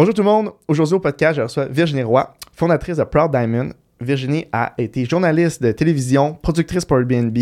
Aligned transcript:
Bonjour 0.00 0.14
tout 0.14 0.22
le 0.22 0.30
monde. 0.30 0.52
Aujourd'hui 0.66 0.94
au 0.94 0.98
podcast, 0.98 1.36
je 1.36 1.42
reçois 1.42 1.66
Virginie 1.66 2.02
Roy, 2.02 2.34
fondatrice 2.54 2.96
de 2.96 3.04
Proud 3.04 3.32
Diamond. 3.32 3.74
Virginie 4.00 4.46
a 4.52 4.72
été 4.78 5.04
journaliste 5.04 5.62
de 5.62 5.72
télévision, 5.72 6.32
productrice 6.32 6.86
pour 6.86 6.98
Airbnb 6.98 7.36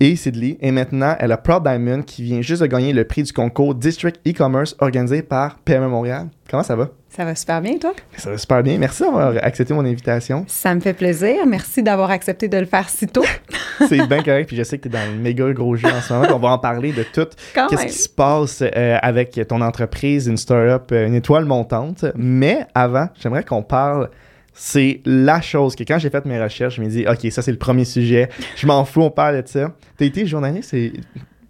et 0.00 0.16
Sidley. 0.16 0.58
Et 0.60 0.70
maintenant, 0.70 1.16
elle 1.18 1.32
a 1.32 1.38
Proud 1.38 1.62
Diamond 1.62 2.02
qui 2.02 2.22
vient 2.22 2.42
juste 2.42 2.60
de 2.60 2.66
gagner 2.66 2.92
le 2.92 3.04
prix 3.04 3.22
du 3.22 3.32
concours 3.32 3.74
District 3.74 4.20
E-Commerce 4.26 4.76
organisé 4.80 5.22
par 5.22 5.58
PME 5.60 5.88
Montréal. 5.88 6.28
Comment 6.50 6.62
ça 6.62 6.76
va? 6.76 6.90
Ça 7.08 7.24
va 7.24 7.34
super 7.34 7.62
bien, 7.62 7.78
toi? 7.78 7.92
Ça 8.16 8.30
va 8.30 8.36
super 8.36 8.62
bien. 8.62 8.76
Merci 8.76 9.02
d'avoir 9.02 9.34
accepté 9.42 9.72
mon 9.72 9.84
invitation. 9.84 10.44
Ça 10.48 10.74
me 10.74 10.80
fait 10.80 10.92
plaisir. 10.92 11.46
Merci 11.46 11.82
d'avoir 11.82 12.10
accepté 12.10 12.48
de 12.48 12.58
le 12.58 12.66
faire 12.66 12.88
si 12.88 13.06
tôt. 13.06 13.24
C'est 13.88 14.06
bien 14.06 14.22
correct. 14.22 14.48
Puis 14.48 14.56
je 14.56 14.62
sais 14.62 14.78
que 14.78 14.88
tu 14.88 14.94
es 14.94 14.98
dans 14.98 15.10
le 15.10 15.18
méga 15.18 15.50
gros 15.52 15.76
jeu 15.76 15.88
en 15.88 16.00
ce 16.00 16.12
moment. 16.12 16.26
On 16.34 16.38
va 16.38 16.48
en 16.48 16.58
parler 16.58 16.92
de 16.92 17.02
tout. 17.04 17.28
Qu'est-ce 17.54 17.86
qui 17.86 17.92
se 17.92 18.08
passe 18.08 18.62
euh, 18.62 18.98
avec 19.00 19.40
ton 19.48 19.60
entreprise, 19.60 20.26
une 20.26 20.36
startup, 20.36 20.90
euh, 20.92 21.06
une 21.06 21.14
étoile 21.14 21.44
montante? 21.44 22.04
Mais 22.16 22.66
avant, 22.74 23.08
j'aimerais 23.22 23.44
qu'on 23.44 23.62
parle 23.62 24.10
c'est 24.54 25.00
la 25.04 25.40
chose 25.40 25.74
que 25.74 25.82
quand 25.82 25.98
j'ai 25.98 26.10
fait 26.10 26.24
mes 26.24 26.40
recherches, 26.40 26.76
je 26.76 26.82
me 26.82 26.88
dis, 26.88 27.04
OK, 27.06 27.30
ça 27.30 27.42
c'est 27.42 27.52
le 27.52 27.58
premier 27.58 27.84
sujet. 27.84 28.28
Je 28.56 28.66
m'en 28.66 28.84
fous, 28.84 29.02
on 29.02 29.10
parle 29.10 29.42
de 29.42 29.48
ça. 29.48 29.74
Tu 29.98 30.04
as 30.04 30.06
été 30.06 30.26
journaliste 30.26 30.74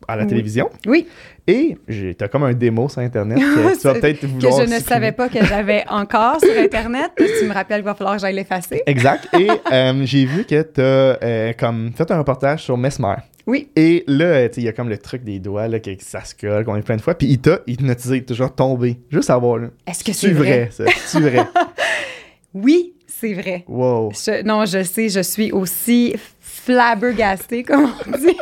à 0.09 0.17
la 0.17 0.27
télévision? 0.27 0.71
Oui. 0.87 1.07
Et 1.47 1.77
t'as 2.17 2.29
comme 2.29 2.45
un 2.45 2.55
démo 2.55 2.89
sur 2.89 3.01
Internet 3.01 3.39
que 3.39 3.77
tu 3.81 3.87
vas 3.87 3.95
peut-être 3.95 4.25
vouloir. 4.25 4.59
Que 4.59 4.67
je 4.67 4.75
ne 4.75 4.81
savais 4.81 5.13
pas 5.13 5.29
que 5.29 5.45
j'avais 5.45 5.85
encore 5.91 6.41
sur 6.41 6.57
Internet. 6.57 7.11
tu 7.17 7.47
me 7.47 7.53
rappelles 7.53 7.79
qu'il 7.79 7.85
va 7.85 7.95
falloir 7.95 8.15
que 8.15 8.23
j'aille 8.23 8.35
l'effacer. 8.35 8.83
Exact. 8.87 9.29
Et 9.39 9.49
euh, 9.73 10.07
j'ai 10.07 10.25
vu 10.25 10.45
que 10.45 10.63
tu 10.63 10.81
as 10.81 11.19
euh, 11.23 11.53
comme 11.53 11.93
fait 11.93 12.11
un 12.11 12.19
reportage 12.19 12.63
sur 12.63 12.79
Mesmer. 12.79 13.17
Oui. 13.47 13.69
Et 13.77 14.05
là, 14.07 14.47
il 14.47 14.63
y 14.63 14.69
a 14.69 14.73
comme 14.73 14.89
le 14.89 14.97
truc 14.97 15.23
des 15.23 15.39
doigts, 15.39 15.69
là, 15.69 15.79
que 15.79 15.91
ça 15.99 16.25
se 16.25 16.35
colle, 16.35 16.65
qu'on 16.65 16.77
est 16.77 16.83
plein 16.83 16.97
de 16.97 17.03
fois. 17.03 17.15
Puis 17.15 17.27
il 17.27 17.39
t'a 17.39 17.61
hypnotisé, 17.67 18.25
toujours 18.25 18.55
tombé. 18.55 18.99
Juste 19.11 19.27
savoir, 19.27 19.59
là. 19.59 19.69
Est-ce 19.87 20.03
que 20.03 20.15
c'est 20.15 20.31
vrai? 20.31 20.71
C'est 20.71 21.21
vrai? 21.21 21.45
oui, 22.55 22.94
c'est 23.25 23.35
vrai. 23.35 23.65
Wow. 23.69 24.13
non, 24.45 24.65
je 24.67 24.83
sais, 24.83 25.09
je 25.09 25.21
suis 25.21 25.53
aussi 25.53 26.15
flabbergastée, 26.41 27.63
comme 27.65 27.91
on 28.07 28.11
dit. 28.19 28.37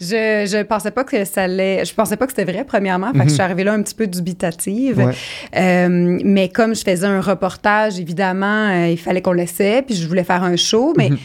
je, 0.00 0.46
je 0.50 0.62
pensais 0.62 0.90
pas 0.90 1.04
que 1.04 1.24
ça 1.24 1.42
allait. 1.42 1.84
Je 1.84 1.94
pensais 1.94 2.16
pas 2.16 2.26
que 2.26 2.32
c'était 2.32 2.50
vrai, 2.50 2.64
premièrement. 2.64 3.12
Fait 3.12 3.20
que 3.20 3.24
je 3.24 3.28
suis 3.30 3.38
mhm. 3.38 3.44
arrivée 3.44 3.64
là 3.64 3.72
un 3.74 3.82
petit 3.82 3.94
peu 3.94 4.06
dubitative. 4.06 5.12
Euh, 5.56 6.18
mais 6.24 6.48
comme 6.48 6.74
je 6.74 6.82
faisais 6.82 7.06
un 7.06 7.20
reportage, 7.20 7.98
évidemment, 7.98 8.70
euh, 8.70 8.88
il 8.88 8.98
fallait 8.98 9.22
qu'on 9.22 9.32
l'essaie. 9.32 9.82
Puis 9.82 9.94
je 9.94 10.06
voulais 10.06 10.24
faire 10.24 10.42
un 10.42 10.56
show, 10.56 10.94
mais. 10.96 11.10
Mhm. 11.10 11.18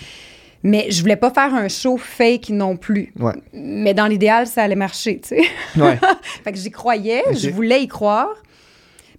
Mais 0.64 0.88
je 0.90 1.02
voulais 1.02 1.16
pas 1.16 1.30
faire 1.30 1.54
un 1.54 1.68
show 1.70 1.98
fake 1.98 2.50
non 2.50 2.78
plus. 2.78 3.14
Mais 3.54 3.94
dans 3.94 4.08
l'idéal, 4.08 4.48
ça 4.48 4.64
allait 4.64 4.76
marcher, 4.76 5.20
tu 5.22 5.30
sais. 5.30 5.44
Ouais. 5.80 6.00
fait 6.44 6.52
que 6.52 6.58
j'y 6.58 6.72
croyais, 6.72 7.24
je 7.32 7.50
voulais 7.52 7.84
y 7.84 7.88
croire. 7.88 8.34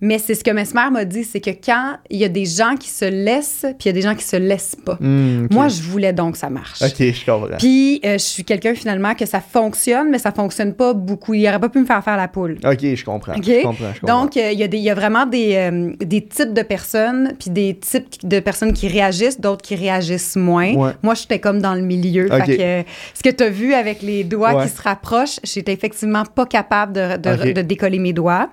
Mais 0.00 0.18
c'est 0.18 0.34
ce 0.34 0.44
que 0.44 0.50
Mesmer 0.50 0.90
m'a 0.92 1.04
dit, 1.04 1.24
c'est 1.24 1.40
que 1.40 1.50
quand 1.50 1.96
il 2.08 2.18
y 2.18 2.24
a 2.24 2.28
des 2.28 2.44
gens 2.44 2.76
qui 2.76 2.88
se 2.88 3.04
laissent, 3.04 3.66
puis 3.78 3.86
il 3.86 3.86
y 3.86 3.88
a 3.88 3.92
des 3.92 4.02
gens 4.02 4.14
qui 4.14 4.24
se 4.24 4.36
laissent 4.36 4.76
pas. 4.76 4.96
Hmm, 5.00 5.48
Moi, 5.50 5.68
je 5.68 5.82
voulais 5.82 6.12
donc 6.12 6.34
que 6.34 6.38
ça 6.38 6.50
marche. 6.50 6.82
OK, 6.82 6.94
je 6.98 7.24
comprends. 7.24 7.56
Puis 7.58 8.00
euh, 8.04 8.12
je 8.12 8.18
suis 8.18 8.44
quelqu'un 8.44 8.74
finalement 8.74 9.14
que 9.14 9.26
ça 9.26 9.40
fonctionne, 9.40 10.10
mais 10.10 10.18
ça 10.18 10.30
fonctionne 10.30 10.74
pas 10.74 10.94
beaucoup. 10.94 11.34
Il 11.34 11.46
aurait 11.48 11.58
pas 11.58 11.68
pu 11.68 11.80
me 11.80 11.84
faire 11.86 12.02
faire 12.04 12.16
la 12.16 12.28
poule. 12.28 12.58
OK, 12.64 12.78
je 12.80 13.04
comprends. 13.04 13.34
Je 13.34 13.62
comprends, 13.62 13.92
Donc, 14.06 14.36
euh, 14.36 14.52
il, 14.52 14.58
y 14.60 14.62
a 14.62 14.66
y 14.66 14.94
vraiment 14.94 15.26
des, 15.26 15.56
euh, 15.56 15.92
des 15.98 16.24
types 16.24 16.54
de 16.54 16.62
personnes, 16.62 17.32
puis 17.38 17.50
des 17.50 17.74
types 17.74 18.06
de 18.24 18.38
personnes 18.38 18.72
qui 18.72 18.86
réagissent, 18.86 19.40
d'autres 19.40 19.62
qui 19.62 19.74
réagissent 19.74 20.36
moins. 20.36 20.92
Moi, 21.02 21.14
j'étais 21.14 21.40
comme 21.40 21.60
dans 21.60 21.74
le 21.74 21.82
milieu. 21.82 22.28
Fait 22.28 22.56
que, 22.56 22.90
ce 23.14 23.22
que 23.22 23.34
tu 23.34 23.42
as 23.42 23.50
vu 23.50 23.74
avec 23.74 24.02
les 24.02 24.22
doigts 24.22 24.64
qui 24.64 24.68
se 24.68 24.80
rapprochent, 24.80 25.40
j'étais 25.42 25.72
effectivement 25.72 26.24
pas 26.24 26.46
capable 26.46 26.92
de, 26.92 27.16
de, 27.16 27.52
de 27.52 27.62
décoller 27.62 27.98
mes 27.98 28.12
doigts. 28.12 28.48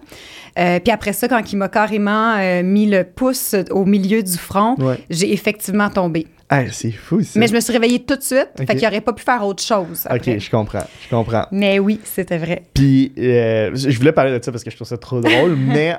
Puis 0.55 0.91
après 0.91 1.13
ça, 1.13 1.27
quand 1.35 1.51
il 1.51 1.57
m'a 1.57 1.69
carrément 1.69 2.35
euh, 2.37 2.63
mis 2.63 2.85
le 2.85 3.03
pouce 3.03 3.55
au 3.71 3.85
milieu 3.85 4.23
du 4.23 4.37
front, 4.37 4.75
j'ai 5.09 5.33
effectivement 5.33 5.89
tombé. 5.89 6.27
Ah, 6.47 6.61
c'est 6.71 6.91
fou, 6.91 7.23
ça. 7.23 7.39
Mais 7.39 7.47
je 7.47 7.55
me 7.55 7.59
suis 7.59 7.73
réveillée 7.73 8.03
tout 8.03 8.15
de 8.15 8.21
suite, 8.21 8.49
fait 8.55 8.75
qu'il 8.75 8.87
aurait 8.87 9.01
pas 9.01 9.13
pu 9.13 9.23
faire 9.23 9.43
autre 9.43 9.63
chose. 9.63 10.07
OK, 10.09 10.37
je 10.37 10.49
comprends, 10.51 10.85
je 11.03 11.09
comprends. 11.09 11.47
Mais 11.51 11.79
oui, 11.79 11.99
c'était 12.03 12.37
vrai. 12.37 12.61
Puis, 12.73 13.11
euh, 13.17 13.71
je 13.73 13.97
voulais 13.97 14.11
parler 14.11 14.37
de 14.37 14.43
ça 14.43 14.51
parce 14.51 14.63
que 14.63 14.69
je 14.69 14.75
trouve 14.75 14.87
ça 14.87 14.97
trop 14.97 15.19
drôle, 15.21 15.55
mais 15.57 15.97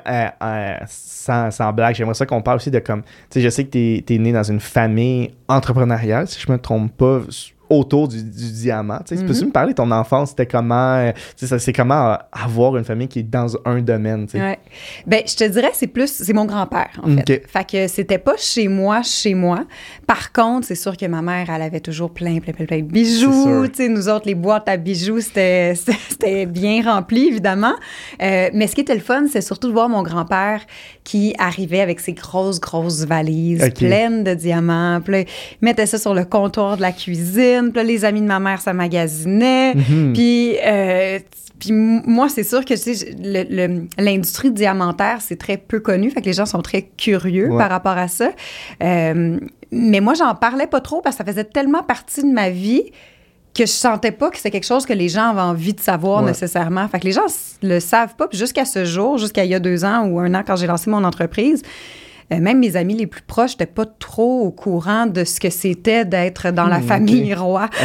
sans, 0.87 1.51
sans, 1.51 1.73
blague, 1.73 1.97
j'aimerais 1.97 2.15
ça 2.15 2.27
qu'on 2.27 2.43
parle 2.43 2.59
aussi 2.59 2.71
de 2.71 2.79
comme... 2.79 3.03
Tu 3.03 3.09
sais, 3.31 3.41
je 3.41 3.49
sais 3.49 3.65
que 3.65 3.71
tu 3.71 3.79
es, 3.79 4.15
es, 4.15 4.19
né 4.19 4.33
dans 4.33 4.45
une 4.45 4.61
famille 4.61 5.33
entrepreneuriale, 5.49 6.29
si 6.29 6.41
je 6.41 6.51
me 6.51 6.59
trompe 6.59 6.97
pas, 6.97 7.23
autour 7.69 8.09
du, 8.09 8.23
diamant. 8.23 9.01
Tu 9.07 9.17
Peux-tu 9.17 9.41
mhm. 9.41 9.47
me 9.47 9.53
parler 9.53 9.73
de 9.73 9.77
ton 9.77 9.91
enfance? 9.91 10.31
C'était 10.31 10.47
comment, 10.47 10.97
euh, 10.97 11.13
c'est 11.37 11.73
comment 11.73 12.13
euh, 12.13 12.17
avoir 12.33 12.77
une 12.77 12.85
famille 12.85 13.09
qui 13.09 13.21
est 13.21 13.23
dans 13.23 13.57
un 13.65 13.81
domaine? 13.81 14.27
Ouais. 14.35 14.59
Ben, 15.07 15.23
je 15.27 15.35
te 15.35 15.45
dirais, 15.45 15.71
c'est 15.73 15.87
plus, 15.87 16.11
c'est 16.11 16.33
mon 16.33 16.45
grand-père, 16.45 17.01
en 17.03 17.17
fait. 17.17 17.47
Fait 17.47 17.69
que 17.69 17.89
c'était 17.89 18.19
pas 18.19 18.37
chez 18.37 18.69
moi, 18.69 19.03
chez 19.03 19.35
moi. 19.35 19.65
Par 20.07 20.33
contre, 20.33 20.67
c'est 20.67 20.75
sûr 20.75 20.97
que 20.97 21.07
ma 21.07 21.23
mère, 21.23 21.49
elle 21.51 21.63
avait 21.63 21.81
toujours 21.81 22.13
plein, 22.13 22.39
plein, 22.39 22.53
plein, 22.53 22.67
plein 22.67 22.79
de 22.79 22.83
bijoux. 22.83 23.67
Tu 23.69 23.75
sais, 23.75 23.89
nous 23.89 24.09
autres, 24.09 24.27
les 24.27 24.35
boîtes 24.35 24.69
à 24.69 24.77
bijoux, 24.77 25.21
c'était, 25.21 25.75
c'était 26.09 26.47
bien 26.47 26.83
rempli, 26.83 27.29
évidemment. 27.29 27.75
Euh, 28.23 28.51
mais 28.53 28.67
ce 28.67 28.75
qui 28.75 28.83
était 28.83 28.95
le 28.95 29.01
fun, 29.01 29.27
c'est 29.31 29.41
surtout 29.41 29.69
de 29.69 29.73
voir 29.73 29.89
mon 29.89 30.03
grand-père 30.03 30.61
qui 31.05 31.35
arrivait 31.39 31.81
avec 31.81 32.01
ses 32.01 32.13
grosses, 32.13 32.61
grosses 32.61 33.05
valises 33.05 33.71
pleines 33.75 34.25
de 34.25 34.35
diamants. 34.35 35.01
Puis 35.01 35.21
il 35.21 35.65
mettait 35.65 35.87
ça 35.87 35.99
sur 35.99 36.15
le 36.15 36.25
comptoir 36.25 36.77
de 36.77 36.83
la 36.83 36.93
cuisine 36.93 37.56
les 37.63 38.05
amis 38.05 38.21
de 38.21 38.27
ma 38.27 38.41
mère, 38.41 38.61
ça 38.61 38.73
magasinait. 38.73 39.75
Mhm. 39.75 40.13
Puis, 40.13 40.57
euh, 40.65 41.19
puis 41.59 41.73
moi, 41.73 42.29
c'est 42.29 42.45
sûr 42.45 42.65
que 42.65 42.75
l'industrie 44.01 44.51
diamantaire, 44.51 45.19
c'est 45.21 45.37
très 45.37 45.57
peu 45.57 45.81
connu. 45.81 46.11
Fait 46.11 46.21
que 46.21 46.27
les 46.27 46.35
gens 46.35 46.47
sont 46.47 46.63
très 46.63 46.83
curieux 46.83 47.51
par 47.57 47.71
rapport 47.71 47.97
à 47.97 48.09
ça. 48.09 48.31
Euh, 48.83 49.39
mais 49.73 50.01
moi, 50.01 50.15
j'en 50.15 50.35
parlais 50.35 50.67
pas 50.67 50.81
trop 50.81 51.01
parce 51.01 51.17
que 51.17 51.25
ça 51.25 51.31
faisait 51.31 51.45
tellement 51.45 51.83
partie 51.83 52.23
de 52.23 52.33
ma 52.33 52.51
vie 52.51 52.85
que 53.55 53.65
je 53.65 53.73
sentais 53.73 54.13
pas 54.13 54.31
que 54.31 54.39
c'est 54.39 54.51
quelque 54.51 54.67
chose 54.67 54.85
que 54.85 54.93
les 54.93 55.09
gens 55.09 55.31
avaient 55.31 55.41
envie 55.41 55.73
de 55.73 55.81
savoir 55.81 56.23
nécessairement. 56.23 56.87
Fait 56.89 57.01
que 57.01 57.07
les 57.07 57.13
gens 57.13 57.27
le 57.63 57.81
savent 57.81 58.15
pas. 58.17 58.29
Puis 58.29 58.39
jusqu'à 58.39 58.67
ce 58.67 58.85
jour, 58.85 59.17
jusqu'à 59.17 59.45
il 59.45 59.51
y 59.51 59.55
a 59.55 59.61
deux 59.61 59.85
ans 59.85 60.05
ou 60.07 60.21
un 60.21 60.35
an 60.35 60.43
quand 60.47 60.57
j'ai 60.57 60.67
lancé 60.67 60.91
mon 60.91 61.03
entreprise, 61.05 61.63
euh, 62.33 62.41
même 62.41 62.59
mes 62.59 62.77
amis 62.77 62.95
les 62.95 63.07
plus 63.07 63.23
proches 63.23 63.53
n'étaient 63.53 63.73
pas 63.73 63.87
trop 63.87 64.43
au 64.43 64.51
courant 64.51 65.07
de 65.07 65.25
ce 65.25 65.41
que 65.41 65.51
c'était 65.51 66.05
d'être 66.05 66.51
dans 66.51 66.67
la 66.67 66.79
hmm, 66.79 66.87
famille 66.87 67.35
roi. 67.35 67.69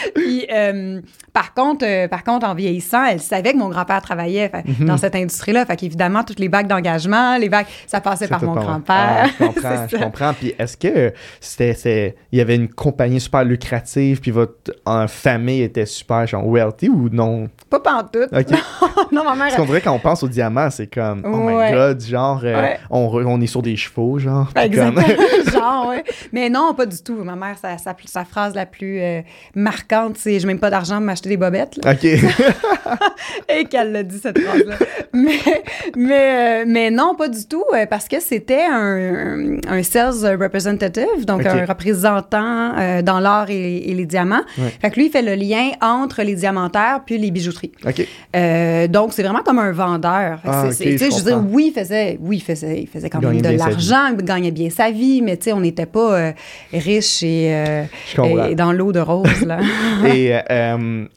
Puis, 0.14 0.46
euh, 0.52 1.00
par 1.32 1.54
contre, 1.54 1.84
euh, 1.86 2.08
par 2.08 2.24
contre, 2.24 2.46
en 2.46 2.54
vieillissant, 2.54 3.04
elle 3.04 3.20
savait 3.20 3.52
que 3.52 3.58
mon 3.58 3.68
grand-père 3.68 4.02
travaillait 4.02 4.50
mhm. 4.64 4.86
dans 4.86 4.96
cette 4.96 5.14
industrie-là. 5.14 5.64
Fait 5.66 5.76
qu'évidemment, 5.76 6.24
toutes 6.24 6.40
les 6.40 6.48
bagues 6.48 6.66
d'engagement, 6.66 7.36
les 7.36 7.48
bagues, 7.48 7.66
ça 7.86 8.00
passait 8.00 8.28
par 8.28 8.42
mon 8.42 8.54
grand-père. 8.54 9.26
Ah, 9.26 9.26
je 9.26 9.44
comprends, 9.44 9.86
je 9.88 9.96
comprends. 9.96 10.34
Puis 10.34 10.54
est-ce 10.58 10.76
que 10.76 11.12
c'était, 11.40 12.16
il 12.32 12.38
y 12.38 12.42
avait 12.42 12.56
une 12.56 12.68
compagnie 12.68 13.20
super 13.20 13.44
lucrative, 13.44 14.20
puis 14.20 14.30
votre 14.30 14.72
famille 15.08 15.62
était 15.62 15.86
super, 15.86 16.26
genre, 16.26 16.46
wealthy 16.46 16.88
ou 16.88 17.08
non? 17.10 17.48
Pas 17.68 17.80
pantoute. 17.80 18.30
OK. 18.32 18.58
non, 19.12 19.24
ma 19.24 19.34
mère... 19.34 19.48
Parce 19.48 19.56
qu'on 19.56 19.64
dirait 19.64 19.80
quand 19.80 19.92
on 19.92 19.98
pense 19.98 20.22
au 20.22 20.28
diamant, 20.28 20.70
c'est 20.70 20.92
comme, 20.92 21.22
oh 21.24 21.48
my 21.48 21.72
God, 21.72 22.00
genre, 22.02 22.42
on, 22.90 23.08
on, 23.30 23.40
est 23.40 23.46
sur 23.46 23.62
des 23.62 23.76
chevaux, 23.76 24.18
genre. 24.18 24.50
Exactement. 24.56 25.06
genre, 25.52 25.88
ouais. 25.88 26.04
Mais 26.32 26.48
non, 26.48 26.74
pas 26.74 26.86
du 26.86 27.02
tout. 27.02 27.16
Ma 27.24 27.36
mère, 27.36 27.56
sa, 27.58 27.76
sa, 27.78 28.24
phrase 28.24 28.54
la 28.54 28.66
plus 28.66 29.00
marquante, 29.54 30.16
c'est 30.16 30.38
«Je 30.40 30.46
n'ai 30.46 30.54
même 30.54 30.60
pas 30.60 30.70
d'argent 30.70 30.96
pour 30.96 31.06
m'acheter 31.06 31.28
des 31.28 31.36
bobettes. 31.36 31.78
OK. 31.84 32.04
Et 33.48 33.64
qu'elle 33.64 33.92
l'a 33.92 34.02
dit, 34.02 34.18
cette 34.18 34.38
phrase-là. 34.38 34.76
Mais, 35.12 35.38
mais, 35.96 36.62
euh, 36.62 36.64
mais 36.66 36.90
non, 36.90 37.14
pas 37.14 37.28
du 37.28 37.44
tout, 37.44 37.64
euh, 37.74 37.86
parce 37.86 38.08
que 38.08 38.20
c'était 38.20 38.64
un, 38.64 39.58
un, 39.66 39.82
sales 39.82 40.36
representative, 40.40 41.24
donc 41.26 41.44
un 41.46 41.66
représentant 41.66 42.78
euh, 42.78 43.02
dans 43.02 43.20
l'or 43.20 43.46
et, 43.48 43.92
les 43.94 44.06
diamants. 44.06 44.42
Fait 44.80 44.90
que 44.90 44.96
lui, 44.96 45.06
il 45.06 45.10
fait 45.10 45.22
le 45.22 45.34
lien 45.34 45.70
entre 45.80 46.22
les 46.22 46.34
diamantaires 46.34 47.00
puis 47.04 47.18
les 47.18 47.30
bijouteries. 47.30 47.72
OK. 47.84 48.06
donc, 48.88 49.12
c'est 49.12 49.22
vraiment 49.22 49.42
comme 49.42 49.58
un 49.58 49.72
vendeur. 49.72 50.38
Ah, 50.44 50.68
je 50.70 50.84
veux 50.84 51.24
dire, 51.24 51.44
oui, 51.50 51.72
il 51.74 51.78
faisait, 51.78 52.18
oui, 52.20 52.36
il 52.36 52.42
faisait, 52.42 52.80
il 52.80 52.88
faisait 52.88 53.10
quand 53.10 53.19
même 53.20 53.40
de 53.40 53.48
l'argent, 53.58 54.14
il 54.18 54.24
gagnait 54.24 54.50
bien 54.50 54.70
sa 54.70 54.90
vie, 54.90 55.22
mais 55.22 55.36
tu 55.36 55.44
sais, 55.44 55.52
on 55.52 55.60
n'était 55.60 55.86
pas 55.86 56.32
riche 56.72 57.22
et, 57.22 57.84
et, 58.48 58.54
dans 58.54 58.72
l'eau 58.72 58.92
de 58.92 59.00
rose, 59.00 59.44
là. 59.46 59.60
et 60.06 60.34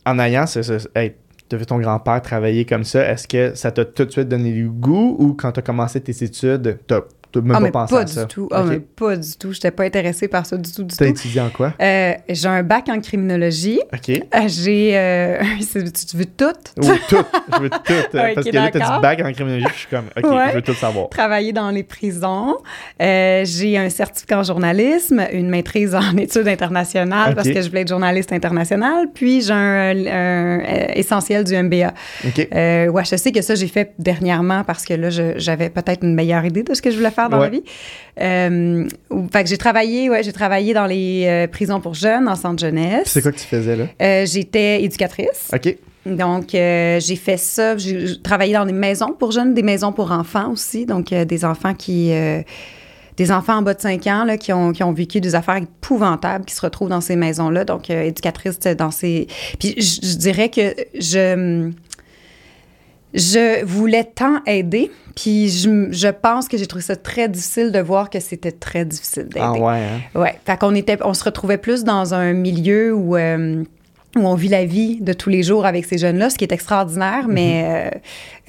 en 0.06 0.20
ayant 0.20 0.46
ce, 0.48 0.60
tu 1.50 1.56
as 1.56 1.60
vu 1.60 1.66
ton 1.66 1.80
grand-père 1.80 2.22
travailler 2.22 2.66
comme 2.66 2.84
ça, 2.84 3.10
est-ce 3.12 3.28
que 3.28 3.56
ça 3.56 3.72
t'a 3.72 3.86
tout 3.86 4.06
de 4.06 4.12
suite 4.12 4.28
donné 4.28 4.52
du 4.52 4.70
goût 4.70 5.16
ou 5.20 5.34
quand 5.34 5.52
tu 5.52 5.60
as 5.60 5.64
commencé 5.64 6.02
tes 6.02 6.24
études, 6.24 6.80
tu 6.88 6.96
Tu 7.34 7.42
même 7.42 7.56
ah, 7.56 7.62
pas 7.62 7.72
pensé 7.72 7.96
pas 7.96 8.02
à 8.02 8.08
ça? 8.08 8.26
Du 8.26 8.34
tout. 8.34 8.48
Ah, 8.52 8.64
mais 8.64 8.80
pas 8.80 9.18
du 9.18 9.36
tout. 9.38 9.52
Je 9.52 9.58
n'étais 9.58 9.72
pas 9.72 9.86
intéressée 9.86 10.28
par 10.28 10.46
ça 10.46 10.56
du 10.56 10.72
tout, 10.72 10.84
du 10.84 10.96
tout. 10.96 10.98
Tu 10.98 11.04
as 11.04 11.08
étudié 11.08 11.42
en 11.42 11.50
quoi? 11.50 11.74
Euh, 11.82 12.14
j'ai 12.30 12.48
un 12.48 12.62
bac 12.62 12.90
en 12.90 13.00
criminologie. 13.00 13.80
OK. 13.92 14.10
Euh, 14.10 14.40
j'ai... 14.46 14.92
Euh, 14.96 15.42
tu 15.74 16.18
veux 16.18 16.26
tout? 16.26 16.46
Oui, 16.78 16.88
tout. 17.10 17.24
Je 17.52 17.60
veux 17.60 17.70
tout. 17.72 17.80
parce 18.12 18.46
que 18.46 18.54
là, 18.54 18.70
tu 18.70 18.80
as 18.80 18.96
du 18.96 19.02
bac 19.02 19.20
en 19.26 19.32
criminologie, 19.32 19.66
je 19.74 19.80
suis 19.80 19.88
comme, 19.88 20.06
OK, 20.16 20.24
je 20.50 20.56
veux 20.56 20.62
tout 20.62 20.76
savoir. 20.76 21.10
Travailler 21.10 21.54
dans 21.54 21.72
les 21.72 21.82
prisons. 21.82 22.58
j'ai 23.00 23.78
un 23.80 23.90
certificat 23.90 24.40
en 24.40 24.44
journalisme, 24.44 25.26
une 25.32 25.50
maîtrise 25.50 25.96
en 25.96 26.16
études 26.18 26.48
internationales 26.48 27.34
parce 27.34 27.50
que 27.50 27.62
je 27.62 27.68
voulais 27.68 27.82
être 27.82 27.90
journaliste 27.90 28.32
international. 28.32 29.08
Puis 29.12 29.42
j'ai 29.42 29.54
un, 29.54 30.60
essentiel 30.94 31.44
du 31.44 31.56
MBA. 31.56 31.94
OK. 32.28 32.48
ouais, 32.52 33.06
je 33.06 33.16
sais 33.16 33.32
que 33.32 33.42
ça, 33.42 33.56
j'ai 33.56 33.68
fait 33.68 33.96
dernièrement 33.98 34.64
parce 34.64 34.86
que 34.86 34.94
là, 34.94 35.10
j'avais 35.10 35.72
peut-être 35.72 36.04
une 36.04 36.14
meilleure 36.14 36.46
idée 36.46 36.62
de 36.62 36.76
ce 36.76 36.82
que 36.82 36.92
je 36.92 36.98
voulais 36.98 37.10
faire 37.10 37.23
dans 37.30 37.40
la 37.40 37.50
vie. 37.50 37.64
Euh, 38.22 38.88
fait 39.32 39.44
que 39.44 39.50
j'ai 39.50 39.58
travaillé, 39.58 40.10
ouais, 40.10 40.24
j'ai 40.24 40.34
travaillé 40.34 40.74
dans 40.74 40.86
les 40.86 41.26
euh, 41.26 41.48
prisons 41.48 41.80
pour 41.80 41.94
jeunes, 41.94 42.28
en 42.28 42.36
centre 42.36 42.62
jeunesse. 42.62 43.08
C'est 43.08 43.22
quoi 43.22 43.32
que 43.32 43.40
tu 43.40 43.46
faisais 43.46 43.76
là? 43.76 43.86
Euh, 44.02 44.26
j'étais 44.26 44.84
éducatrice. 44.84 45.52
OK. 45.54 45.76
Donc, 46.06 46.50
j'ai 46.52 47.16
fait 47.16 47.38
ça. 47.38 47.78
J'ai 47.78 48.22
travaillé 48.22 48.54
dans 48.54 48.66
des 48.66 48.74
maisons 48.74 49.14
pour 49.18 49.32
jeunes, 49.32 49.54
des 49.54 49.64
maisons 49.64 49.94
pour 49.94 50.12
enfants 50.12 50.52
aussi. 50.52 50.86
Donc, 50.86 51.14
des 51.14 51.46
enfants 51.46 51.74
qui 51.74 52.12
des 53.16 53.32
enfants 53.32 53.58
en 53.58 53.62
bas 53.62 53.76
de 53.76 53.80
5 53.80 54.08
ans 54.08 54.24
là, 54.26 54.38
qui, 54.38 54.52
ont, 54.52 54.72
qui 54.72 54.84
ont 54.84 54.92
vécu 54.92 55.22
des 55.22 55.36
affaires 55.36 55.58
épouvantables, 55.58 56.46
qui 56.46 56.56
se 56.56 56.62
retrouvent 56.62 56.90
dans 56.90 57.00
ces 57.00 57.16
maisons-là. 57.16 57.64
Donc, 57.64 57.90
éducatrice 57.90 58.60
dans 58.60 58.92
ces... 58.92 59.28
Puis 59.60 59.76
je, 59.78 60.18
dirais 60.18 60.50
que 60.50 60.74
je... 60.96 61.72
Je 63.14 63.64
voulais 63.64 64.04
tant 64.04 64.44
aider, 64.46 64.92
puis 65.16 65.50
je, 65.50 65.88
je 65.92 66.08
pense 66.08 66.48
que 66.48 66.58
j'ai 66.58 66.66
trouvé 66.66 66.84
ça 66.84 66.96
très 66.96 67.30
difficile 67.30 67.72
de 67.72 67.80
voir 67.80 68.10
que 68.10 68.20
c'était 68.20 68.52
très 68.52 68.86
difficile 68.86 69.26
d'aider. 69.26 69.40
Ah 69.42 69.54
ouais, 69.54 69.82
hein? 69.84 70.20
Ouais. 70.20 70.40
Fait 70.46 70.58
qu'on 70.58 70.74
était, 70.74 70.98
on 71.04 71.14
se 71.14 71.24
retrouvait 71.24 71.58
plus 71.58 71.84
dans 71.84 72.14
un 72.14 72.34
milieu 72.34 72.94
où, 72.94 73.16
euh, 73.16 73.64
où 74.16 74.20
on 74.20 74.36
vit 74.36 74.50
la 74.50 74.66
vie 74.66 75.00
de 75.02 75.14
tous 75.14 75.30
les 75.30 75.44
jours 75.44 75.66
avec 75.66 75.86
ces 75.86 75.98
jeunes-là, 75.98 76.30
ce 76.30 76.38
qui 76.38 76.44
est 76.44 76.52
extraordinaire, 76.52 77.28
mais, 77.28 77.92
euh, 77.94 78.00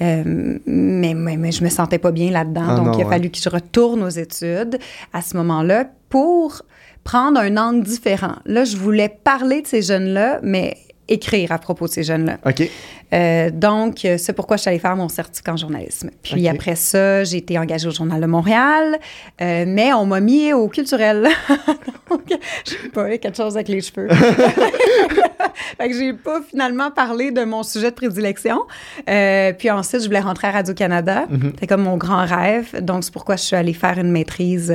euh, 0.01 0.57
mais, 0.65 1.13
mais, 1.13 1.51
je 1.51 1.63
me 1.63 1.69
sentais 1.69 1.99
pas 1.99 2.11
bien 2.11 2.31
là-dedans. 2.31 2.65
Ah 2.69 2.75
donc, 2.75 2.95
il 2.97 3.03
a 3.03 3.09
fallu 3.09 3.29
que 3.29 3.37
je 3.37 3.49
retourne 3.49 4.03
aux 4.03 4.09
études 4.09 4.79
à 5.13 5.21
ce 5.21 5.37
moment-là 5.37 5.85
pour 6.09 6.63
prendre 7.03 7.39
un 7.39 7.57
angle 7.57 7.83
différent. 7.83 8.35
Là, 8.45 8.63
je 8.63 8.77
voulais 8.77 9.09
parler 9.09 9.61
de 9.61 9.67
ces 9.67 9.83
jeunes-là, 9.83 10.39
mais 10.41 10.77
écrire 11.07 11.51
à 11.51 11.59
propos 11.59 11.87
de 11.87 11.91
ces 11.91 12.03
jeunes-là. 12.03 12.39
OK. 12.45 12.69
Euh, 13.13 13.49
donc, 13.51 14.07
c'est 14.17 14.33
pourquoi 14.33 14.57
je 14.57 14.61
suis 14.61 14.69
allée 14.69 14.79
faire 14.79 14.95
mon 14.95 15.09
certificat 15.09 15.53
en 15.53 15.57
journalisme. 15.57 16.09
Puis 16.21 16.47
après 16.47 16.75
ça, 16.75 17.23
j'ai 17.23 17.37
été 17.37 17.57
engagée 17.57 17.87
au 17.87 17.91
Journal 17.91 18.19
de 18.19 18.25
Montréal, 18.25 18.97
euh, 19.41 19.65
mais 19.67 19.93
on 19.93 20.05
m'a 20.05 20.19
mis 20.19 20.53
au 20.53 20.67
culturel. 20.67 21.27
donc, 22.09 22.21
je 22.65 22.71
sais 22.71 22.89
pas, 22.93 23.17
quelque 23.17 23.37
chose 23.37 23.55
avec 23.55 23.67
les 23.67 23.81
cheveux. 23.81 24.09
fait 25.77 25.89
que 25.89 25.95
j'ai 25.95 26.13
pas 26.13 26.41
finalement 26.49 26.91
parlé 26.91 27.31
de 27.31 27.43
mon 27.43 27.63
sujet 27.63 27.91
de 27.91 27.95
prédilection. 27.95 28.61
Euh, 29.09 29.53
puis 29.53 29.69
ensuite, 29.69 30.01
je 30.01 30.07
voulais 30.07 30.19
rentrer 30.19 30.47
à 30.47 30.51
Radio-Canada. 30.51 31.25
Mm-hmm. 31.31 31.51
C'était 31.51 31.67
comme 31.67 31.83
mon 31.83 31.97
grand 31.97 32.25
rêve. 32.25 32.83
Donc, 32.83 33.03
c'est 33.03 33.13
pourquoi 33.13 33.35
je 33.35 33.43
suis 33.43 33.55
allée 33.55 33.73
faire 33.73 33.97
une 33.97 34.11
maîtrise 34.11 34.73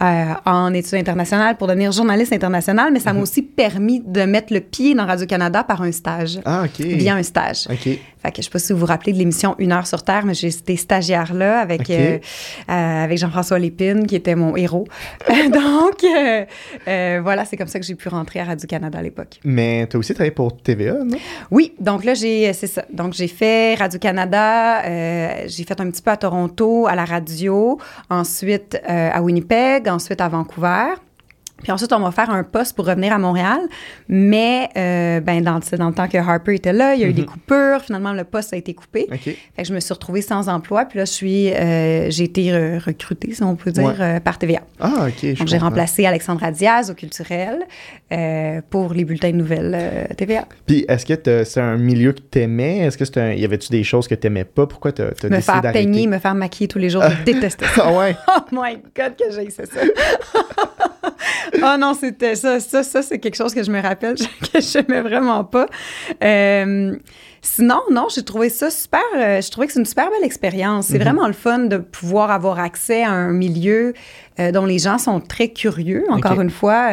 en 0.00 0.74
études 0.74 0.94
internationales 0.94 1.56
pour 1.56 1.66
devenir 1.66 1.92
journaliste 1.92 2.32
international. 2.32 2.92
Mais 2.92 3.00
ça 3.00 3.12
m'a 3.12 3.18
mm-hmm. 3.18 3.22
aussi 3.22 3.42
permis 3.42 4.00
de 4.00 4.22
mettre 4.22 4.52
le 4.52 4.60
pied 4.60 4.94
dans 4.94 5.06
Radio-Canada 5.06 5.64
par 5.64 5.82
un 5.82 5.92
stage. 5.92 6.38
Ah, 6.44 6.64
OK. 6.64 6.84
Via 6.84 7.14
un 7.14 7.22
stage. 7.22 7.47
Fait 7.54 8.32
que 8.32 8.38
je 8.38 8.42
sais 8.42 8.50
pas 8.50 8.58
si 8.58 8.72
vous 8.72 8.80
vous 8.80 8.86
rappelez 8.86 9.12
de 9.12 9.18
l'émission 9.18 9.54
Une 9.58 9.72
heure 9.72 9.86
sur 9.86 10.02
Terre, 10.02 10.24
mais 10.24 10.34
j'ai 10.34 10.48
été 10.48 10.76
stagiaire 10.76 11.32
là 11.34 11.60
avec, 11.60 11.88
euh, 11.90 12.18
euh, 12.68 13.04
avec 13.04 13.18
Jean-François 13.18 13.58
Lépine, 13.58 14.06
qui 14.06 14.16
était 14.16 14.34
mon 14.34 14.56
héros. 14.56 14.86
Donc, 15.28 16.04
euh, 16.04 17.20
voilà, 17.22 17.44
c'est 17.44 17.56
comme 17.56 17.68
ça 17.68 17.78
que 17.78 17.86
j'ai 17.86 17.94
pu 17.94 18.08
rentrer 18.08 18.40
à 18.40 18.44
Radio-Canada 18.44 18.98
à 18.98 19.02
l'époque. 19.02 19.38
Mais 19.44 19.86
tu 19.86 19.96
as 19.96 20.00
aussi 20.00 20.14
travaillé 20.14 20.32
pour 20.32 20.56
TVA, 20.56 20.94
non? 21.04 21.18
Oui, 21.50 21.74
donc 21.78 22.04
là, 22.04 22.14
j'ai, 22.14 22.52
c'est 22.52 22.66
ça. 22.66 22.84
Donc, 22.92 23.12
j'ai 23.12 23.28
fait 23.28 23.74
Radio-Canada, 23.74 24.82
j'ai 25.46 25.64
fait 25.64 25.80
un 25.80 25.90
petit 25.90 26.02
peu 26.02 26.10
à 26.10 26.16
Toronto, 26.16 26.86
à 26.86 26.94
la 26.94 27.04
radio, 27.04 27.78
ensuite 28.10 28.80
à 28.86 29.22
Winnipeg, 29.22 29.88
ensuite 29.88 30.20
à 30.20 30.28
Vancouver. 30.28 30.94
Puis 31.62 31.72
ensuite, 31.72 31.92
on 31.92 32.00
va 32.00 32.10
faire 32.10 32.30
un 32.30 32.44
poste 32.44 32.76
pour 32.76 32.86
revenir 32.86 33.12
à 33.12 33.18
Montréal. 33.18 33.60
Mais 34.08 34.68
euh, 34.76 35.20
ben, 35.20 35.42
dans, 35.42 35.60
dans 35.76 35.88
le 35.88 35.94
temps 35.94 36.08
que 36.08 36.18
Harper 36.18 36.54
était 36.54 36.72
là, 36.72 36.94
il 36.94 37.00
y 37.00 37.04
a 37.04 37.08
eu 37.08 37.12
des 37.12 37.22
mhm. 37.22 37.28
coupures. 37.28 37.82
Finalement, 37.82 38.12
le 38.12 38.24
poste 38.24 38.52
a 38.52 38.56
été 38.56 38.74
coupé. 38.74 39.06
Fait 39.10 39.36
que 39.56 39.64
je 39.64 39.74
me 39.74 39.80
suis 39.80 39.92
retrouvée 39.92 40.22
sans 40.22 40.48
emploi. 40.48 40.84
Puis 40.84 40.98
là, 40.98 41.04
je 41.04 41.12
suis, 41.12 41.52
euh, 41.52 42.10
j'ai 42.10 42.24
été 42.24 42.78
recrutée, 42.78 43.34
si 43.34 43.42
on 43.42 43.56
peut 43.56 43.72
dire, 43.72 43.96
euh, 44.00 44.20
par 44.20 44.38
TVA. 44.38 44.60
Ah, 44.78 45.08
OK. 45.08 45.36
Donc, 45.36 45.48
j'ai 45.48 45.58
remplacé 45.58 46.06
Alexandra 46.06 46.50
Diaz 46.52 46.90
au 46.90 46.94
culturel 46.94 47.66
pour 48.70 48.94
les 48.94 49.04
bulletins 49.04 49.30
de 49.30 49.36
nouvelles 49.36 50.08
TVA. 50.16 50.46
Puis, 50.66 50.84
est-ce 50.88 51.06
que 51.06 51.44
c'est 51.44 51.60
un 51.60 51.76
milieu 51.76 52.12
que 52.12 52.20
tu 52.30 52.40
aimais? 52.40 52.78
Est-ce 52.78 52.96
que 52.96 53.04
c'est 53.04 53.18
un, 53.18 53.32
y 53.32 53.44
avait-tu 53.44 53.70
des 53.70 53.84
choses 53.84 54.06
que 54.06 54.14
tu 54.14 54.26
n'aimais 54.26 54.44
pas? 54.44 54.66
Pourquoi 54.66 54.92
tu 54.92 55.02
as? 55.02 55.28
Me 55.28 55.40
faire 55.40 55.60
peigner, 55.72 56.06
me 56.06 56.18
faire 56.18 56.34
maquiller 56.34 56.68
tous 56.68 56.78
les 56.78 56.90
jours. 56.90 57.02
Je 57.02 57.24
détestais 57.32 57.66
ça. 57.66 57.84
ah 57.86 57.98
ouais? 57.98 58.16
oh 58.28 58.40
my 58.52 58.78
God, 58.96 59.16
que 59.16 59.30
j'ai 59.34 59.50
ça. 59.50 59.62
oh 61.56 61.76
non, 61.78 61.94
c'était 61.94 62.34
ça. 62.34 62.60
Ça, 62.60 62.82
ça 62.82 63.02
c'est 63.02 63.18
quelque 63.18 63.36
chose 63.36 63.54
que 63.54 63.62
je 63.62 63.70
me 63.70 63.80
rappelle 63.80 64.16
que 64.52 64.60
j'aimais 64.60 65.00
vraiment 65.00 65.44
pas. 65.44 65.66
Euh, 66.22 66.96
sinon, 67.42 67.80
non, 67.90 68.06
j'ai 68.14 68.24
trouvé 68.24 68.48
ça 68.48 68.70
super. 68.70 69.00
Euh, 69.16 69.40
je 69.40 69.50
trouvais 69.50 69.66
que 69.66 69.72
c'est 69.72 69.80
une 69.80 69.86
super 69.86 70.10
belle 70.10 70.24
expérience. 70.24 70.86
C'est 70.86 70.98
mhm. 70.98 71.04
vraiment 71.04 71.26
le 71.26 71.32
fun 71.32 71.60
de 71.60 71.78
pouvoir 71.78 72.30
avoir 72.30 72.58
accès 72.58 73.02
à 73.02 73.10
un 73.10 73.32
milieu 73.32 73.94
euh, 74.40 74.52
dont 74.52 74.66
les 74.66 74.78
gens 74.78 74.98
sont 74.98 75.20
très 75.20 75.48
curieux. 75.48 76.04
Encore 76.10 76.40
une 76.40 76.50
fois, 76.50 76.90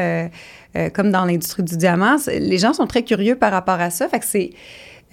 comme 0.94 1.12
dans 1.12 1.26
l'industrie 1.26 1.64
du 1.64 1.78
diamant, 1.78 2.18
les 2.28 2.58
gens 2.58 2.74
sont 2.74 2.88
très 2.88 3.04
curieux 3.04 3.36
par 3.36 3.52
rapport 3.52 3.80
à 3.80 3.90
ça. 3.90 4.08
Fait 4.10 4.20
que 4.20 4.26
c'est 4.26 4.52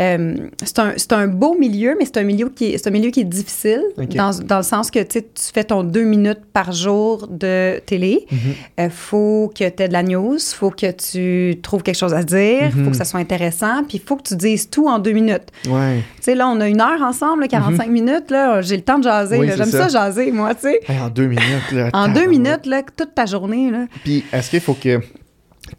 euh, 0.02 0.34
c'est 0.64 1.12
un, 1.12 1.18
un, 1.18 1.26
beau 1.28 1.56
milieu, 1.58 1.94
mais 1.98 2.04
c'est 2.04 2.16
un 2.16 2.24
milieu 2.24 2.48
qui 2.48 2.72
est, 2.72 2.86
un 2.86 2.90
milieu 2.90 3.10
qui 3.10 3.20
est 3.20 3.24
difficile 3.24 3.82
dans, 3.96 4.36
dans, 4.44 4.56
le 4.58 4.62
sens 4.62 4.90
que 4.90 5.00
tu 5.00 5.22
fais 5.36 5.64
ton 5.64 5.84
deux 5.84 6.04
minutes 6.04 6.40
par 6.52 6.72
jour 6.72 7.28
de 7.28 7.78
télé. 7.86 8.26
Il 8.30 8.36
mhm. 8.36 8.54
euh, 8.80 8.90
faut 8.90 9.52
que 9.54 9.68
tu 9.68 9.82
aies 9.82 9.88
de 9.88 9.92
la 9.92 10.02
news, 10.02 10.38
faut 10.38 10.70
que 10.70 10.90
tu 10.90 11.60
trouves 11.60 11.82
quelque 11.82 11.98
chose 11.98 12.14
à 12.14 12.22
dire, 12.22 12.64
il 12.64 12.70
faut 12.70 12.78
que 12.78 12.86
mhm. 12.86 12.94
ça 12.94 13.04
soit 13.04 13.20
intéressant, 13.20 13.84
puis 13.84 13.98
il 13.98 14.06
faut 14.06 14.16
que 14.16 14.24
tu 14.24 14.36
dises 14.36 14.68
tout 14.68 14.88
en 14.88 14.98
deux 14.98 15.12
minutes. 15.12 15.48
Ouais. 15.68 15.98
Tu 16.16 16.22
sais, 16.22 16.34
là, 16.34 16.48
on 16.48 16.60
a 16.60 16.68
une 16.68 16.80
heure 16.80 17.02
ensemble, 17.02 17.46
45 17.46 17.86
mhm. 17.86 17.92
minutes, 17.92 18.30
là, 18.30 18.60
j'ai 18.60 18.76
le 18.76 18.82
temps 18.82 18.98
de 18.98 19.04
jaser. 19.04 19.40
J'aime 19.56 19.70
ça. 19.70 19.88
jaser, 19.88 20.32
moi, 20.32 20.54
tu 20.54 20.62
sais. 20.62 20.80
en 21.00 21.08
deux 21.08 21.26
minutes, 21.26 21.72
là. 21.72 21.90
en 21.92 22.08
deux 22.08 22.26
minutes, 22.26 22.66
là, 22.66 22.82
toute 22.96 23.14
ta 23.14 23.26
journée, 23.26 23.70
là. 23.70 23.86
Puis 24.02 24.24
est-ce 24.32 24.50
qu'il 24.50 24.60
faut 24.60 24.74
que 24.74 25.00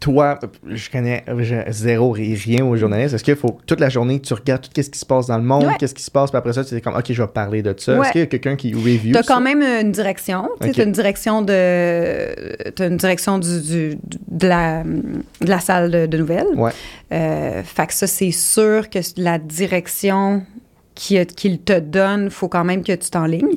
toi, 0.00 0.38
je 0.66 0.90
connais 0.90 1.24
zéro 1.68 2.12
rien 2.12 2.64
aux 2.64 2.76
journalistes. 2.76 3.14
Est-ce 3.14 3.24
qu'il 3.24 3.36
faut 3.36 3.58
toute 3.66 3.80
la 3.80 3.88
journée, 3.88 4.20
tu 4.20 4.34
regardes 4.34 4.62
tout 4.62 4.70
ce 4.74 4.90
qui 4.90 4.98
se 4.98 5.06
passe 5.06 5.26
dans 5.26 5.38
le 5.38 5.44
monde, 5.44 5.66
qu'est-ce 5.78 5.94
qui 5.94 6.02
se 6.02 6.10
passe, 6.10 6.30
puis 6.30 6.38
après 6.38 6.52
ça, 6.52 6.64
tu 6.64 6.74
es 6.74 6.80
comme, 6.80 6.96
OK, 6.96 7.06
je 7.08 7.22
vais 7.22 7.28
parler 7.28 7.62
de 7.62 7.74
ça. 7.76 7.98
Est-ce 7.98 8.12
qu'il 8.12 8.20
y 8.20 8.24
a 8.24 8.26
quelqu'un 8.26 8.56
qui 8.56 8.74
review 8.74 9.12
Tu 9.12 9.18
as 9.18 9.22
quand 9.22 9.40
même 9.40 9.62
une 9.62 9.92
direction. 9.92 10.48
Tu 10.60 10.80
as 10.80 10.84
une 10.84 10.92
direction 10.92 11.42
de. 11.42 11.52
As 11.54 12.86
une 12.86 12.96
direction 12.96 13.38
du, 13.38 13.98
de, 14.28 14.48
la, 14.48 14.82
de 14.82 15.48
la 15.48 15.60
salle 15.60 16.08
de, 16.08 16.16
nouvelles. 16.16 16.46
Ouais. 16.56 16.72
Euh, 17.12 17.62
fait 17.62 17.86
que 17.86 17.94
ça, 17.94 18.06
c'est 18.06 18.30
sûr 18.30 18.88
que 18.90 18.98
la 19.16 19.38
direction 19.38 20.42
qu'il 20.94 21.58
te 21.58 21.78
donne, 21.78 22.24
il 22.24 22.30
faut 22.30 22.48
quand 22.48 22.64
même 22.64 22.82
que 22.82 22.92
tu 22.92 23.10
t'enlignes. 23.10 23.56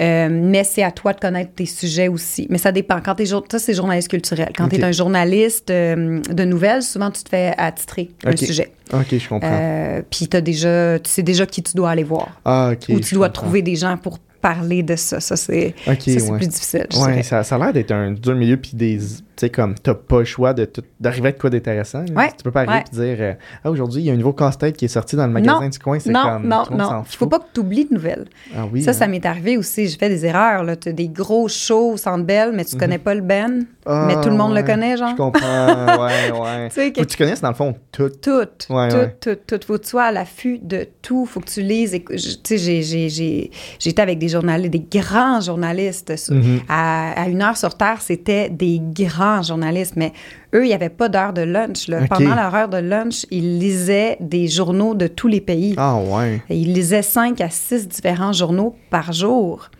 Euh, 0.00 0.28
mais 0.30 0.64
c'est 0.64 0.82
à 0.82 0.90
toi 0.90 1.12
de 1.12 1.20
connaître 1.20 1.52
tes 1.54 1.66
sujets 1.66 2.08
aussi. 2.08 2.46
Mais 2.50 2.58
ça 2.58 2.72
dépend. 2.72 3.00
Quand 3.00 3.14
tu 3.14 3.22
es, 3.22 3.26
ça, 3.26 3.58
c'est 3.58 3.74
journaliste 3.74 4.08
culturel. 4.08 4.50
Quand 4.56 4.68
tu 4.68 4.76
es 4.76 4.84
un 4.84 4.92
journaliste 4.92 5.70
euh, 5.70 6.20
de 6.20 6.44
nouvelles, 6.44 6.82
souvent, 6.82 7.10
tu 7.10 7.22
te 7.22 7.28
fais 7.28 7.54
attitrer 7.56 8.10
un 8.24 8.36
sujet. 8.36 8.72
OK, 8.92 9.06
je 9.10 9.28
comprends. 9.28 9.48
Euh, 9.50 10.02
puis 10.10 10.26
déjà, 10.26 10.98
tu 10.98 11.10
sais 11.10 11.22
déjà 11.22 11.46
qui 11.46 11.62
tu 11.62 11.76
dois 11.76 11.90
aller 11.90 12.04
voir. 12.04 12.40
Ah. 12.44 12.72
Ou 12.88 13.00
tu 13.00 13.14
dois 13.14 13.28
trouver 13.28 13.62
des 13.62 13.76
gens 13.76 13.96
pour 13.96 14.18
parler 14.18 14.82
de 14.82 14.96
ça. 14.96 15.20
Ça, 15.20 15.36
c'est 15.36 15.74
plus 15.86 16.48
difficile. 16.48 16.86
Oui, 16.96 17.22
ça, 17.22 17.44
ça, 17.44 17.54
a 17.54 17.58
l'air 17.58 17.72
d'être 17.72 17.92
un 17.92 18.10
dur 18.10 18.34
milieu, 18.34 18.56
puis 18.56 18.72
des. 18.74 18.98
Tu 19.34 19.46
sais, 19.46 19.50
comme, 19.50 19.74
t'as 19.74 19.94
pas 19.94 20.18
le 20.18 20.24
choix 20.24 20.54
d'arriver 21.00 21.28
à 21.28 21.32
quoi 21.32 21.48
d'intéressant. 21.48 22.04
Ouais, 22.14 22.30
tu 22.36 22.44
peux 22.44 22.50
pas 22.50 22.60
arriver 22.60 22.84
et 22.92 22.94
dire 22.94 23.16
euh, 23.20 23.32
Ah, 23.64 23.70
aujourd'hui, 23.70 24.02
il 24.02 24.06
y 24.06 24.10
a 24.10 24.12
un 24.12 24.16
nouveau 24.16 24.34
casse-tête 24.34 24.76
qui 24.76 24.84
est 24.84 24.88
sorti 24.88 25.16
dans 25.16 25.26
le 25.26 25.32
magasin 25.32 25.68
du 25.68 25.78
coin. 25.78 25.98
Non, 26.06 26.22
comme, 26.22 26.48
non, 26.48 26.64
non. 26.70 27.02
Il 27.10 27.16
faut 27.16 27.26
pas 27.26 27.38
que 27.38 27.46
tu 27.54 27.60
oublies 27.60 27.86
de 27.86 27.94
nouvelles. 27.94 28.26
Ah, 28.54 28.66
oui, 28.70 28.82
ça, 28.82 28.90
hein. 28.90 28.94
ça 28.94 29.06
m'est 29.06 29.24
arrivé 29.24 29.56
aussi. 29.56 29.88
J'ai 29.88 29.96
fait 29.96 30.10
des 30.10 30.26
erreurs. 30.26 30.64
Tu 30.78 30.90
as 30.90 30.92
des 30.92 31.08
gros 31.08 31.48
shows 31.48 31.92
au 31.92 31.96
centre 31.96 32.24
Bell, 32.24 32.52
mais 32.54 32.64
tu 32.64 32.74
mhm. 32.74 32.80
connais 32.80 32.98
pas 32.98 33.14
le 33.14 33.22
Ben? 33.22 33.64
Ah, 33.86 34.04
mais 34.06 34.20
tout 34.20 34.28
le 34.28 34.36
monde 34.36 34.54
le 34.54 34.62
connaît, 34.62 34.96
genre? 34.96 35.10
Je 35.10 35.16
comprends. 35.16 36.04
ouais, 36.04 36.30
ouais. 36.40 36.70
faut 36.70 37.00
que 37.00 37.04
tu 37.04 37.16
connaisses, 37.16 37.40
dans 37.40 37.48
le 37.48 37.54
fond, 37.54 37.74
tout. 37.90 38.10
Tout. 38.20 38.48
Ouais, 38.70 38.88
tout, 38.88 39.10
tout, 39.20 39.38
tout. 39.46 39.66
Faut 39.66 39.78
que 39.78 39.82
tu 39.82 39.88
sois 39.88 40.04
à 40.04 40.12
l'affût 40.12 40.58
de 40.58 40.86
tout. 41.00 41.24
Faut 41.26 41.40
que 41.40 41.50
tu 41.50 41.62
lises. 41.62 41.98
Tu 42.44 42.58
sais, 42.58 42.58
j'ai 42.58 43.50
été 43.84 44.02
avec 44.02 44.18
des 44.18 44.28
journalistes, 44.28 44.72
des 44.72 45.00
grands 45.00 45.40
journalistes. 45.40 46.12
Mm-hmm. 46.12 46.60
à, 46.68 47.28
une 47.28 47.42
heure 47.42 47.56
sur 47.56 47.76
Terre, 47.76 48.00
c'était 48.00 48.50
des 48.50 48.80
grands 48.80 49.21
journalistes, 49.42 49.94
mais 49.96 50.12
eux, 50.54 50.64
il 50.64 50.68
n'y 50.68 50.74
avait 50.74 50.88
pas 50.88 51.08
d'heure 51.08 51.32
de 51.32 51.42
lunch. 51.42 51.86
Pendant 52.08 52.34
leur 52.34 52.54
heure 52.54 52.68
de 52.68 52.78
lunch, 52.78 53.26
ils 53.30 53.58
lisaient 53.58 54.16
des 54.20 54.48
journaux 54.48 54.94
de 54.94 55.06
tous 55.06 55.28
les 55.28 55.40
pays. 55.40 55.74
Ah 55.76 55.96
ouais. 55.96 56.42
ils 56.50 56.72
lisaient 56.72 57.02
cinq 57.02 57.40
à 57.40 57.50
six 57.50 57.88
différents 57.88 58.32
journaux 58.32 58.76
par 58.90 59.12
jour. 59.12 59.70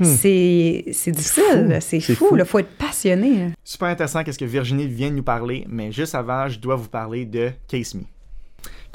hmm. 0.00 0.04
c'est 0.04 1.10
difficile, 1.10 1.78
c'est 1.80 2.00
fou, 2.00 2.36
il 2.36 2.44
faut 2.44 2.58
être 2.58 2.76
passionné. 2.76 3.52
Super 3.64 3.88
intéressant 3.88 4.22
qu'est-ce 4.22 4.38
que 4.38 4.44
Virginie 4.44 4.86
vient 4.86 5.10
de 5.10 5.14
nous 5.14 5.22
parler, 5.22 5.64
mais 5.68 5.90
juste 5.90 6.14
avant, 6.14 6.48
je 6.48 6.58
dois 6.58 6.76
vous 6.76 6.88
parler 6.88 7.24
de 7.24 7.50
Case 7.66 7.94
Me. 7.94 8.02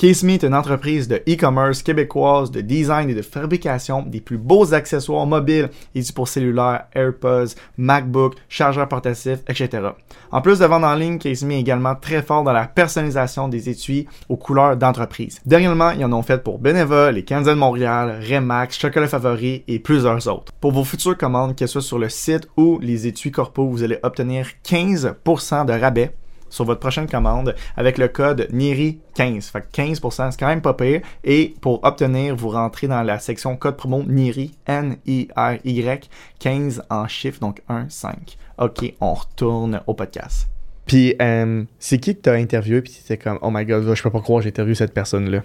CaseMe 0.01 0.31
est 0.31 0.43
une 0.43 0.55
entreprise 0.55 1.07
de 1.07 1.17
e-commerce 1.29 1.83
québécoise 1.83 2.49
de 2.49 2.61
design 2.61 3.07
et 3.11 3.13
de 3.13 3.21
fabrication 3.21 4.01
des 4.01 4.19
plus 4.19 4.39
beaux 4.39 4.73
accessoires 4.73 5.27
mobiles 5.27 5.69
et 5.93 6.01
pour 6.15 6.27
cellulaire, 6.27 6.85
AirPods, 6.95 7.53
MacBook, 7.77 8.33
chargeurs 8.49 8.87
portatifs, 8.87 9.41
etc. 9.47 9.89
En 10.31 10.41
plus 10.41 10.57
de 10.57 10.65
vendre 10.65 10.87
en 10.87 10.95
ligne, 10.95 11.19
CaseMe 11.19 11.51
est 11.51 11.59
également 11.59 11.93
très 11.93 12.23
fort 12.23 12.43
dans 12.43 12.51
la 12.51 12.65
personnalisation 12.65 13.47
des 13.47 13.69
étuis 13.69 14.07
aux 14.27 14.37
couleurs 14.37 14.75
d'entreprise. 14.75 15.39
Dernièrement, 15.45 15.91
ils 15.91 16.03
en 16.03 16.13
ont 16.13 16.23
fait 16.23 16.43
pour 16.43 16.57
Beneva, 16.57 17.11
les 17.11 17.23
Canadiens 17.23 17.53
de 17.53 17.59
Montréal, 17.59 18.23
Remax, 18.27 18.79
Chocolat 18.79 19.07
Favori 19.07 19.63
et 19.67 19.77
plusieurs 19.77 20.27
autres. 20.27 20.51
Pour 20.59 20.71
vos 20.71 20.83
futures 20.83 21.15
commandes, 21.15 21.55
qu'elles 21.55 21.67
soient 21.67 21.79
sur 21.79 21.99
le 21.99 22.09
site 22.09 22.47
ou 22.57 22.79
les 22.81 23.05
étuis 23.05 23.29
corpo, 23.29 23.67
vous 23.67 23.83
allez 23.83 23.99
obtenir 24.01 24.47
15% 24.65 25.67
de 25.67 25.73
rabais 25.73 26.15
sur 26.51 26.65
votre 26.65 26.79
prochaine 26.79 27.09
commande 27.09 27.55
avec 27.75 27.97
le 27.97 28.07
code 28.07 28.47
NIRI15. 28.53 29.49
Fait 29.51 29.65
15%, 29.73 30.29
c'est 30.31 30.39
quand 30.39 30.47
même 30.47 30.61
pas 30.61 30.75
pire. 30.75 31.01
Et 31.23 31.55
pour 31.61 31.83
obtenir, 31.83 32.35
vous 32.35 32.49
rentrez 32.49 32.87
dans 32.87 33.01
la 33.01 33.17
section 33.17 33.55
code 33.55 33.77
promo 33.77 34.03
NIRI, 34.03 34.51
N-I-R-Y, 34.67 36.09
15 36.39 36.83
en 36.91 37.07
chiffre, 37.07 37.39
donc 37.39 37.63
1, 37.67 37.89
5. 37.89 38.37
OK, 38.59 38.93
on 39.01 39.13
retourne 39.13 39.81
au 39.87 39.95
podcast. 39.95 40.47
Puis, 40.85 41.15
euh, 41.21 41.63
c'est 41.79 41.97
qui 41.97 42.15
que 42.15 42.21
tu 42.21 42.29
as 42.29 42.33
interviewé, 42.33 42.81
puis 42.81 42.91
c'était 42.91 43.17
comme, 43.17 43.39
oh 43.41 43.49
my 43.51 43.65
god, 43.65 43.91
je 43.93 44.03
peux 44.03 44.09
pas 44.09 44.19
croire 44.19 44.39
que 44.39 44.43
j'ai 44.43 44.49
interviewé 44.49 44.75
cette 44.75 44.93
personne-là? 44.93 45.41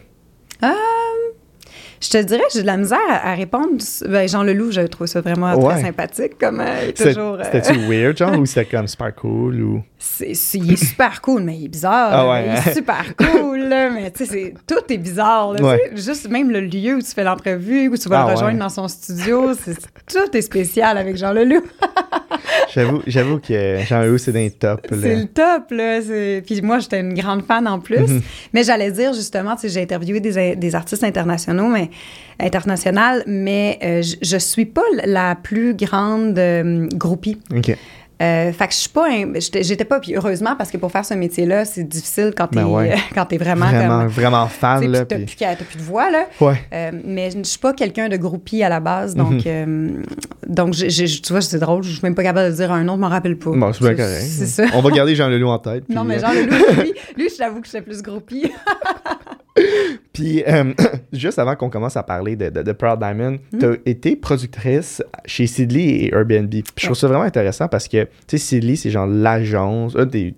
Ah! 0.61 0.96
Je 2.01 2.11
te 2.11 2.19
dirais 2.19 2.43
j'ai 2.53 2.63
de 2.63 2.67
la 2.67 2.77
misère 2.77 2.99
à, 3.09 3.35
répondre. 3.35 3.77
Ben, 4.09 4.29
Jean 4.29 4.43
Leloup, 4.43 4.71
je 4.71 4.83
trouve 4.83 5.07
ça 5.07 5.21
vraiment 5.21 5.59
très 5.59 5.83
sympathique. 5.83 6.39
Comme, 6.39 6.61
euh, 6.61 6.93
toujours. 6.93 7.35
Euh, 7.35 7.45
C'était-tu 7.45 7.79
weird, 7.89 8.17
genre, 8.17 8.39
ou 8.39 8.47
c'était 8.47 8.65
comme 8.67 8.87
super 8.87 9.15
cool? 9.15 9.63
Ou... 9.63 9.83
Il 10.21 10.73
est 10.73 10.77
super 10.77 11.21
cool, 11.21 11.43
mais 11.43 11.57
il 11.57 11.65
est 11.65 11.69
bizarre. 11.69 12.11
Ah 12.13 12.29
ouais, 12.29 12.47
il 12.47 12.71
est 12.71 12.75
super 12.75 13.17
cool, 13.17 13.69
mais 13.69 14.11
tu 14.11 14.27
sais, 14.27 14.55
tout 14.67 14.93
est 14.93 14.99
bizarre. 14.99 15.55
Juste 15.95 16.29
même 16.29 16.51
le 16.51 16.61
lieu 16.61 16.97
où 16.97 17.01
tu 17.01 17.11
fais 17.13 17.25
l'entrevue, 17.25 17.89
où 17.89 17.97
tu 17.97 18.09
vas 18.09 18.25
le 18.25 18.31
ah 18.31 18.35
rejoindre 18.35 18.59
dans 18.59 18.69
son 18.69 18.89
studio, 18.89 19.53
tout 20.07 20.37
est 20.37 20.43
spécial 20.43 20.99
avec 20.99 21.17
Jean 21.17 21.33
Leloup. 21.33 21.63
j'avoue, 22.73 23.03
j'avoue 23.07 23.39
que 23.39 23.79
Jean 23.87 24.03
Leloup, 24.03 24.19
c'est 24.19 24.33
d'un 24.33 24.49
top. 24.49 24.87
C'est 24.91 25.17
le 25.17 25.27
top, 25.27 25.71
là. 25.71 26.01
Puis 26.45 26.63
moi, 26.63 26.79
j'étais 26.79 27.01
une 27.01 27.15
grande 27.15 27.45
fan 27.45 27.67
en 27.67 27.79
plus. 27.79 28.09
Mhm. 28.09 28.23
Mais 28.53 28.65
j'allais 28.65 28.91
dire, 28.91 29.13
justement, 29.13 29.57
j'ai 29.63 29.83
interviewé 29.83 30.21
des, 30.21 30.57
des 30.57 30.75
artistes 30.75 31.05
internationaux, 31.05 31.69
mais 31.69 31.91
internationale, 32.39 33.23
mais 33.27 33.79
euh, 33.83 34.03
je, 34.03 34.35
ne 34.35 34.41
suis 34.41 34.67
pas 34.67 34.83
la 35.05 35.35
plus 35.35 35.75
grande 35.75 36.39
euh, 36.39 36.87
groupie. 36.93 37.39
OK. 37.55 37.77
Euh, 38.23 38.53
fait 38.53 38.69
que 38.69 38.73
je 38.73 38.79
suis 38.79 38.89
pas. 38.89 39.09
J'étais 39.61 39.85
pas. 39.85 40.01
Puis 40.01 40.15
heureusement, 40.15 40.57
parce 40.57 40.71
que 40.71 40.79
pour 40.79 40.91
faire 40.91 41.05
ce 41.05 41.15
métier-là, 41.15 41.65
c'est 41.65 41.85
difficile 41.85 42.33
quand 42.37 42.49
t'es 42.49 42.63
ben 42.63 42.97
quand 43.15 43.33
es 43.33 43.37
vraiment. 43.37 43.67
Vraiment, 43.67 44.07
vraiment 44.07 44.47
fan. 44.47 44.91
Là, 44.91 45.05
t'as, 45.05 45.17
plus, 45.17 45.27
plus 45.27 45.79
de 45.79 45.83
voix, 45.83 46.11
là. 46.11 46.27
Ouais. 46.41 46.57
mais 47.05 47.31
je 47.31 47.39
ne 47.39 47.45
suis 47.45 47.59
pas 47.59 47.73
quelqu'un 47.73 48.09
de 48.09 48.17
groupie 48.17 48.63
à 48.63 48.69
la 48.69 48.81
base. 48.81 49.15
Donc, 49.15 49.45
mhm. 49.45 50.03
donc 50.47 50.75
tu 50.75 51.33
vois, 51.33 51.41
c'est 51.41 51.59
drôle. 51.59 51.83
Je 51.83 51.91
suis 51.91 52.01
même 52.03 52.15
pas 52.15 52.23
capable 52.23 52.51
de 52.51 52.57
dire 52.57 52.73
un 52.73 52.85
nom, 52.85 52.95
je 52.95 53.01
m'en 53.01 53.09
rappelle 53.09 53.37
pas. 53.37 53.51
Bon, 53.51 53.73
c'est 53.73 53.85
bien 53.85 53.95
correct. 53.95 54.27
C'est 54.27 54.47
ça. 54.47 54.65
On 54.75 54.81
va 54.81 54.91
garder 54.91 55.15
Jean 55.15 55.29
Leloup 55.29 55.49
en 55.49 55.59
tête. 55.59 55.89
Non, 55.89 56.05
mais 56.05 56.19
Jean 56.19 56.33
Leloup, 56.33 56.83
lui, 56.83 56.95
lui, 57.17 57.29
je 57.29 57.37
t'avoue 57.37 57.61
que 57.61 57.67
j'étais 57.67 57.83
plus 57.83 58.03
groupie. 58.03 58.51
Puis, 60.13 60.43
euh, 60.47 60.73
juste 61.13 61.39
avant 61.39 61.57
qu'on 61.57 61.71
commence 61.71 61.97
à 61.97 62.03
parler 62.03 62.37
de, 62.37 62.49
de, 62.49 62.73
Proud 62.73 62.99
Diamond, 62.99 63.39
hmm. 63.53 63.59
tu 63.59 63.67
as 63.67 63.75
été 63.85 64.17
productrice 64.17 65.03
chez 65.25 65.47
Sidley 65.47 66.05
et 66.05 66.15
Airbnb. 66.15 66.53
je 66.53 66.85
trouve 66.85 66.97
ça 66.97 67.09
vraiment 67.09 67.25
intéressant 67.25 67.69
parce 67.69 67.89
que, 67.89 68.05
tu 68.05 68.11
sais, 68.29 68.39
Sidley, 68.39 68.77
c'est 68.77 68.91
genre 68.91 69.07
l'agence, 69.07 69.97
un 69.97 70.07
des, 70.07 70.35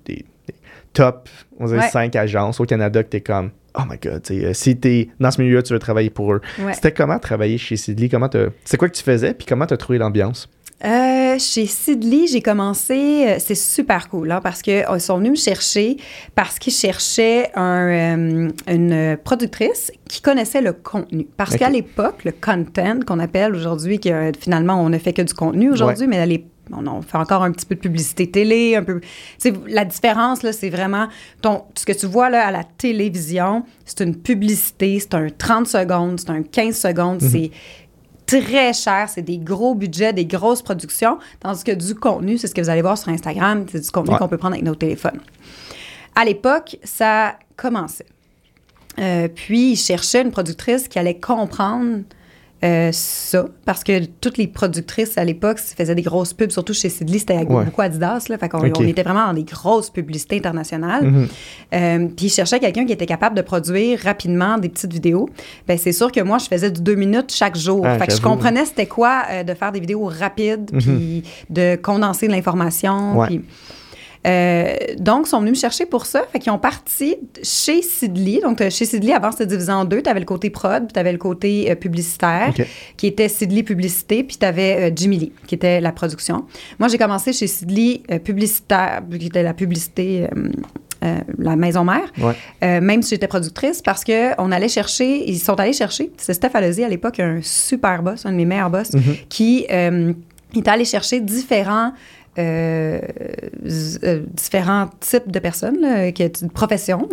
top, 0.93 1.29
on 1.59 1.67
dirait, 1.67 1.89
cinq 1.91 2.17
agences 2.17 2.61
au 2.61 2.65
Canada 2.65 3.03
que 3.03 3.11
tu 3.11 3.19
es 3.19 3.21
comme, 3.21 3.51
oh 3.77 3.83
my 3.89 3.99
god, 4.03 4.23
euh, 4.31 4.53
si 4.53 4.79
tu 4.79 4.89
es 4.89 5.09
dans 5.21 5.31
ce 5.31 5.41
milieu 5.41 5.63
tu 5.63 5.73
veux 5.73 5.79
travailler 5.79 6.11
pour 6.11 6.33
eux. 6.33 6.41
C'était 6.73 6.93
comment 6.93 7.19
travailler 7.19 7.59
chez 7.59 7.77
Sidley? 7.77 8.09
Comment 8.09 8.29
c'est 8.65 8.77
quoi 8.77 8.89
que 8.89 8.97
tu 8.97 9.03
faisais? 9.03 9.35
Puis 9.35 9.47
comment 9.47 9.67
tu 9.67 9.75
as 9.75 9.77
trouvé 9.77 9.99
l'ambiance? 9.99 10.49
Euh, 10.85 11.39
chez 11.41 11.67
Sidley, 11.67 12.29
j'ai 12.29 12.41
commencé, 12.41 13.27
euh, 13.27 13.37
c'est 13.41 13.57
super 13.57 14.09
cool, 14.09 14.31
hein, 14.31 14.41
parce 14.41 14.63
qu'ils 14.63 14.85
euh, 14.89 14.99
sont 15.01 15.19
venus 15.19 15.33
me 15.33 15.37
chercher 15.37 15.97
parce 16.37 16.61
qu'ils 16.61 16.73
cherchaient 16.73 17.51
un, 17.57 18.51
une 18.69 19.19
productrice 19.25 19.91
qui 20.09 20.23
connaissait 20.23 20.61
le 20.61 20.73
contenu. 20.73 21.27
Parce 21.37 21.57
qu'à 21.57 21.69
l'époque, 21.69 22.25
le 22.25 22.31
content 22.33 23.01
qu'on 23.05 23.19
appelle 23.19 23.57
aujourd'hui, 23.57 23.99
qui 23.99 24.13
finalement, 24.39 24.81
on 24.81 24.89
ne 24.89 24.99
fait 24.99 25.13
que 25.13 25.23
du 25.23 25.35
contenu 25.35 25.73
aujourd'hui, 25.73 26.07
mais 26.07 26.19
à 26.19 26.27
l'époque, 26.27 26.53
on, 26.71 27.03
fait 27.03 27.17
encore 27.17 27.43
un 27.43 27.51
petit 27.51 27.67
peu 27.67 27.75
de 27.75 27.81
publicité 27.81 28.31
télé, 28.31 28.77
un 28.77 28.85
peu. 28.85 29.01
la 29.67 29.85
différence, 29.85 30.43
là, 30.43 30.53
c'est 30.53 30.71
vraiment 30.71 31.09
ton, 31.41 31.63
ce 31.75 31.87
que 31.87 31.93
tu 31.93 32.07
vois 32.07 32.31
là, 32.31 32.47
à 32.47 32.51
la 32.51 32.65
télévision, 32.65 33.65
c'est 33.85 34.05
une 34.05 34.17
publicité, 34.17 34.99
c'est 35.01 35.15
un 35.15 35.29
30 35.31 35.67
secondes, 35.67 36.21
c'est 36.21 36.31
un 36.31 36.43
15 36.43 36.77
secondes, 36.77 37.23
mhm. 37.23 37.29
c'est 37.29 37.51
très 38.29 38.73
cher, 38.73 39.09
c'est 39.09 39.23
des 39.23 39.39
gros 39.39 39.75
budgets, 39.75 40.13
des 40.13 40.27
grosses 40.27 40.63
productions, 40.63 41.19
tandis 41.41 41.65
que 41.65 41.73
du 41.73 41.95
contenu, 41.95 42.39
c'est 42.39 42.47
ce 42.47 42.55
que 42.55 42.61
vous 42.61 42.69
allez 42.69 42.83
voir 42.83 42.99
sur 42.99 43.09
Instagram, 43.09 43.67
c'est 43.73 43.81
du 43.81 43.91
contenu 43.91 44.17
qu'on 44.17 44.29
peut 44.29 44.37
prendre 44.37 44.55
avec 44.55 44.65
nos 44.65 44.75
téléphones. 44.75 45.21
À 46.15 46.25
l'époque, 46.25 46.79
ça 46.85 47.39
commençait. 47.57 48.07
Euh, 48.99 49.29
puis, 49.29 49.73
ils 49.73 49.77
cherchaient 49.77 50.23
une 50.23 50.31
productrice 50.31 50.89
qui 50.89 50.99
allait 50.99 51.19
comprendre 51.19 52.03
euh, 52.65 52.91
ça, 52.93 53.47
parce 53.65 53.85
que 53.85 54.05
toutes 54.21 54.37
les 54.37 54.49
productrices 54.49 55.17
à 55.17 55.25
l'époque 55.25 55.59
faisaient 55.59 55.95
des 55.95 56.03
grosses 56.03 56.33
pubs, 56.33 56.51
surtout 56.51 56.75
chez 56.75 56.89
Sidley, 56.89 57.21
c'était 57.21 57.45
beaucoup 57.45 57.81
Adidas, 57.81 58.27
là, 58.29 58.37
fait 58.37 58.49
qu'on 58.49 58.59
on 58.59 58.87
était 58.87 59.05
vraiment 59.05 59.29
dans 59.29 59.35
des 59.35 59.45
grosses 59.45 59.91
publicités 59.91 60.39
internationales. 60.39 61.05
Mm-hmm. 61.05 61.29
Euh, 61.75 62.09
puis 62.17 62.27
ils 62.27 62.31
cherchaient 62.31 62.59
quelqu'un 62.59 62.85
qui 62.85 62.93
était 62.93 63.07
capable 63.07 63.37
de 63.37 63.43
produire 63.43 64.01
rapidement 64.01 64.59
des 64.59 64.69
petites 64.69 64.93
vidéos. 64.93 65.29
Ben, 65.69 65.79
c'est 65.79 65.93
sûr 65.93 66.11
que 66.11 66.21
moi, 66.21 66.39
je 66.39 66.47
faisais 66.47 66.73
du 66.73 66.81
deux 66.81 66.97
minutes 66.97 67.33
chaque 67.33 67.57
jour. 67.57 67.87
Ah, 67.87 67.97
fait 67.97 68.09
que 68.09 68.15
je 68.15 68.21
comprenais 68.21 68.65
c'était 68.65 68.87
quoi 68.87 69.23
euh, 69.31 69.45
de 69.45 69.55
faire 69.55 69.71
des 69.71 69.81
vidéos 69.81 70.07
rapides, 70.07 70.73
mm-hmm. 70.73 70.81
puis 70.81 71.23
de 71.51 71.77
condenser 71.77 72.27
de 72.27 72.33
l'information. 72.33 73.23
Puis 73.27 73.43
euh, 74.27 74.75
donc, 74.99 75.27
ils 75.27 75.31
sont 75.31 75.41
venus 75.41 75.53
me 75.53 75.59
chercher 75.59 75.87
pour 75.87 76.07
ça. 76.07 76.25
Fait 76.33 76.39
qu'ils 76.39 76.53
ont 76.53 76.59
parti 76.59 77.17
chez 77.43 77.83
Sidley. 77.83 78.41
Donc, 78.43 78.59
chez 78.71 78.85
Sidley, 78.85 79.13
avant, 79.13 79.31
c'était 79.31 79.47
divisé 79.47 79.73
en 79.73 79.85
deux. 79.85 80.03
Tu 80.03 80.11
avais 80.11 80.21
le 80.21 80.27
côté 80.27 80.51
prod, 80.51 80.85
puis 80.85 80.93
tu 80.93 80.99
avais 80.99 81.13
le 81.13 81.19
côté 81.19 81.71
euh, 81.71 81.75
publicitaire, 81.75 82.53
qui 82.97 83.07
était 83.07 83.29
Sidley 83.29 83.63
Publicité, 83.63 84.25
puis 84.25 84.37
tu 84.37 84.47
avais 84.47 84.91
euh, 84.91 84.95
Jimmy 84.95 85.19
Lee, 85.19 85.33
qui 85.47 85.55
était 85.55 85.81
la 85.81 85.93
production. 85.93 86.45
Moi, 86.79 86.89
j'ai 86.89 86.99
commencé 86.99 87.33
chez 87.33 87.47
Sidley 87.47 88.03
Publicitaire, 88.25 89.03
qui 89.19 89.27
était 89.27 89.43
la 89.43 89.55
publicité. 89.55 90.27
la 91.39 91.55
maison 91.57 91.85
mère, 91.85 92.13
même 92.61 93.03
si 93.03 93.11
j'étais 93.11 93.29
productrice, 93.29 93.83
parce 93.83 94.03
qu'on 94.05 94.53
allait 94.53 94.69
chercher, 94.69 95.29
ils 95.29 95.39
sont 95.39 95.59
allés 95.61 95.73
chercher, 95.73 96.11
c'est 96.17 96.35
Steph 96.35 96.51
à 96.55 96.61
l'époque, 96.61 97.21
un 97.21 97.39
super 97.43 98.03
boss, 98.03 98.27
un 98.27 98.33
de 98.33 98.37
mes 98.37 98.45
meilleurs 98.45 98.71
boss, 98.71 98.91
mm-hmm. 98.91 99.27
qui 99.29 99.67
est 99.69 100.69
allé 100.69 100.85
chercher 100.85 101.21
différents 101.21 101.93
euh, 102.39 103.01
euh, 104.05 104.23
différents 104.33 104.89
types 105.01 105.31
de 105.31 105.39
personnes, 105.41 105.81
là, 105.81 106.13
qui 106.13 106.23
est 106.23 106.41
une 106.41 106.51
profession, 106.51 107.09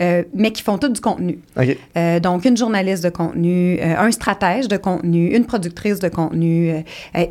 euh, 0.00 0.24
mais 0.34 0.50
qui 0.50 0.62
font 0.62 0.76
tout 0.76 0.88
du 0.88 1.00
contenu. 1.00 1.38
donc, 2.20 2.44
une 2.44 2.56
journaliste 2.56 3.04
de 3.04 3.10
contenu, 3.10 3.80
un 3.80 4.10
stratège 4.10 4.66
de 4.66 4.76
contenu, 4.76 5.36
une 5.36 5.44
productrice 5.44 6.00
de 6.00 6.08
contenu. 6.08 6.72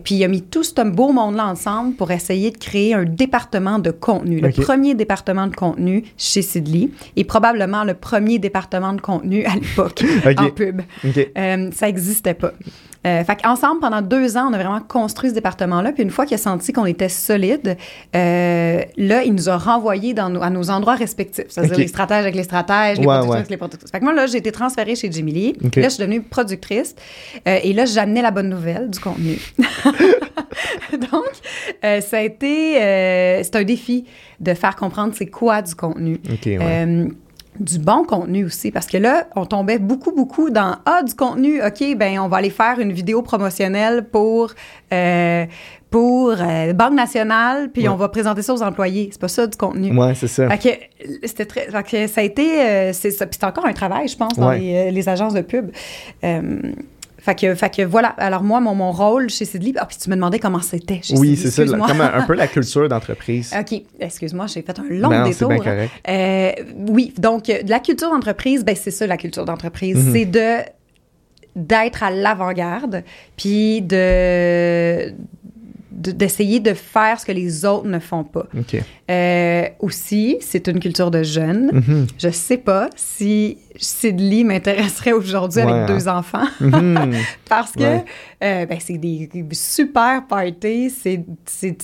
puis, 0.03 0.15
il 0.15 0.23
a 0.23 0.27
mis 0.29 0.43
tout 0.43 0.63
ce 0.63 0.81
beau 0.89 1.11
monde-là 1.11 1.47
ensemble 1.47 1.95
pour 1.95 2.11
essayer 2.11 2.51
de 2.51 2.57
créer 2.57 2.93
un 2.93 3.03
département 3.03 3.79
de 3.79 3.91
contenu. 3.91 4.39
Le 4.39 4.51
premier 4.51 4.95
département 4.95 5.47
de 5.47 5.55
contenu 5.55 6.03
chez 6.17 6.41
Sidley 6.41 6.89
et 7.15 7.23
probablement 7.25 7.83
le 7.83 7.95
premier 7.95 8.39
département 8.39 8.93
de 8.93 9.01
contenu 9.01 9.43
à 9.45 9.55
l'époque 9.55 10.03
en 10.37 10.49
pub. 10.51 10.81
ça 11.33 11.85
n'existait 11.85 12.33
pas. 12.33 12.53
Fait 13.03 13.45
ensemble, 13.45 13.81
pendant 13.81 14.01
deux 14.01 14.35
ans, 14.35 14.49
on 14.49 14.53
a 14.53 14.57
vraiment 14.57 14.81
construit 14.81 15.29
ce 15.29 15.35
département-là. 15.35 15.91
Puis 15.91 16.01
une 16.01 16.09
fois 16.09 16.25
qu'il 16.25 16.35
a 16.35 16.39
senti 16.39 16.73
qu'on 16.73 16.87
était 16.87 17.09
solide, 17.25 17.77
euh, 18.15 18.81
là, 18.97 19.23
il 19.23 19.33
nous 19.33 19.49
a 19.49 19.57
renvoyés 19.57 20.13
dans 20.13 20.41
à 20.41 20.49
nos 20.49 20.69
endroits 20.69 20.95
respectifs. 20.95 21.45
C'est-à-dire 21.49 21.77
les 21.77 21.87
stratèges 21.87 22.23
avec 22.23 22.35
les 22.35 22.43
stratèges, 22.43 22.99
les 22.99 23.05
producteurs 23.05 23.35
avec 23.35 23.49
les 23.49 23.57
productrices. 23.57 23.91
Fait 23.91 23.99
que 23.99 24.03
moi, 24.03 24.13
là, 24.13 24.27
j'ai 24.27 24.37
été 24.37 24.51
transférée 24.51 24.95
chez 24.95 25.11
Jimmy 25.11 25.31
Lee. 25.31 25.57
Là, 25.61 25.69
je 25.83 25.89
suis 25.89 25.99
devenue 25.99 26.21
productrice. 26.21 26.95
Euh, 27.47 27.59
et 27.63 27.73
là, 27.73 27.85
j'amenais 27.85 28.21
la 28.21 28.31
bonne 28.31 28.49
nouvelle 28.49 28.89
du 28.89 28.99
contenu. 28.99 29.37
Donc, 30.91 32.01
ça 32.01 32.17
a 32.17 32.21
été... 32.21 32.73
c'est 33.43 33.55
un 33.55 33.63
défi 33.63 34.05
de 34.39 34.53
faire 34.53 34.75
comprendre 34.75 35.13
c'est 35.15 35.27
quoi 35.27 35.61
du 35.61 35.75
contenu. 35.75 36.19
Okay, 36.33 36.57
du 37.59 37.79
bon 37.79 38.03
contenu 38.03 38.45
aussi 38.45 38.71
parce 38.71 38.87
que 38.87 38.97
là 38.97 39.27
on 39.35 39.45
tombait 39.45 39.79
beaucoup 39.79 40.11
beaucoup 40.11 40.49
dans 40.49 40.77
ah 40.85 41.03
du 41.03 41.13
contenu 41.13 41.61
ok 41.63 41.95
ben 41.95 42.19
on 42.19 42.27
va 42.27 42.37
aller 42.37 42.49
faire 42.49 42.79
une 42.79 42.91
vidéo 42.91 43.21
promotionnelle 43.21 44.05
pour 44.05 44.53
euh, 44.91 45.45
pour 45.95 46.35
euh, 46.37 46.73
Banque 46.73 46.95
nationale 46.95 47.69
puis 47.71 47.87
on 47.87 47.95
va 47.95 48.09
présenter 48.09 48.41
ça 48.41 48.53
aux 48.53 48.61
employés 48.61 49.07
c'est 49.13 49.21
pas 49.21 49.29
ça 49.29 49.47
du 49.47 49.55
contenu 49.55 49.97
ouais 49.97 50.13
c'est 50.13 50.27
ça 50.27 50.49
c'était 51.23 51.45
très 51.45 51.69
ça 52.09 52.19
a 52.19 52.23
été 52.23 52.61
euh, 52.61 52.91
c'est 52.91 53.11
ça 53.11 53.25
puis 53.25 53.37
c'est 53.39 53.45
encore 53.45 53.65
un 53.65 53.71
travail 53.71 54.09
je 54.09 54.17
pense 54.17 54.33
dans 54.33 54.51
les, 54.51 54.91
les, 54.91 55.07
agences 55.09 55.33
de 55.33 55.39
pub 55.39 55.71
Fait 57.17 57.33
que, 57.33 57.55
fait 57.55 57.75
que 57.75 57.81
voilà. 57.81 58.09
Alors 58.09 58.43
moi, 58.43 58.59
mon, 58.59 58.75
mon 58.75 58.91
rôle 58.91 59.31
chez 59.31 59.45
Sidley, 59.45 59.73
ah, 59.77 59.87
puis 59.87 59.97
tu 59.97 60.11
me 60.11 60.15
demandais 60.15 60.37
comment 60.37 60.61
c'était 60.61 60.99
chez 61.01 61.17
Oui, 61.17 61.35
c'est 61.35 61.49
ça, 61.49 61.65
comme 61.65 62.01
un, 62.01 62.21
peu 62.21 62.35
la 62.35 62.45
culture 62.55 62.87
d'entreprise. 62.87 63.51
OK, 63.59 63.81
excuse-moi, 63.99 64.45
j'ai 64.45 64.61
fait 64.61 64.77
un 64.77 64.85
long 64.89 65.09
non, 65.09 65.23
détour. 65.23 65.49
Bien 65.49 65.57
correct. 65.57 65.91
Euh, 66.07 66.51
oui, 66.87 67.15
donc 67.17 67.51
la 67.67 67.79
culture 67.79 68.11
d'entreprise, 68.11 68.63
ben 68.63 68.75
c'est 68.79 68.91
ça 68.91 69.07
la 69.07 69.17
culture 69.17 69.43
d'entreprise, 69.43 69.97
mm-hmm. 69.97 70.11
c'est 70.11 70.25
de 70.25 70.69
d'être 71.55 72.03
à 72.03 72.11
l'avant-garde, 72.11 73.03
puis 73.37 73.81
de 73.81 75.15
d'essayer 75.95 76.59
de, 76.59 76.73
faire 76.73 77.19
ce 77.19 77.25
que 77.25 77.31
les 77.31 77.65
autres 77.65 77.87
ne 77.87 77.99
font 77.99 78.23
pas. 78.23 78.47
Euh, 79.09 79.67
aussi, 79.79 80.37
c'est 80.41 80.67
une 80.67 80.79
culture 80.79 81.09
de 81.09 81.23
jeunes. 81.23 81.71
Mm-hmm. 81.71 82.07
Je 82.17 82.29
sais 82.29 82.57
pas 82.57 82.89
si 82.95 83.57
Sidley 83.77 84.43
m'intéresserait 84.43 85.13
aujourd'hui 85.13 85.61
avec 85.61 85.73
hein. 85.73 85.85
deux 85.85 86.07
enfants. 86.07 86.47
Mm-hmm. 86.61 87.15
Parce 87.49 87.71
que 87.71 87.83
euh, 87.83 88.65
ben, 88.65 88.77
c'est 88.79 88.97
des 88.97 89.29
super 89.51 90.27
parties, 90.27 90.89
c'est, 90.89 91.23
tu 91.59 91.75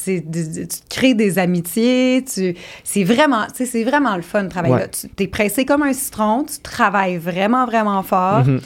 crées 0.90 1.14
des 1.14 1.40
amitiés, 1.40 2.24
tu, 2.24 2.56
c'est 2.84 3.04
vraiment, 3.04 3.46
c'est 3.54 3.84
vraiment 3.84 4.16
le 4.16 4.24
fun 4.24 4.44
de 4.44 4.50
travailler 4.50 4.76
là. 4.76 4.88
Tu 4.88 5.08
es 5.20 5.28
pressé 5.28 5.64
comme 5.64 5.84
un 5.84 5.94
citron, 5.94 6.44
tu 6.44 6.60
travailles 6.60 7.18
vraiment, 7.18 7.66
vraiment 7.66 8.04
fort. 8.04 8.44
Mm-hmm 8.44 8.62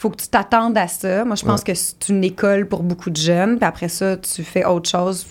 faut 0.00 0.08
que 0.08 0.16
tu 0.16 0.28
t'attendes 0.28 0.78
à 0.78 0.88
ça. 0.88 1.26
Moi, 1.26 1.36
je 1.36 1.44
pense 1.44 1.62
que 1.62 1.74
c'est 1.74 2.08
une 2.08 2.24
école 2.24 2.66
pour 2.66 2.82
beaucoup 2.82 3.10
de 3.10 3.18
jeunes. 3.18 3.58
Puis 3.58 3.66
après 3.66 3.90
ça, 3.90 4.16
tu 4.16 4.42
fais 4.42 4.64
autre 4.64 4.88
chose 4.88 5.26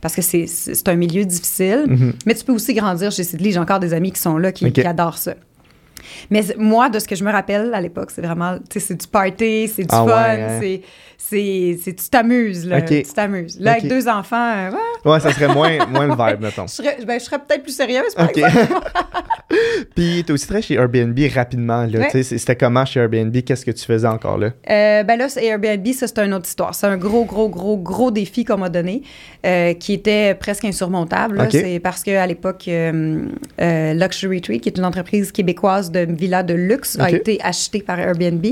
parce 0.00 0.14
que 0.14 0.22
c'est 0.22 0.88
un 0.88 0.94
milieu 0.94 1.26
difficile. 1.26 1.84
Mm-hmm. 1.86 2.12
Mais 2.24 2.34
tu 2.34 2.42
peux 2.42 2.54
aussi 2.54 2.72
grandir 2.72 3.12
chez 3.12 3.24
Sidley. 3.24 3.52
J'ai 3.52 3.58
encore 3.58 3.78
des 3.78 3.92
amis 3.92 4.12
qui 4.12 4.20
sont 4.20 4.38
là, 4.38 4.52
qui, 4.52 4.72
qui 4.72 4.80
adorent 4.80 5.18
ça. 5.18 5.34
Mais 6.30 6.42
moi, 6.56 6.88
de 6.88 6.98
ce 6.98 7.06
que 7.06 7.14
je 7.14 7.24
me 7.24 7.30
rappelle 7.30 7.74
à 7.74 7.80
l'époque, 7.82 8.10
c'est 8.10 8.22
vraiment, 8.22 8.56
tu 8.56 8.80
sais, 8.80 8.80
c'est 8.80 8.94
du 8.94 9.06
party, 9.06 9.68
c'est 9.68 9.82
du 9.82 9.88
ah 9.90 10.04
fun, 10.06 10.12
hein. 10.14 10.60
c'est, 10.62 10.80
c'est 11.18 11.78
tu 11.84 12.08
t'amuses, 12.10 12.66
là. 12.66 12.82
Tu 12.82 13.02
t'amuses. 13.02 13.58
Là, 13.60 13.72
avec 13.72 13.88
deux 13.88 14.08
enfants, 14.08 14.36
euh, 14.36 14.70
ouais. 15.04 15.20
ça 15.20 15.32
serait 15.32 15.52
moins, 15.52 15.86
moins 15.86 16.06
le 16.06 16.12
vibe, 16.12 16.40
mettons. 16.42 16.66
Je 16.66 16.72
serais, 16.72 16.96
ben, 17.04 17.18
je 17.18 17.24
serais 17.24 17.38
peut-être 17.38 17.62
plus 17.62 17.74
sérieuse, 17.74 18.14
par 18.14 18.28
exemple. 18.28 18.56
Puis, 19.94 20.24
t'es 20.24 20.32
aussi 20.32 20.46
très 20.46 20.60
chez 20.60 20.74
Airbnb 20.74 21.18
rapidement, 21.34 21.84
là. 21.86 22.08
C'était 22.10 22.56
comment 22.56 22.84
chez 22.84 23.00
Airbnb? 23.00 23.34
Qu'est-ce 23.44 23.64
que 23.64 23.70
tu 23.70 23.84
faisais 23.84 24.06
encore 24.06 24.38
là? 24.38 24.50
Euh, 24.68 25.02
ben 25.04 25.16
là, 25.16 25.28
Airbnb, 25.36 25.86
ça, 25.92 26.06
c'est 26.06 26.18
une 26.18 26.34
autre 26.34 26.46
histoire. 26.46 26.74
C'est 26.74 26.86
un 26.86 26.96
gros, 26.96 27.24
gros, 27.24 27.48
gros, 27.48 27.76
gros 27.76 28.10
défi 28.10 28.44
qu'on 28.44 28.58
m'a 28.58 28.68
donné, 28.68 29.02
euh, 29.44 29.74
qui 29.74 29.92
était 29.92 30.34
presque 30.34 30.64
insurmontable. 30.64 31.46
C'est 31.50 31.80
parce 31.80 32.02
qu'à 32.02 32.26
l'époque, 32.26 32.64
euh, 32.68 33.28
Luxury 33.94 34.40
Tree, 34.40 34.60
qui 34.60 34.68
est 34.68 34.78
une 34.78 34.84
entreprise 34.84 35.32
québécoise 35.32 35.90
de 35.90 36.00
villas 36.00 36.42
de 36.42 36.54
luxe, 36.54 36.98
a 36.98 37.10
été 37.10 37.38
achetée 37.42 37.80
par 37.80 37.98
Airbnb. 37.98 38.44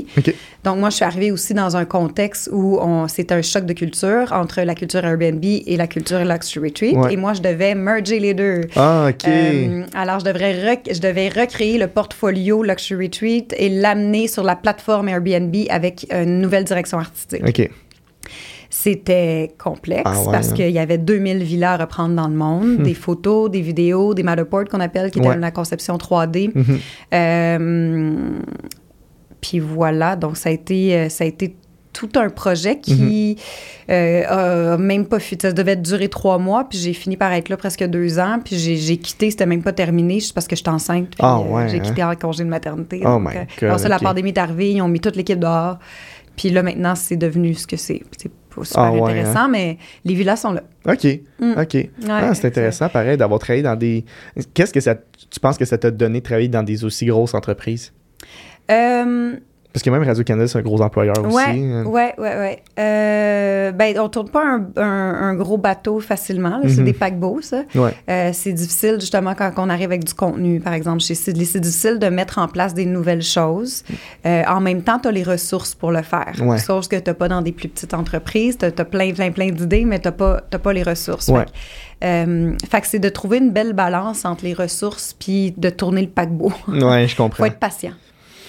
Donc, 0.63 0.79
moi, 0.79 0.91
je 0.91 0.97
suis 0.97 1.05
arrivée 1.05 1.31
aussi 1.31 1.55
dans 1.55 1.77
un 1.77 1.85
contexte 1.85 2.49
où 2.55 2.81
c'est 3.09 3.33
un 3.33 3.43
choc 3.43 3.67
de 3.67 3.73
culture 3.73 4.33
entre 4.33 4.63
la 4.63 4.75
culture 4.75 5.05
Airbnb 5.05 5.45
et 5.45 5.77
la 5.77 5.87
culture 5.87 6.25
Luxury 6.25 6.69
Retreat. 6.69 7.13
Et 7.13 7.17
moi, 7.17 7.35
je 7.35 7.43
devais 7.43 7.75
merger 7.75 8.21
les 8.21 8.33
deux. 8.33 8.63
Ah, 8.77 9.09
OK. 9.11 9.27
Euh, 9.27 9.85
alors, 9.95 10.21
je, 10.21 10.25
devrais 10.25 10.83
je 10.91 11.01
devais 11.01 11.29
recréer 11.29 11.79
le 11.79 11.89
portfolio 11.89 12.63
Luxury 12.63 13.07
Retreat 13.07 13.55
et 13.59 13.69
l'amener 13.69 14.29
sur 14.29 14.45
la 14.45 14.57
plateforme 14.57 15.09
Airbnb 15.09 15.55
avec 15.69 16.07
une 16.11 16.41
nouvelle 16.41 16.65
direction 16.65 16.99
artistique. 16.99 17.43
OK. 17.47 17.71
C'était 18.71 19.53
complexe 19.57 20.03
ah 20.05 20.31
parce 20.33 20.51
hein. 20.51 20.55
qu'il 20.55 20.71
y 20.71 20.81
avait 20.81 20.99
2000 20.99 21.45
villas 21.45 21.75
à 21.75 21.77
reprendre 21.85 22.17
dans 22.17 22.27
le 22.27 22.35
monde, 22.35 22.81
hmm. 22.81 22.83
des 22.83 22.95
photos, 22.95 23.49
des 23.49 23.61
vidéos, 23.61 24.15
des 24.15 24.25
Matterport 24.25 24.65
qu'on 24.65 24.81
appelle, 24.81 25.13
qui 25.13 25.21
étaient 25.21 25.37
la 25.37 25.51
conception 25.53 25.97
3D. 25.97 26.53
Mm-hmm. 26.53 26.79
euh, 27.15 28.41
puis 29.41 29.61
voilà, 29.61 30.17
donc 30.17 30.37
ça 30.37 30.49
a 30.49 30.53
été, 30.53 30.97
euh, 30.97 31.09
ça 31.09 31.23
a 31.23 31.27
été 31.27 31.55
tout 31.95 32.11
un 32.17 32.29
projet 32.29 32.79
qui 32.79 33.39
mhm. 33.89 33.95
euh, 33.95 34.75
a 34.75 34.77
même 34.77 35.07
pas 35.07 35.19
fui. 35.19 35.39
Ça 35.41 35.53
devait 35.53 35.77
durer 35.77 36.09
trois 36.09 36.39
mois, 36.39 36.69
puis 36.69 36.77
j'ai 36.77 36.93
fini 36.93 37.17
par 37.17 37.33
être 37.33 37.49
là 37.49 37.57
presque 37.57 37.85
deux 37.85 38.19
ans, 38.19 38.41
puis 38.45 38.59
j'ai 38.59 38.97
quitté, 38.99 39.31
c'était 39.31 39.47
même 39.47 39.63
pas 39.63 39.73
terminé, 39.73 40.15
juste 40.15 40.35
parce 40.35 40.47
que 40.47 40.57
j'étais 40.57 40.71
enceinte. 40.71 41.15
Ah, 41.21 41.39
euh, 41.41 41.69
j'ai 41.69 41.81
quitté 41.81 42.03
hein? 42.03 42.11
en 42.11 42.17
congé 42.17 42.45
de 42.45 42.49
maternité. 42.51 43.01
Oh 43.07 43.19
my 43.19 43.29
euh, 43.29 43.41
God, 43.61 43.65
alors 43.65 43.81
ça, 43.81 43.89
la 43.89 43.99
pandémie 43.99 44.31
est 44.31 44.39
arrivée, 44.39 44.73
ils 44.73 44.83
ont 44.83 44.89
mis 44.89 45.01
toute 45.01 45.17
l'équipe 45.17 45.39
dehors. 45.39 45.79
Puis 46.37 46.51
là, 46.51 46.65
maintenant, 46.65 46.97
c'est 46.97 47.17
devenu 47.17 47.55
ce 47.55 47.65
que 47.65 47.77
c'est. 47.77 48.03
C'est 48.19 48.33
pas 48.55 48.65
super 48.65 48.83
ah, 48.83 48.89
intéressant, 48.89 49.39
hein? 49.45 49.49
mais 49.49 49.79
les 50.05 50.15
villas 50.15 50.37
sont 50.37 50.53
là. 50.53 50.63
OK. 50.87 51.07
Mm. 51.39 51.53
OK. 51.61 51.89
ah, 52.09 52.35
c'est 52.35 52.49
intéressant, 52.49 52.89
pareil, 52.89 53.17
d'avoir 53.17 53.39
travaillé 53.39 53.63
dans 53.63 53.77
des. 53.77 54.05
Qu'est-ce 54.53 54.73
que 54.73 54.81
ça. 54.81 54.97
Tu 54.97 55.39
penses 55.41 55.57
que 55.57 55.65
ça 55.65 55.79
t'a 55.79 55.93
donné 55.93 56.19
de 56.19 56.25
travailler 56.25 56.49
dans 56.49 56.65
des 56.65 56.85
aussi 56.85 57.07
grosses 57.07 57.35
entreprises? 57.35 57.93
Euh 58.69 59.37
parce 59.75 59.83
que 59.83 59.91
même 59.91 60.05
Radio-Canada, 60.05 60.47
c'est 60.47 60.59
un 60.59 60.63
gros 60.63 60.81
employeur 60.81 61.17
aussi. 61.19 61.35
Oui, 61.35 61.83
oui, 61.85 62.03
oui. 62.17 62.57
Euh, 62.79 63.73
ben, 63.73 63.99
on 63.99 64.09
tourne 64.09 64.29
pas 64.29 64.45
un, 64.45 64.65
un, 64.77 65.35
gros 65.35 65.59
bateau 65.59 65.99
facilement. 65.99 66.61
C'est 66.63 66.79
mhm. 66.79 66.85
des 66.85 66.93
paquebots, 66.93 67.41
ça. 67.43 67.63
Ouais. 67.75 67.93
Euh, 68.09 68.31
c'est 68.33 68.53
difficile, 68.53 68.99
justement, 69.01 69.35
quand 69.35 69.51
on 69.57 69.69
arrive 69.69 69.87
avec 69.87 70.05
du 70.05 70.15
contenu, 70.15 70.61
par 70.61 70.75
exemple, 70.75 71.01
chez 71.01 71.17
Sidley. 71.17 71.45
C'est 71.45 71.59
difficile 71.59 71.99
de 71.99 72.07
mettre 72.07 72.39
en 72.39 72.47
place 72.47 72.73
des 72.73 72.87
nouvelles 72.87 73.25
choses. 73.25 73.83
Euh, 74.25 74.45
en 74.47 74.61
même 74.61 74.83
temps, 74.83 75.01
tu 75.01 75.09
as 75.09 75.11
les 75.11 75.25
ressources 75.25 75.75
pour 75.75 75.91
le 75.91 76.03
faire. 76.03 76.35
Ouais. 76.41 76.59
Sauf 76.59 76.87
que 76.87 76.95
tu 76.95 77.11
n'as 77.11 77.15
pas 77.15 77.27
dans 77.27 77.43
des 77.43 77.51
plus 77.51 77.69
petites 77.69 77.95
entreprises. 77.95 78.57
Tu 78.57 78.67
as, 78.67 78.71
plein, 78.85 79.13
plein, 79.13 79.33
plein 79.33 79.51
d'idées, 79.51 79.85
mais 79.85 79.99
tu 79.99 80.07
n'as 80.07 80.13
pas, 80.13 80.41
pas 80.41 80.73
les 80.73 80.85
ressources. 80.85 81.27
Ouais. 81.27 81.47
Euh, 82.05 82.53
fait 82.71 82.81
que 82.81 82.87
c'est 82.87 83.01
de 83.01 83.09
trouver 83.09 83.39
une 83.39 83.51
belle 83.51 83.73
balance 83.73 84.25
entre 84.25 84.45
les 84.45 84.55
ressources 84.55 85.17
puis 85.19 85.53
de 85.57 85.69
tourner 85.69 86.03
le 86.03 86.11
paquebot. 86.11 86.53
Oui, 86.69 87.09
je 87.09 87.17
comprends. 87.17 87.39
faut 87.39 87.47
être 87.47 87.59
patient. 87.59 87.95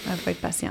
Il 0.06 0.18
faut 0.18 0.30
être 0.30 0.42
patient. 0.42 0.70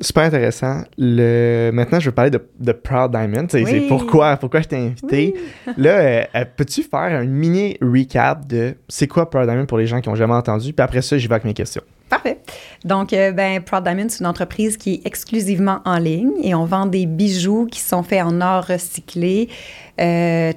Super 0.00 0.24
intéressant. 0.24 0.82
Le... 0.98 1.70
Maintenant, 1.72 2.00
je 2.00 2.06
veux 2.06 2.14
parler 2.14 2.30
de, 2.30 2.44
de 2.58 2.72
Proud 2.72 3.12
Diamond. 3.12 3.46
C'est 3.48 3.86
pourquoi, 3.88 4.36
pourquoi 4.36 4.60
je 4.60 4.68
t'ai 4.68 4.76
invité. 4.76 5.34
Là, 5.76 5.90
euh, 5.90 6.22
euh, 6.34 6.44
peux-tu 6.56 6.82
faire 6.82 7.00
un 7.00 7.24
mini 7.24 7.76
recap 7.80 8.46
de 8.46 8.74
c'est 8.88 9.06
quoi 9.06 9.30
Proud 9.30 9.46
Diamond 9.46 9.66
pour 9.66 9.78
les 9.78 9.86
gens 9.86 10.00
qui 10.00 10.08
n'ont 10.08 10.16
jamais 10.16 10.34
entendu? 10.34 10.72
Puis 10.72 10.82
après 10.82 11.02
ça, 11.02 11.16
j'y 11.16 11.28
vais 11.28 11.34
avec 11.34 11.44
mes 11.44 11.54
questions. 11.54 11.82
Parfait. 12.10 12.38
Donc, 12.84 13.12
euh, 13.12 13.32
ben, 13.32 13.62
Proud 13.62 13.84
Diamond, 13.84 14.06
c'est 14.08 14.20
une 14.20 14.26
entreprise 14.26 14.76
qui 14.76 14.94
est 14.94 15.06
exclusivement 15.06 15.78
en 15.84 15.98
ligne 15.98 16.32
et 16.42 16.54
on 16.54 16.64
vend 16.64 16.86
des 16.86 17.06
bijoux 17.06 17.66
qui 17.70 17.80
sont 17.80 18.02
faits 18.02 18.22
en 18.22 18.40
or 18.40 18.64
recyclé, 18.64 19.48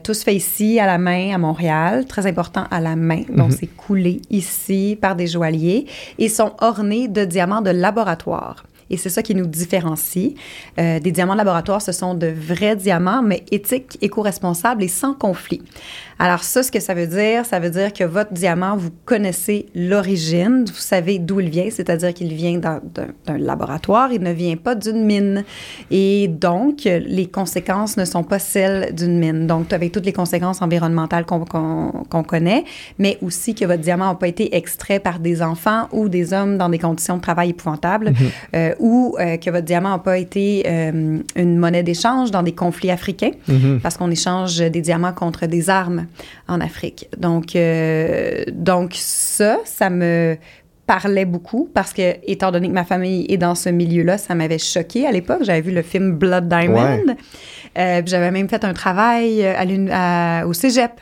tous 0.03 0.23
faits 0.23 0.35
ici 0.35 0.79
à 0.79 0.87
la 0.87 0.97
main 0.97 1.33
à 1.33 1.37
Montréal, 1.37 2.05
très 2.05 2.25
important 2.25 2.65
à 2.71 2.81
la 2.81 2.95
main. 2.95 3.21
Donc, 3.29 3.51
mhm. 3.51 3.57
c'est 3.59 3.67
coulé 3.67 4.21
ici 4.31 4.97
par 4.99 5.15
des 5.15 5.27
joailliers 5.27 5.85
et 6.17 6.27
sont 6.27 6.53
ornés 6.59 7.07
de 7.07 7.23
diamants 7.23 7.61
de 7.61 7.71
laboratoire. 7.71 8.63
Et 8.89 8.97
c'est 8.97 9.09
ça 9.09 9.21
qui 9.21 9.35
nous 9.35 9.45
différencie. 9.47 10.33
Euh, 10.79 10.99
des 10.99 11.11
diamants 11.11 11.33
de 11.33 11.39
laboratoire, 11.39 11.81
ce 11.81 11.91
sont 11.91 12.13
de 12.13 12.27
vrais 12.27 12.75
diamants, 12.75 13.21
mais 13.21 13.43
éthiques, 13.51 13.97
éco-responsables 14.01 14.83
et 14.83 14.87
sans 14.87 15.13
conflit. 15.13 15.61
Alors 16.19 16.43
ça, 16.43 16.63
ce 16.63 16.71
que 16.71 16.79
ça 16.79 16.95
veut 16.95 17.05
dire, 17.05 17.45
ça 17.45 17.59
veut 17.59 17.69
dire 17.69 17.93
que 17.93 18.03
votre 18.03 18.33
diamant, 18.33 18.75
vous 18.75 18.89
connaissez 19.05 19.67
l'origine, 19.75 20.65
vous 20.65 20.73
savez 20.73 21.19
d'où 21.19 21.39
il 21.39 21.49
vient, 21.49 21.69
c'est-à-dire 21.69 22.13
qu'il 22.13 22.33
vient 22.33 22.57
d'un 22.57 23.37
laboratoire, 23.37 24.11
il 24.11 24.21
ne 24.21 24.31
vient 24.31 24.55
pas 24.55 24.73
d'une 24.73 25.05
mine. 25.05 25.43
Et 25.91 26.27
donc, 26.27 26.85
les 26.85 27.27
conséquences 27.27 27.97
ne 27.97 28.05
sont 28.05 28.23
pas 28.23 28.39
celles 28.39 28.95
d'une 28.95 29.19
mine. 29.19 29.45
Donc, 29.45 29.71
avec 29.73 29.91
toutes 29.91 30.05
les 30.05 30.13
conséquences 30.13 30.61
environnementales 30.61 31.25
qu'on 31.25 32.23
connaît, 32.23 32.65
mais 32.97 33.19
aussi 33.21 33.53
que 33.53 33.65
votre 33.65 33.81
diamant 33.81 34.07
n'a 34.07 34.15
pas 34.15 34.27
été 34.27 34.55
extrait 34.55 34.99
par 34.99 35.19
des 35.19 35.43
enfants 35.43 35.87
ou 35.91 36.09
des 36.09 36.33
hommes 36.33 36.57
dans 36.57 36.69
des 36.69 36.79
conditions 36.79 37.17
de 37.17 37.21
travail 37.21 37.51
épouvantables, 37.51 38.09
mm-hmm. 38.09 38.31
euh, 38.55 38.75
ou 38.79 39.15
euh, 39.19 39.37
que 39.37 39.51
votre 39.51 39.65
diamant 39.65 39.91
n'a 39.91 39.99
pas 39.99 40.17
été 40.17 40.63
euh, 40.65 41.19
une 41.35 41.57
monnaie 41.57 41.83
d'échange 41.83 42.31
dans 42.31 42.41
des 42.41 42.53
conflits 42.53 42.91
africains, 42.91 43.31
mm-hmm. 43.47 43.81
parce 43.81 43.97
qu'on 43.97 44.09
échange 44.09 44.57
des 44.57 44.81
diamants 44.81 45.13
contre 45.13 45.45
des 45.45 45.69
armes 45.69 46.06
en 46.47 46.61
Afrique. 46.61 47.09
Donc, 47.17 47.55
euh, 47.55 48.43
donc 48.51 48.91
ça, 48.95 49.57
ça 49.65 49.89
me 49.89 50.37
parlait 50.85 51.25
beaucoup 51.25 51.69
parce 51.73 51.91
que, 51.91 52.15
étant 52.23 52.51
donné 52.51 52.69
que 52.69 52.73
ma 52.73 52.85
famille 52.85 53.25
est 53.29 53.37
dans 53.37 53.55
ce 53.55 53.69
milieu-là, 53.69 54.17
ça 54.17 54.35
m'avait 54.35 54.57
choqué 54.57 55.05
à 55.05 55.11
l'époque. 55.11 55.39
J'avais 55.41 55.61
vu 55.61 55.71
le 55.71 55.81
film 55.81 56.13
Blood 56.13 56.47
Diamond. 56.47 57.03
Euh, 57.77 58.01
j'avais 58.05 58.31
même 58.31 58.47
fait 58.47 58.63
un 58.63 58.73
travail 58.73 59.45
à 59.45 60.47
au 60.47 60.53
cégep 60.53 60.93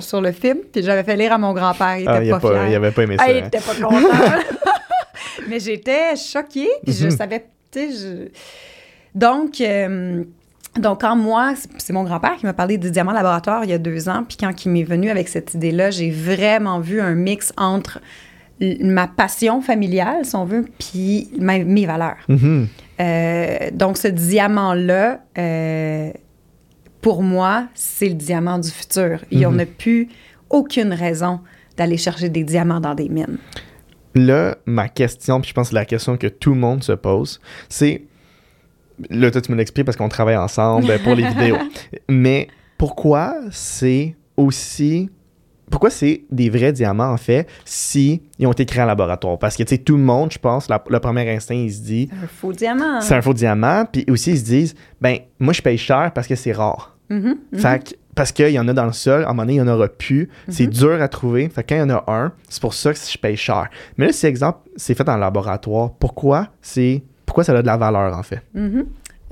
sur, 0.00 0.20
le 0.20 0.32
film. 0.32 0.58
Puis 0.70 0.82
j'avais 0.82 1.02
fait 1.02 1.16
lire 1.16 1.32
à 1.32 1.38
mon 1.38 1.54
grand-père. 1.54 1.96
Il 1.96 2.02
était 2.02 2.30
ah, 2.30 2.38
pas, 2.38 2.48
fier. 2.48 2.68
Il 2.68 2.74
avait 2.74 2.90
pas 2.90 3.02
aimé 3.02 3.16
ah, 3.18 3.24
ça. 3.24 3.32
il 3.32 3.38
était 3.38 3.58
pas 3.58 3.74
content. 3.74 4.06
Mais 5.48 5.60
j'étais 5.60 6.14
choquée. 6.16 6.70
Puis 6.84 6.92
je 6.94 7.06
mhm. 7.06 7.10
savais, 7.10 7.46
tu 7.70 7.92
sais, 7.92 8.30
Donc, 9.14 9.60
euh, 9.60 10.24
donc, 10.78 11.02
quand 11.02 11.16
moi, 11.16 11.54
c'est 11.76 11.92
mon 11.92 12.04
grand-père 12.04 12.36
qui 12.36 12.46
m'a 12.46 12.54
parlé 12.54 12.78
du 12.78 12.90
diamant 12.90 13.12
laboratoire 13.12 13.64
il 13.64 13.70
y 13.70 13.74
a 13.74 13.78
deux 13.78 14.08
ans, 14.08 14.24
puis 14.26 14.38
quand 14.38 14.64
il 14.64 14.70
m'est 14.70 14.84
venu 14.84 15.10
avec 15.10 15.28
cette 15.28 15.52
idée-là, 15.54 15.90
j'ai 15.90 16.10
vraiment 16.10 16.80
vu 16.80 17.00
un 17.00 17.14
mix 17.14 17.52
entre 17.58 18.00
ma 18.80 19.06
passion 19.06 19.60
familiale, 19.60 20.24
si 20.24 20.34
on 20.36 20.44
veut, 20.44 20.64
puis 20.78 21.28
mes 21.38 21.86
valeurs. 21.86 22.16
Mm-hmm. 22.28 22.66
Euh, 23.00 23.70
donc, 23.72 23.98
ce 23.98 24.08
diamant-là, 24.08 25.20
euh, 25.36 26.10
pour 27.02 27.22
moi, 27.22 27.66
c'est 27.74 28.08
le 28.08 28.14
diamant 28.14 28.58
du 28.58 28.70
futur. 28.70 29.18
Il 29.30 29.38
n'y 29.38 29.46
en 29.46 29.58
a 29.58 29.66
plus 29.66 30.08
aucune 30.48 30.92
raison 30.92 31.40
d'aller 31.76 31.96
chercher 31.96 32.28
des 32.28 32.44
diamants 32.44 32.80
dans 32.80 32.94
des 32.94 33.08
mines. 33.08 33.38
Là, 34.14 34.56
ma 34.66 34.88
question, 34.88 35.40
puis 35.40 35.50
je 35.50 35.54
pense 35.54 35.68
que 35.68 35.70
c'est 35.70 35.74
la 35.74 35.84
question 35.84 36.16
que 36.16 36.26
tout 36.26 36.54
le 36.54 36.60
monde 36.60 36.82
se 36.84 36.92
pose, 36.92 37.40
c'est 37.68 38.02
là, 39.10 39.30
toi, 39.30 39.40
tu 39.40 39.52
me 39.52 39.56
l'expliques 39.56 39.86
parce 39.86 39.96
qu'on 39.96 40.08
travaille 40.08 40.36
ensemble 40.36 40.98
pour 41.00 41.14
les 41.14 41.26
vidéos. 41.28 41.58
Mais 42.08 42.48
pourquoi 42.78 43.36
c'est 43.50 44.16
aussi 44.36 45.10
pourquoi 45.72 45.88
c'est 45.88 46.24
des 46.30 46.50
vrais 46.50 46.70
diamants, 46.70 47.12
en 47.12 47.16
fait, 47.16 47.48
si 47.64 48.20
ils 48.38 48.46
ont 48.46 48.52
été 48.52 48.66
créés 48.66 48.82
en 48.82 48.86
laboratoire? 48.86 49.38
Parce 49.38 49.56
que, 49.56 49.62
tu 49.62 49.70
sais, 49.70 49.78
tout 49.78 49.96
le 49.96 50.02
monde, 50.02 50.30
je 50.30 50.38
pense, 50.38 50.68
le 50.68 51.00
premier 51.00 51.28
instinct, 51.34 51.54
il 51.54 51.72
se 51.72 51.80
dit... 51.80 52.10
C'est 52.10 52.24
un 52.24 52.28
faux 52.28 52.52
diamant. 52.52 53.00
C'est 53.00 53.14
un 53.14 53.22
faux 53.22 53.32
diamant. 53.32 53.86
Puis 53.90 54.04
aussi, 54.10 54.32
ils 54.32 54.38
se 54.38 54.44
disent, 54.44 54.74
ben, 55.00 55.16
moi, 55.40 55.54
je 55.54 55.62
paye 55.62 55.78
cher 55.78 56.12
parce 56.14 56.26
que 56.26 56.34
c'est 56.34 56.52
rare. 56.52 56.94
Mm-hmm, 57.10 57.36
mm-hmm. 57.54 57.58
Fait 57.58 57.84
que, 57.84 57.94
parce 58.14 58.32
qu'il 58.32 58.50
y 58.50 58.58
en 58.58 58.68
a 58.68 58.74
dans 58.74 58.84
le 58.84 58.92
sol, 58.92 59.24
à 59.24 59.28
un 59.28 59.28
moment 59.28 59.44
donné, 59.44 59.54
il 59.54 59.62
n'y 59.62 59.70
en 59.70 59.74
aura 59.74 59.88
plus. 59.88 60.28
C'est 60.48 60.66
mm-hmm. 60.66 60.78
dur 60.78 61.00
à 61.00 61.08
trouver. 61.08 61.48
Fait 61.48 61.62
que 61.62 61.70
quand 61.70 61.76
il 61.76 61.90
y 61.90 61.90
en 61.90 61.90
a 61.90 62.04
un, 62.06 62.32
c'est 62.50 62.60
pour 62.60 62.74
ça 62.74 62.92
que 62.92 62.98
je 62.98 63.16
paye 63.16 63.36
cher. 63.36 63.70
Mais 63.96 64.06
là, 64.06 64.12
si, 64.12 64.26
exemple, 64.26 64.58
c'est 64.76 64.94
fait 64.94 65.08
en 65.08 65.16
laboratoire, 65.16 65.92
pourquoi 65.98 66.48
c'est... 66.60 67.02
Pourquoi 67.32 67.44
ça 67.44 67.56
a 67.56 67.62
de 67.62 67.66
la 67.66 67.78
valeur, 67.78 68.14
en 68.14 68.22
fait? 68.22 68.42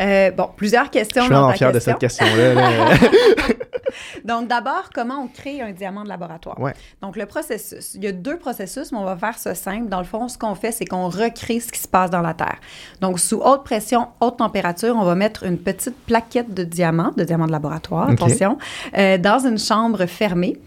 Euh, 0.01 0.31
bon, 0.31 0.49
plusieurs 0.57 0.89
questions. 0.89 1.21
Je 1.21 1.27
suis 1.27 1.35
vraiment 1.35 1.53
fier 1.53 1.71
de 1.71 1.79
cette 1.79 1.99
question-là. 1.99 2.55
Donc, 4.25 4.49
d'abord, 4.49 4.89
comment 4.95 5.19
on 5.25 5.29
crée 5.29 5.61
un 5.61 5.73
diamant 5.73 6.03
de 6.03 6.09
laboratoire? 6.09 6.57
Donc, 7.03 7.17
le 7.17 7.27
processus. 7.27 7.95
Il 7.97 8.05
y 8.05 8.07
a 8.07 8.13
deux 8.13 8.39
processus, 8.39 8.91
mais 8.91 8.97
on 8.97 9.05
va 9.05 9.17
faire 9.17 9.37
ça 9.37 9.55
simple. 9.55 9.91
Dans 9.91 9.99
le 9.99 10.07
fond, 10.07 10.29
ce 10.29 10.39
qu'on 10.39 10.55
fait, 10.55 10.73
c'est 10.73 10.87
qu'on 10.87 11.11
recrée 11.11 11.61
ce 11.61 11.71
qui 11.71 11.79
se 11.79 11.89
passe 11.89 12.09
dans 12.09 12.23
la 12.23 12.33
Terre. 12.33 12.57
Donc, 13.03 13.21
sous 13.21 13.43
haute 13.43 13.65
pression, 13.65 14.09
haute 14.21 14.39
température, 14.39 14.97
on 14.97 15.05
va 15.05 15.15
mettre 15.15 15.45
une 15.45 15.59
petite 15.59 15.97
plaquette 16.07 16.55
de 16.55 16.65
diamant, 16.65 17.13
de 17.19 17.25
diamant 17.25 17.47
de 17.47 17.53
laboratoire, 17.53 18.09
attention, 18.09 18.57
euh, 18.97 19.19
dans 19.19 19.47
une 19.47 19.59
chambre 19.59 20.07
fermée. 20.07 20.59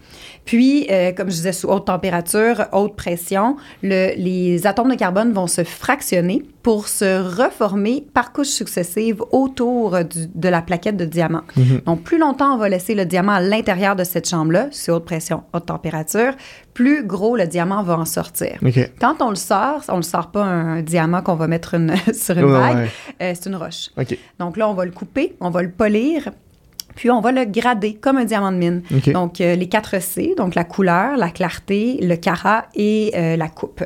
Puis, 0.44 0.86
euh, 0.90 1.12
comme 1.12 1.30
je 1.30 1.36
disais, 1.36 1.52
sous 1.52 1.68
haute 1.68 1.86
température, 1.86 2.66
haute 2.72 2.96
pression, 2.96 3.56
les 3.82 4.66
atomes 4.66 4.90
de 4.90 4.96
carbone 4.96 5.32
vont 5.32 5.46
se 5.46 5.64
fractionner 5.64 6.42
pour 6.62 6.88
se 6.88 7.20
reformer 7.42 8.06
par 8.14 8.32
couches 8.32 8.48
successives 8.48 9.22
autour 9.32 9.98
de 10.02 10.48
la 10.48 10.62
plaquette 10.62 10.96
de 10.96 11.04
diamant. 11.04 11.42
Mhm. 11.56 11.82
Donc, 11.84 12.02
plus 12.02 12.18
longtemps 12.18 12.54
on 12.54 12.58
va 12.58 12.68
laisser 12.70 12.94
le 12.94 13.04
diamant 13.04 13.32
à 13.32 13.40
l'intérieur 13.40 13.96
de 13.96 14.04
cette 14.04 14.28
chambre-là, 14.28 14.68
sous 14.70 14.92
haute 14.92 15.04
pression, 15.04 15.42
haute 15.52 15.66
température, 15.66 16.32
plus 16.72 17.06
gros 17.06 17.36
le 17.36 17.46
diamant 17.46 17.82
va 17.82 17.98
en 17.98 18.04
sortir. 18.04 18.58
Quand 19.00 19.20
on 19.20 19.30
le 19.30 19.36
sort, 19.36 19.82
on 19.88 19.98
ne 19.98 20.02
sort 20.02 20.30
pas 20.30 20.42
un 20.42 20.82
diamant 20.82 21.22
qu'on 21.22 21.36
va 21.36 21.46
mettre 21.48 21.76
sur 22.14 22.38
une 22.38 22.50
bague, 22.50 22.88
euh, 23.20 23.32
c'est 23.34 23.46
une 23.46 23.56
roche. 23.56 23.90
Donc 24.38 24.56
là, 24.56 24.68
on 24.68 24.74
va 24.74 24.84
le 24.84 24.90
couper, 24.90 25.36
on 25.40 25.50
va 25.50 25.62
le 25.62 25.70
polir, 25.70 26.30
puis 26.94 27.10
on 27.10 27.20
va 27.20 27.32
le 27.32 27.44
grader 27.44 27.94
comme 27.94 28.18
un 28.18 28.24
diamant 28.24 28.52
de 28.52 28.56
mine. 28.56 28.82
Donc 29.12 29.40
euh, 29.40 29.54
les 29.54 29.68
quatre 29.68 30.00
C, 30.00 30.34
donc 30.36 30.54
la 30.54 30.64
couleur, 30.64 31.16
la 31.16 31.30
clarté, 31.30 31.98
le 32.00 32.16
carat 32.16 32.66
et 32.74 33.12
euh, 33.14 33.36
la 33.36 33.48
coupe. 33.48 33.84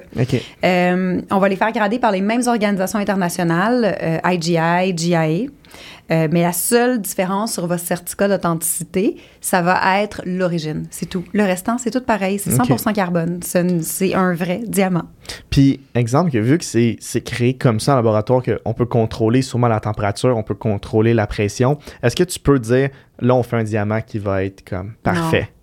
Euh, 0.64 1.20
on 1.30 1.38
va 1.38 1.48
les 1.48 1.56
faire 1.56 1.72
grader 1.72 1.98
par 1.98 2.12
les 2.12 2.20
mêmes 2.20 2.42
organisations 2.46 2.98
internationales, 2.98 4.20
IGI, 4.24 4.96
GIA. 4.96 5.48
Euh, 6.10 6.28
mais 6.30 6.42
la 6.42 6.52
seule 6.52 7.00
différence 7.00 7.52
sur 7.52 7.66
votre 7.66 7.82
certificat 7.82 8.28
d'authenticité, 8.28 9.16
ça 9.40 9.62
va 9.62 10.02
être 10.02 10.22
l'origine. 10.24 10.86
C'est 10.90 11.06
tout. 11.06 11.24
Le 11.32 11.44
restant, 11.44 11.78
c'est 11.78 11.90
tout 11.90 12.00
pareil. 12.00 12.38
C'est 12.38 12.50
100% 12.50 12.92
carbone. 12.94 13.40
C'est 13.42 14.14
un 14.14 14.34
vrai 14.34 14.62
diamant. 14.66 15.04
Puis, 15.50 15.80
exemple, 15.94 16.30
vu 16.38 16.58
que 16.58 16.64
c'est 16.64 17.20
créé 17.22 17.54
comme 17.54 17.80
ça 17.80 17.92
en 17.92 17.96
laboratoire, 17.96 18.42
qu'on 18.42 18.74
peut 18.74 18.86
contrôler 18.86 19.42
sûrement 19.42 19.68
la 19.68 19.80
température, 19.80 20.36
on 20.36 20.42
peut 20.42 20.54
contrôler 20.54 21.14
la 21.14 21.26
pression, 21.26 21.78
est-ce 22.02 22.16
que 22.16 22.24
tu 22.24 22.38
peux 22.38 22.58
dire, 22.58 22.90
là, 23.20 23.34
on 23.34 23.42
fait 23.42 23.56
un 23.56 23.64
diamant 23.64 24.00
qui 24.00 24.18
va 24.18 24.44
être 24.44 24.64
comme 24.64 24.94
parfait? 25.02 25.40
Non, 25.40 25.57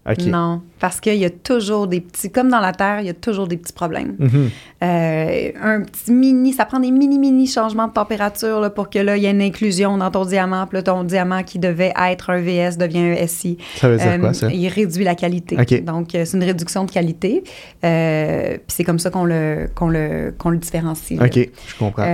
parce 0.80 1.00
qu'il 1.00 1.15
y 1.15 1.26
a 1.26 1.32
toujours 1.32 1.88
des 1.88 2.00
petits, 2.00 2.32
comme 2.32 2.50
dans 2.50 2.60
la 2.60 2.74
Terre, 2.74 3.00
il 3.00 3.08
y 3.08 3.10
a 3.10 3.13
toujours 3.13 3.48
des 3.48 3.58
petits 3.58 3.74
problèmes. 3.74 4.15
Mhm. 4.20 4.50
Euh, 4.84 5.52
un 5.63 5.82
petit 5.82 6.12
mini, 6.12 6.54
ça 6.54 6.65
prend 6.65 6.80
des 6.80 6.91
mini-mini 6.91 7.48
changements 7.48 7.88
de 7.88 7.94
température 7.94 8.60
là, 8.60 8.70
pour 8.70 8.91
que 8.91 9.00
là, 9.00 9.18
il 9.18 9.24
y 9.24 9.26
ait 9.26 9.32
une 9.32 9.41
inclusion 9.41 9.98
dans 9.98 10.12
ton 10.12 10.26
diamant. 10.26 10.68
Puis 10.68 10.78
là, 10.78 10.84
ton 10.84 11.04
diamant 11.04 11.41
qui 11.41 11.58
devait 11.58 11.94
être 12.10 12.30
un 12.30 12.39
VS 12.39 12.78
devient 12.78 13.15
un 13.20 13.28
SI. 13.28 13.58
Ça 13.78 13.89
veut 13.89 13.98
dire 13.98 14.20
quoi, 14.20 14.34
ça? 14.34 14.46
Euh, 14.46 14.52
il 14.52 14.68
réduit 14.68 15.04
la 15.04 15.15
qualité. 15.15 15.58
Donc, 15.82 16.13
euh, 16.13 16.24
c'est 16.26 16.38
une 16.38 16.44
réduction 16.44 16.86
de 16.86 16.91
qualité. 16.91 17.41
puis 17.82 18.62
c'est 18.68 18.84
comme 18.84 19.00
ça 19.00 19.10
qu'on 19.10 19.26
le, 19.26 19.70
qu'on 19.74 19.89
le, 19.89 20.36
qu'on 20.38 20.52
le 20.52 20.58
différencie. 20.58 21.20
OK, 21.20 21.50
je 21.68 21.76
comprends. 21.80 22.06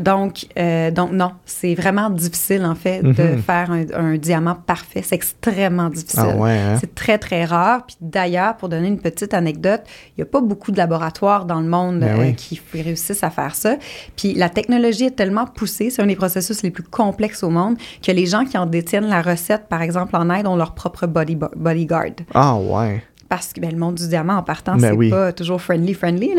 Donc, 0.00 0.46
euh, 0.58 0.90
donc 0.90 1.12
non, 1.12 1.32
c'est 1.44 1.74
vraiment 1.74 2.10
difficile, 2.10 2.64
en 2.64 2.74
fait, 2.74 3.02
de 3.02 3.08
mhm. 3.08 3.42
faire 3.42 3.70
un, 3.70 4.16
diamant 4.16 4.54
parfait. 4.54 5.02
C'est 5.02 5.14
extrêmement 5.14 5.88
difficile. 5.88 6.36
Ah 6.40 6.44
hein? 6.46 6.78
C'est 6.80 6.94
très, 6.94 7.18
très 7.18 7.44
rare. 7.44 7.86
Puis 7.86 7.96
d'ailleurs, 8.00 8.56
pour 8.56 8.68
donner 8.68 8.88
une 8.88 8.98
petite 8.98 9.34
anecdote, 9.34 9.82
il 10.10 10.20
n'y 10.20 10.22
a 10.22 10.26
pas 10.26 10.40
beaucoup 10.40 10.72
de 10.72 10.78
laboratoires 10.78 11.44
dans 11.44 11.60
le 11.60 11.68
monde 11.68 12.00
ben 12.00 12.20
euh, 12.20 12.32
qui 12.32 12.60
réussissent 12.72 13.24
à 13.24 13.30
faire 13.30 13.54
ça. 13.54 13.76
Puis 14.16 14.34
la 14.34 14.48
technologie 14.48 15.04
est 15.04 15.16
tellement 15.16 15.46
poussée, 15.46 15.90
c'est 15.90 16.02
un 16.02 16.06
des 16.06 16.16
processus 16.16 16.62
les 16.62 16.70
plus 16.70 16.82
complexes 16.82 17.42
au 17.42 17.50
monde, 17.50 17.76
que 18.02 18.12
les 18.12 18.26
gens 18.26 18.44
qui 18.44 18.56
en 18.58 18.66
détiennent 18.66 19.08
la 19.08 19.22
recette, 19.22 19.68
par 19.68 19.82
exemple, 19.82 20.16
en 20.16 20.30
aide, 20.30 20.46
ont 20.46 20.56
leur 20.56 20.74
propre 20.74 21.06
body, 21.06 21.36
bodyguard. 21.56 22.16
Ah 22.34 22.56
ouais 22.56 23.02
parce 23.28 23.52
que 23.52 23.60
ben, 23.60 23.70
le 23.70 23.78
monde 23.78 23.96
du 23.96 24.08
diamant, 24.08 24.34
en 24.34 24.42
partant, 24.42 24.76
ben 24.76 24.96
c'est 24.98 25.10
pas 25.10 25.32
toujours 25.32 25.60
friendly-friendly. 25.60 26.32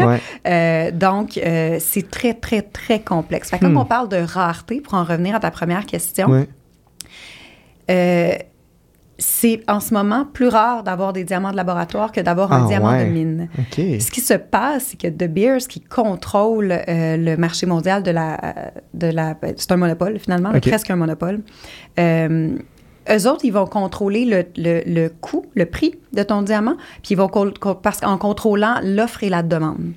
Euh, 0.46 0.92
donc, 0.92 1.38
euh, 1.38 1.78
c'est 1.80 2.10
très, 2.10 2.34
très, 2.34 2.62
très 2.62 3.00
complexe. 3.00 3.50
Fait 3.50 3.62
hmm. 3.62 3.78
on 3.78 3.86
parle 3.86 4.10
de 4.10 4.18
rareté, 4.18 4.82
pour 4.82 4.94
en 4.94 5.04
revenir 5.04 5.36
à 5.36 5.40
ta 5.40 5.52
première 5.52 5.86
question, 5.86 6.46
euh, 7.90 8.32
c'est 9.20 9.62
en 9.68 9.80
ce 9.80 9.94
moment 9.94 10.26
plus 10.26 10.48
rare 10.48 10.84
d'avoir 10.84 11.12
des 11.12 11.24
diamants 11.24 11.52
de 11.52 11.56
laboratoire 11.56 12.12
que 12.12 12.22
d'avoir 12.22 12.52
un 12.54 12.66
ah, 12.66 12.68
diamant 12.68 13.00
de 13.00 13.06
mine. 13.06 13.50
Ce 13.72 14.12
qui 14.12 14.22
se 14.22 14.36
passe, 14.36 14.90
c'est 14.90 15.02
que 15.02 15.08
De 15.08 15.26
Beers, 15.26 15.68
qui 15.68 15.82
contrôle 15.82 16.76
le 16.88 17.36
marché 17.36 17.66
mondial 17.66 18.04
de 18.04 18.12
la... 18.12 18.72
De 18.94 19.08
la 19.08 19.34
ben, 19.34 19.54
c'est 19.58 19.72
un 19.72 19.78
monopole, 19.78 20.20
finalement, 20.20 20.52
presque 20.60 20.92
un 20.92 20.96
monopole 20.96 21.42
eux 23.10 23.28
autres, 23.28 23.46
ils 23.46 23.54
vont 23.54 23.66
contrôler 23.66 24.26
le, 24.26 24.46
le, 24.58 24.82
le, 24.86 25.10
coût, 25.10 25.46
le 25.56 25.66
prix 25.66 25.96
de 26.18 26.24
ton 26.24 26.42
diamant, 26.42 26.76
puis 27.04 27.14
ils 27.14 27.18
vont 27.18 27.30
parce 27.82 28.02
qu'en 28.02 28.18
contrôlant 28.18 28.76
l'offre 28.84 29.24
et 29.24 29.30
la 29.30 29.44
demande. 29.44 29.94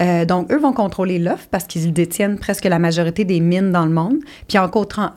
Euh, 0.00 0.24
donc, 0.24 0.52
eux 0.52 0.58
vont 0.58 0.72
contrôler 0.72 1.18
l'offre 1.18 1.48
parce 1.50 1.64
qu'ils 1.64 1.92
détiennent 1.92 2.38
presque 2.38 2.64
la 2.64 2.78
majorité 2.78 3.24
des 3.24 3.40
mines 3.40 3.72
dans 3.72 3.84
le 3.84 3.92
monde. 3.92 4.18
Puis 4.46 4.58
en, 4.58 4.70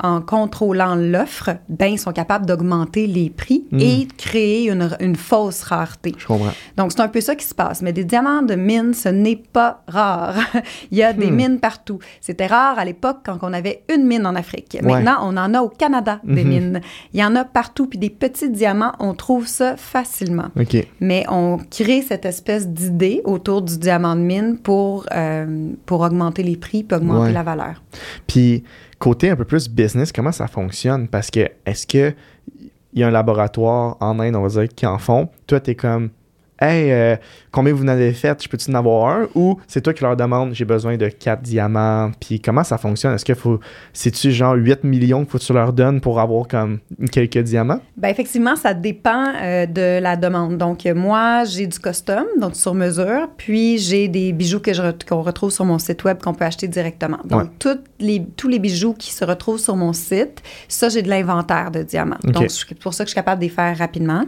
en 0.04 0.22
contrôlant 0.22 0.96
l'offre, 0.96 1.52
ben, 1.70 1.88
ils 1.94 2.00
sont 2.00 2.12
capables 2.12 2.46
d'augmenter 2.46 3.08
les 3.08 3.30
prix 3.30 3.66
hmm. 3.72 3.80
et 3.80 4.08
créer 4.18 4.70
une, 4.70 4.90
une, 5.00 5.16
fausse 5.16 5.64
rareté. 5.64 6.16
Je 6.18 6.26
comprends. 6.26 6.54
Donc, 6.78 6.92
c'est 6.92 7.02
un 7.02 7.08
peu 7.08 7.22
ça 7.22 7.36
qui 7.36 7.46
se 7.46 7.54
passe. 7.54 7.82
Mais 7.82 7.94
des 7.94 8.04
diamants 8.04 8.42
de 8.42 8.56
mine, 8.56 8.94
ce 8.94 9.10
n'est 9.10 9.36
pas 9.36 9.84
rare. 9.88 10.36
Il 10.92 10.98
y 10.98 11.04
a 11.04 11.14
des 11.14 11.30
hmm. 11.30 11.36
mines 11.36 11.60
partout. 11.60 12.00
C'était 12.20 12.48
rare 12.48 12.80
à 12.80 12.86
l'époque 12.86 13.20
quand 13.24 13.38
on 13.44 13.54
avait 13.54 13.84
une 13.94 14.06
mine 14.06 14.26
en 14.26 14.36
Afrique. 14.36 14.78
Maintenant, 14.82 15.18
on 15.22 15.38
en 15.38 15.54
a 15.54 15.62
au 15.62 15.70
Canada 15.70 16.20
des 16.24 16.44
mhm. 16.44 16.50
mines. 16.50 16.82
Il 17.14 17.20
y 17.20 17.24
en 17.24 17.36
a 17.36 17.44
partout. 17.44 17.88
Puis 17.88 18.00
des 18.00 18.10
petits 18.10 18.50
diamants, 18.50 18.94
on 19.00 19.14
trouve 19.14 19.48
ça 19.48 19.78
facilement. 19.78 20.31
Mais 21.00 21.26
on 21.30 21.58
crée 21.70 22.02
cette 22.02 22.26
espèce 22.26 22.68
d'idée 22.68 23.22
autour 23.26 23.62
du 23.62 23.78
diamant 23.78 24.16
de 24.16 24.22
mine 24.22 24.58
pour, 24.58 25.06
euh, 25.14 25.72
pour 25.86 26.02
augmenter 26.02 26.44
les 26.44 26.58
prix 26.58 26.84
puis 26.84 26.98
augmenter 26.98 27.32
la 27.32 27.44
valeur. 27.44 27.82
Puis, 28.28 28.64
côté 29.00 29.30
un 29.30 29.36
peu 29.36 29.46
plus 29.46 29.70
business, 29.70 30.12
comment 30.12 30.32
ça 30.32 30.48
fonctionne? 30.48 31.08
Parce 31.08 31.32
que, 31.32 31.50
est-ce 31.66 31.88
que 31.88 32.14
il 32.94 33.00
y 33.00 33.04
a 33.04 33.08
un 33.08 33.12
laboratoire 33.12 33.96
en 34.02 34.20
Inde, 34.20 34.36
on 34.36 34.42
va 34.42 34.50
dire, 34.50 34.68
qui 34.68 34.86
en 34.86 34.98
font? 34.98 35.30
Toi, 35.48 35.62
tu 35.62 35.72
es 35.72 35.76
comme 35.76 36.10
Hey, 36.64 36.92
euh, 36.92 37.16
combien 37.52 37.74
vous 37.74 37.84
en 37.84 37.88
avez 37.88 38.14
fait? 38.14 38.44
Je 38.44 38.48
peux-tu 38.48 38.70
en 38.70 38.76
avoir 38.76 39.10
un? 39.16 39.28
Ou 39.34 39.60
c'est 39.68 39.82
toi 39.82 39.94
qui 39.94 40.04
leur 40.04 40.16
demande 40.16 40.54
J'ai 40.54 40.64
besoin 40.64 40.96
de 40.96 41.08
4 41.08 41.42
diamants. 41.42 42.12
Puis 42.20 42.40
comment 42.40 42.64
ça 42.64 42.78
fonctionne? 42.78 43.16
Est-ce 43.16 43.26
que 43.26 43.34
faut. 43.34 43.60
C'est-tu 43.94 44.32
genre 44.32 44.54
8 44.54 44.84
millions 44.84 45.22
qu'il 45.22 45.32
faut 45.32 45.38
que 45.40 45.44
tu 45.44 45.54
leur 45.54 45.74
donnes 45.74 46.02
pour 46.02 46.20
avoir 46.20 46.48
comme 46.48 46.78
quelques 47.12 47.40
diamants? 47.40 47.80
Ben 47.98 48.10
effectivement, 48.10 48.56
ça 48.56 48.76
dépend 48.76 49.34
euh, 49.42 49.66
de 49.66 50.00
la 50.00 50.16
demande. 50.16 50.60
Donc, 50.60 50.86
moi, 50.86 51.46
j'ai 51.46 51.66
du 51.66 51.80
custom, 51.80 52.26
donc 52.40 52.56
sur 52.56 52.76
mesure. 52.76 53.30
Puis 53.38 53.80
j'ai 53.80 54.08
des 54.08 54.32
bijoux 54.32 54.60
que 54.60 54.74
je 54.74 54.84
qu'on 55.10 55.24
retrouve 55.24 55.50
sur 55.50 55.66
mon 55.66 55.80
site 55.80 56.04
web 56.04 56.22
qu'on 56.22 56.36
peut 56.36 56.46
acheter 56.46 56.68
directement. 56.68 57.20
Donc, 57.26 57.50
les, 58.00 58.24
tous 58.38 58.48
les 58.48 58.60
bijoux 58.60 58.94
qui 58.94 59.12
se 59.12 59.26
retrouvent 59.26 59.60
sur 59.60 59.76
mon 59.76 59.94
site, 59.94 60.44
ça, 60.68 60.90
j'ai 60.90 61.02
de 61.02 61.10
l'inventaire 61.10 61.72
de 61.72 61.82
diamants. 61.82 62.18
Donc, 62.24 62.52
c'est 62.52 62.78
pour 62.78 62.94
ça 62.94 63.04
que 63.04 63.08
je 63.08 63.14
suis 63.14 63.16
capable 63.16 63.40
de 63.40 63.46
les 63.46 63.52
faire 63.52 63.76
rapidement. 63.76 64.26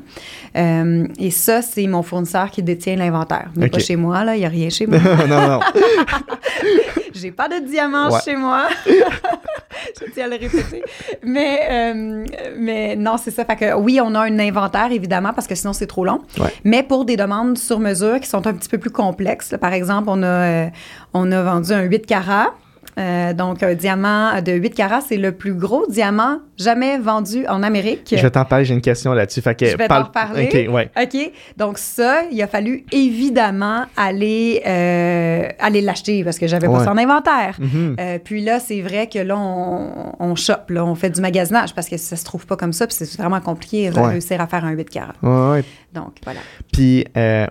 Euh, 0.56 1.06
et 1.20 1.30
ça, 1.30 1.62
c'est 1.62 1.86
mon 1.86 2.02
fournisseur 2.02 2.23
qui 2.52 2.64
détient 2.64 2.96
l'inventaire. 2.96 3.50
Mais 3.56 3.70
pas 3.70 3.80
chez 3.80 3.96
moi, 3.96 4.24
là, 4.24 4.36
il 4.36 4.40
n'y 4.40 4.46
a 4.46 4.50
rien 4.50 4.70
chez 4.70 4.88
moi. 4.88 5.00
non, 5.28 5.48
non. 5.48 5.60
J'ai 7.14 7.32
pas 7.32 7.48
de 7.48 7.60
diamants 7.66 8.10
chez 8.20 8.36
moi. 8.36 8.68
je 8.86 10.12
tiens 10.14 10.26
à 10.26 10.28
le 10.28 10.38
répéter. 10.38 10.84
Mais, 11.24 11.60
euh, 11.70 12.26
mais 12.58 12.96
non, 12.96 13.18
c'est 13.18 13.32
ça. 13.32 13.46
Fait 13.46 13.56
que 13.56 13.74
oui, 13.76 14.00
on 14.02 14.16
a 14.16 14.22
un 14.22 14.40
inventaire, 14.40 14.92
évidemment, 14.92 15.32
parce 15.34 15.48
que 15.48 15.56
sinon, 15.56 15.74
c'est 15.74 15.88
trop 15.88 16.06
long. 16.06 16.22
Mais 16.64 16.84
pour 16.84 17.06
des 17.06 17.16
demandes 17.16 17.58
sur 17.58 17.80
mesure 17.80 18.20
qui 18.20 18.28
sont 18.28 18.46
un 18.48 18.54
petit 18.54 18.70
peu 18.70 18.78
plus 18.78 18.90
complexes, 18.90 19.56
par 19.60 19.74
exemple, 19.74 20.10
on 20.10 20.24
a, 20.24 20.28
euh, 20.28 20.68
on 21.14 21.32
a 21.32 21.44
vendu 21.44 21.72
un 21.72 21.84
8 21.84 22.06
carats 22.06 22.54
Euh, 23.00 23.34
donc, 23.34 23.64
un 23.64 23.74
diamant 23.74 24.42
de 24.42 24.52
8 24.52 24.72
carats, 24.72 25.02
c'est 25.02 25.18
le 25.18 25.32
plus 25.32 25.54
gros 25.54 25.86
diamant 25.88 26.40
jamais 26.58 26.98
vendu 26.98 27.46
en 27.48 27.64
Amérique. 27.64 28.14
Je 28.16 28.28
t'en 28.28 28.46
parler, 28.46 28.66
j'ai 28.66 28.74
une 28.74 28.82
question 28.82 29.14
là-dessus. 29.14 29.42
je 29.44 29.78
vais 29.78 29.88
t'en 29.88 30.06
parler. 30.06 30.46
OK, 30.46 30.74
ouais. 30.74 30.90
OK. 31.02 31.32
Donc, 31.58 31.78
ça, 31.78 32.24
il 32.32 32.42
a 32.42 32.48
fallu 32.48 32.86
évidemment 32.92 33.86
aller, 33.98 34.62
euh, 34.66 35.48
aller 35.60 35.82
l'acheter 35.82 36.24
parce 36.24 36.38
que 36.38 36.48
j'avais 36.48 36.68
pas 36.68 36.86
son 36.86 36.98
inventaire. 36.98 37.58
Mm-hmm. 37.60 37.96
Euh, 38.00 38.20
puis 38.24 38.44
là, 38.44 38.60
c'est 38.60 38.82
vrai 38.82 39.08
que 39.08 39.20
là, 39.20 39.38
on, 39.38 40.14
on 40.20 40.36
chope, 40.36 40.70
là, 40.70 40.86
on 40.86 40.96
fait 40.96 41.10
du 41.10 41.22
magasinage 41.22 41.74
parce 41.74 41.90
que 41.90 41.98
ça 41.98 42.16
se 42.16 42.26
trouve 42.26 42.46
pas 42.46 42.56
comme 42.56 42.74
ça, 42.74 42.88
puis 42.88 42.96
c'est 42.98 43.18
vraiment 43.18 43.42
compliqué 43.42 43.90
de 43.90 44.00
réussir 44.00 44.40
à 44.42 44.48
faire 44.48 44.66
un 44.66 44.72
8 44.72 44.90
carats. 44.90 45.14
Ouais, 45.22 45.64
Donc, 45.94 46.18
voilà. 46.24 46.40
Puis, 46.72 47.06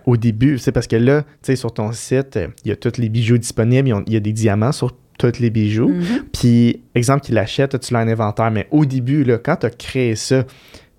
au 0.07 0.17
début, 0.17 0.59
c'est 0.59 0.73
parce 0.73 0.87
que 0.87 0.97
là, 0.97 1.23
tu 1.23 1.29
sais, 1.43 1.57
sur 1.57 1.73
ton 1.73 1.93
site, 1.93 2.39
il 2.65 2.69
y 2.69 2.73
a 2.73 2.77
tous 2.77 2.99
les 2.99 3.09
bijoux 3.09 3.39
disponibles, 3.39 3.93
il 4.07 4.13
y 4.13 4.17
a 4.17 4.21
des 4.21 4.33
diamants 4.33 4.73
sur 4.73 4.93
tous 5.19 5.39
les 5.39 5.51
bijoux. 5.51 5.91
Mm-hmm. 5.91 6.23
Puis, 6.33 6.81
exemple 6.95 7.23
qu'il 7.23 7.39
achète, 7.39 7.79
tu 7.81 7.93
l'as 7.93 8.01
un 8.01 8.09
inventaire, 8.09 8.51
mais 8.51 8.67
au 8.71 8.85
début, 8.85 9.25
là, 9.25 9.39
quand 9.39 9.57
tu 9.57 9.67
as 9.67 9.71
créé 9.71 10.17
ça, 10.17 10.45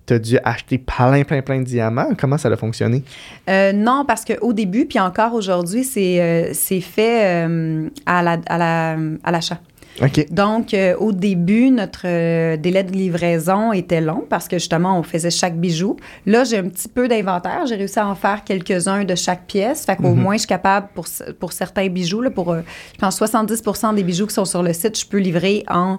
tu 0.06 0.14
as 0.14 0.18
dû 0.18 0.38
acheter 0.44 0.78
plein, 0.78 1.24
plein, 1.24 1.42
plein 1.42 1.60
de 1.60 1.64
diamants. 1.64 2.10
Comment 2.18 2.38
ça 2.38 2.48
a 2.48 2.56
fonctionné? 2.56 3.02
Euh, 3.48 3.72
non, 3.72 4.04
parce 4.06 4.24
qu'au 4.24 4.52
début, 4.52 4.86
puis 4.86 5.00
encore 5.00 5.34
aujourd'hui, 5.34 5.84
c'est 5.84 6.20
euh, 6.20 6.80
fait 6.80 7.46
euh, 7.46 7.88
à 8.06 8.22
l'achat. 8.22 8.42
La, 8.48 8.96
à 9.24 9.30
la, 9.32 9.40
donc, 10.30 10.74
euh, 10.74 10.96
au 10.96 11.12
début, 11.12 11.70
notre 11.70 12.02
euh, 12.04 12.56
délai 12.56 12.82
de 12.82 12.92
livraison 12.92 13.72
était 13.72 14.00
long 14.00 14.24
parce 14.28 14.48
que 14.48 14.58
justement, 14.58 14.98
on 14.98 15.02
faisait 15.02 15.30
chaque 15.30 15.56
bijou. 15.56 15.96
Là, 16.26 16.44
j'ai 16.44 16.58
un 16.58 16.68
petit 16.68 16.88
peu 16.88 17.06
d'inventaire. 17.06 17.66
J'ai 17.66 17.76
réussi 17.76 17.98
à 17.98 18.08
en 18.08 18.14
faire 18.14 18.42
quelques-uns 18.44 19.04
de 19.04 19.14
chaque 19.14 19.46
pièce. 19.46 19.84
Fait 19.84 19.96
qu'au 19.96 20.14
mhm. 20.14 20.20
moins, 20.20 20.34
je 20.34 20.40
suis 20.40 20.48
capable, 20.48 20.88
pour, 20.94 21.06
pour 21.38 21.52
certains 21.52 21.88
bijoux, 21.88 22.22
là, 22.22 22.30
pour, 22.30 22.52
euh, 22.52 22.62
je 22.94 22.98
pense, 22.98 23.20
70% 23.20 23.94
des 23.94 24.02
bijoux 24.02 24.26
qui 24.26 24.34
sont 24.34 24.44
sur 24.44 24.62
le 24.62 24.72
site, 24.72 24.98
je 24.98 25.06
peux 25.06 25.18
livrer 25.18 25.64
en 25.68 25.98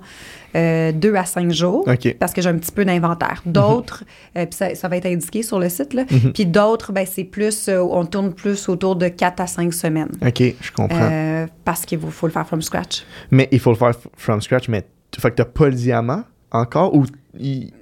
euh, 0.55 0.91
deux 0.91 1.15
à 1.15 1.25
cinq 1.25 1.51
jours 1.51 1.85
parce 2.19 2.33
que 2.33 2.41
j'ai 2.41 2.49
un 2.49 2.57
petit 2.57 2.71
peu 2.71 2.85
d'inventaire. 2.85 3.41
Mhm. 3.45 3.51
D'autres, 3.51 4.03
euh, 4.37 4.45
puis 4.45 4.75
ça, 4.75 4.87
va 4.87 4.97
être 4.97 5.05
indiqué 5.05 5.43
sur 5.43 5.59
le 5.59 5.69
site, 5.69 5.93
là. 5.93 6.05
Mhm. 6.09 6.33
Puis 6.33 6.45
d'autres, 6.45 6.91
ben, 6.91 7.05
c'est 7.05 7.23
plus, 7.23 7.67
euh, 7.67 7.81
on 7.81 8.05
tourne 8.05 8.33
plus 8.33 8.69
autour 8.69 8.95
de 8.95 9.07
quatre 9.07 9.41
à 9.41 9.47
cinq 9.47 9.73
semaines. 9.73 10.11
OK, 10.25 10.41
je 10.61 10.71
comprends. 10.71 11.45
parce 11.63 11.85
qu'il 11.85 11.99
faut 11.99 12.27
le 12.27 12.31
faire 12.31 12.47
from 12.47 12.61
scratch. 12.61 13.03
Mais 13.31 13.47
il 13.51 13.59
faut 13.59 13.71
le 13.71 13.77
faire 13.77 13.93
from 14.15 14.41
scratch, 14.41 14.67
mais 14.69 14.85
fait 15.17 15.31
que 15.31 15.35
t'as 15.35 15.45
pas 15.45 15.67
le 15.67 15.75
diamant 15.75 16.23
encore 16.51 16.93
ou 16.95 17.05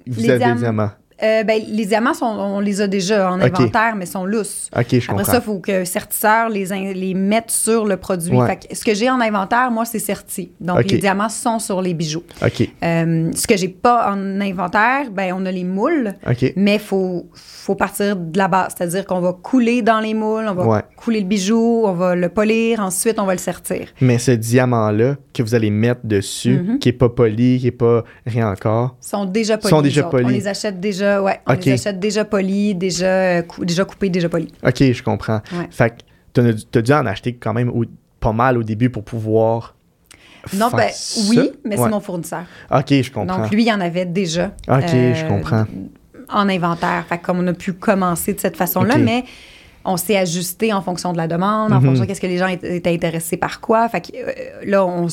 vous 0.07 0.29
avez 0.29 0.45
le 0.45 0.55
diamant? 0.55 0.89
Euh, 1.23 1.43
ben, 1.43 1.61
les 1.67 1.85
diamants, 1.85 2.13
sont, 2.13 2.25
on 2.25 2.59
les 2.59 2.81
a 2.81 2.87
déjà 2.87 3.31
en 3.31 3.39
inventaire, 3.39 3.95
mais 3.95 4.05
sont 4.05 4.25
lousses. 4.25 4.69
Après 4.73 5.23
ça, 5.23 5.35
il 5.35 5.41
faut 5.41 5.59
que 5.59 5.85
certisseur 5.85 6.49
les, 6.49 6.65
les 6.93 7.13
mette 7.13 7.51
sur 7.51 7.85
le 7.85 7.97
produit. 7.97 8.37
ce 8.71 8.83
que 8.83 8.93
j'ai 8.93 9.09
en 9.09 9.21
inventaire, 9.21 9.71
moi, 9.71 9.85
c'est 9.85 9.99
certi. 9.99 10.51
Donc, 10.59 10.83
les 10.91 10.97
diamants 10.97 11.29
sont 11.29 11.59
sur 11.59 11.81
les 11.81 11.93
bijoux. 11.93 12.23
Euh, 12.43 13.31
ce 13.35 13.47
que 13.47 13.57
j'ai 13.57 13.69
pas 13.69 14.11
en 14.11 14.41
inventaire, 14.41 15.09
ben, 15.11 15.33
on 15.37 15.45
a 15.45 15.51
les 15.51 15.63
moules, 15.63 16.13
mais 16.55 16.75
il 16.75 16.79
faut, 16.79 17.27
faut 17.33 17.75
partir 17.75 18.15
de 18.15 18.37
la 18.37 18.47
base. 18.47 18.73
C'est-à-dire 18.75 19.05
qu'on 19.05 19.21
va 19.21 19.33
couler 19.33 19.81
dans 19.81 19.99
les 19.99 20.13
moules, 20.13 20.45
on 20.47 20.53
va 20.53 20.81
couler 20.97 21.21
le 21.21 21.27
bijou, 21.27 21.83
on 21.85 21.93
va 21.93 22.15
le 22.15 22.29
polir, 22.29 22.79
ensuite, 22.79 23.19
on 23.19 23.25
va 23.25 23.33
le 23.33 23.39
sertir. 23.39 23.87
Mais 24.01 24.17
ce 24.17 24.31
diamant-là 24.31 25.15
que 25.33 25.41
vous 25.43 25.55
allez 25.55 25.69
mettre 25.69 26.01
dessus, 26.03 26.57
mm-hmm. 26.57 26.79
qui 26.79 26.89
n'est 26.89 26.93
pas 26.93 27.09
poli, 27.09 27.59
qui 27.59 27.65
n'est 27.65 27.71
pas 27.71 28.03
rien 28.25 28.51
encore... 28.51 28.95
sont 28.99 29.25
déjà 29.25 29.57
polis. 29.57 29.69
Sont 29.69 29.81
déjà 29.81 30.03
polis. 30.03 30.25
On 30.25 30.29
les 30.29 30.47
achète 30.47 30.79
déjà 30.79 31.12
ouais. 31.21 31.39
On 31.47 31.53
les 31.53 31.71
achète 31.73 31.99
déjà 31.99 32.25
polis, 32.25 32.75
déjà, 32.75 33.41
déjà 33.41 33.85
coupés, 33.85 34.09
déjà 34.09 34.29
polis. 34.29 34.49
OK, 34.65 34.77
je 34.79 35.03
comprends. 35.03 35.41
Fait 35.69 35.89
que 36.33 36.41
tu 36.41 36.77
as, 36.77 36.81
dû 36.81 36.93
en 36.93 37.05
acheter 37.05 37.35
quand 37.35 37.53
même 37.53 37.71
pas 38.19 38.33
mal 38.33 38.57
au 38.57 38.63
début 38.63 38.89
pour 38.89 39.03
pouvoir. 39.03 39.75
Non, 40.55 40.69
ben 40.69 40.89
oui, 41.29 41.51
mais 41.63 41.77
c'est 41.77 41.89
mon 41.89 41.99
fournisseur. 41.99 42.43
OK, 42.71 42.89
je 42.89 43.11
comprends. 43.11 43.37
Donc 43.37 43.51
lui, 43.51 43.63
il 43.63 43.71
en 43.71 43.79
avait 43.79 44.05
déjà. 44.05 44.47
OK, 44.67 44.89
je 44.89 45.23
euh, 45.23 45.27
comprends. 45.27 45.65
En 46.29 46.49
inventaire. 46.49 47.05
Fait 47.07 47.17
comme 47.17 47.39
on 47.39 47.47
a 47.47 47.53
pu 47.53 47.73
commencer 47.73 48.33
de 48.33 48.39
cette 48.39 48.57
façon-là, 48.57 48.97
mais 48.97 49.23
on 49.85 49.97
s'est 49.97 50.17
ajusté 50.17 50.73
en 50.73 50.81
fonction 50.81 51.11
de 51.11 51.17
la 51.17 51.27
demande, 51.27 51.71
en 51.71 51.79
mhm. 51.79 51.85
fonction 51.85 52.03
de 52.03 52.07
qu'est-ce 52.07 52.21
que 52.21 52.27
les 52.27 52.37
gens 52.37 52.47
étaient 52.47 52.93
intéressés 52.93 53.37
par 53.37 53.61
quoi. 53.61 53.87
Fait 53.89 54.01
que 54.01 54.11
euh, 54.15 54.65
là, 54.65 54.85
on, 54.85 55.07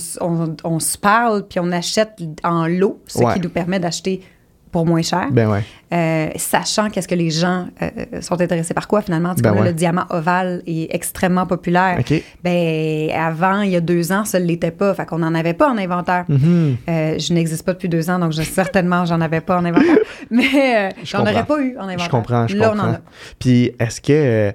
on, 0.64 0.78
se 0.80 0.98
parle, 0.98 1.46
puis 1.46 1.60
on 1.60 1.70
achète 1.72 2.20
en 2.44 2.66
lot, 2.66 3.00
ce 3.06 3.18
qui 3.18 3.40
nous 3.40 3.50
permet 3.50 3.80
d'acheter 3.80 4.22
pour 4.70 4.86
moins 4.86 5.02
cher. 5.02 5.28
Ben 5.32 5.50
ouais. 5.50 5.64
Euh, 5.92 6.28
sachant 6.36 6.88
qu'est-ce 6.88 7.08
que 7.08 7.14
les 7.16 7.30
gens 7.30 7.66
euh, 7.82 8.20
sont 8.20 8.40
intéressés 8.40 8.74
par 8.74 8.86
quoi 8.86 9.02
finalement? 9.02 9.34
Ben 9.38 9.64
le 9.64 9.72
diamant 9.72 10.04
ovale 10.10 10.62
est 10.66 10.94
extrêmement 10.94 11.46
populaire. 11.46 11.98
Ben 12.44 13.10
avant, 13.10 13.62
il 13.62 13.70
y 13.70 13.76
a 13.76 13.80
deux 13.80 14.12
ans, 14.12 14.24
ça 14.24 14.38
ne 14.38 14.44
l'était 14.44 14.70
pas. 14.70 14.94
Fait 14.94 15.06
qu'on 15.06 15.18
n'en 15.18 15.34
avait 15.34 15.54
pas 15.54 15.68
en 15.68 15.76
inventaire. 15.76 16.24
Mm-hmm. 16.28 16.76
Euh, 16.88 17.18
je 17.18 17.32
n'existe 17.32 17.64
pas 17.64 17.72
depuis 17.72 17.88
deux 17.88 18.08
ans, 18.08 18.18
donc 18.18 18.32
je, 18.32 18.42
certainement, 18.42 19.04
j'en 19.04 19.20
avais 19.20 19.40
pas 19.40 19.58
en 19.58 19.64
inventaire. 19.64 19.98
Mais 20.30 20.90
j'en 21.04 21.22
aurais 21.22 21.44
pas 21.44 21.60
eu 21.60 21.76
en 21.76 21.82
inventaire. 21.82 22.04
Je 22.04 22.10
comprends, 22.10 22.46
je 22.46 22.56
Là, 22.56 22.72
on 22.74 22.78
en 22.78 22.92
a. 22.92 23.00
Puis 23.38 23.72
est-ce 23.80 24.00
que 24.00 24.52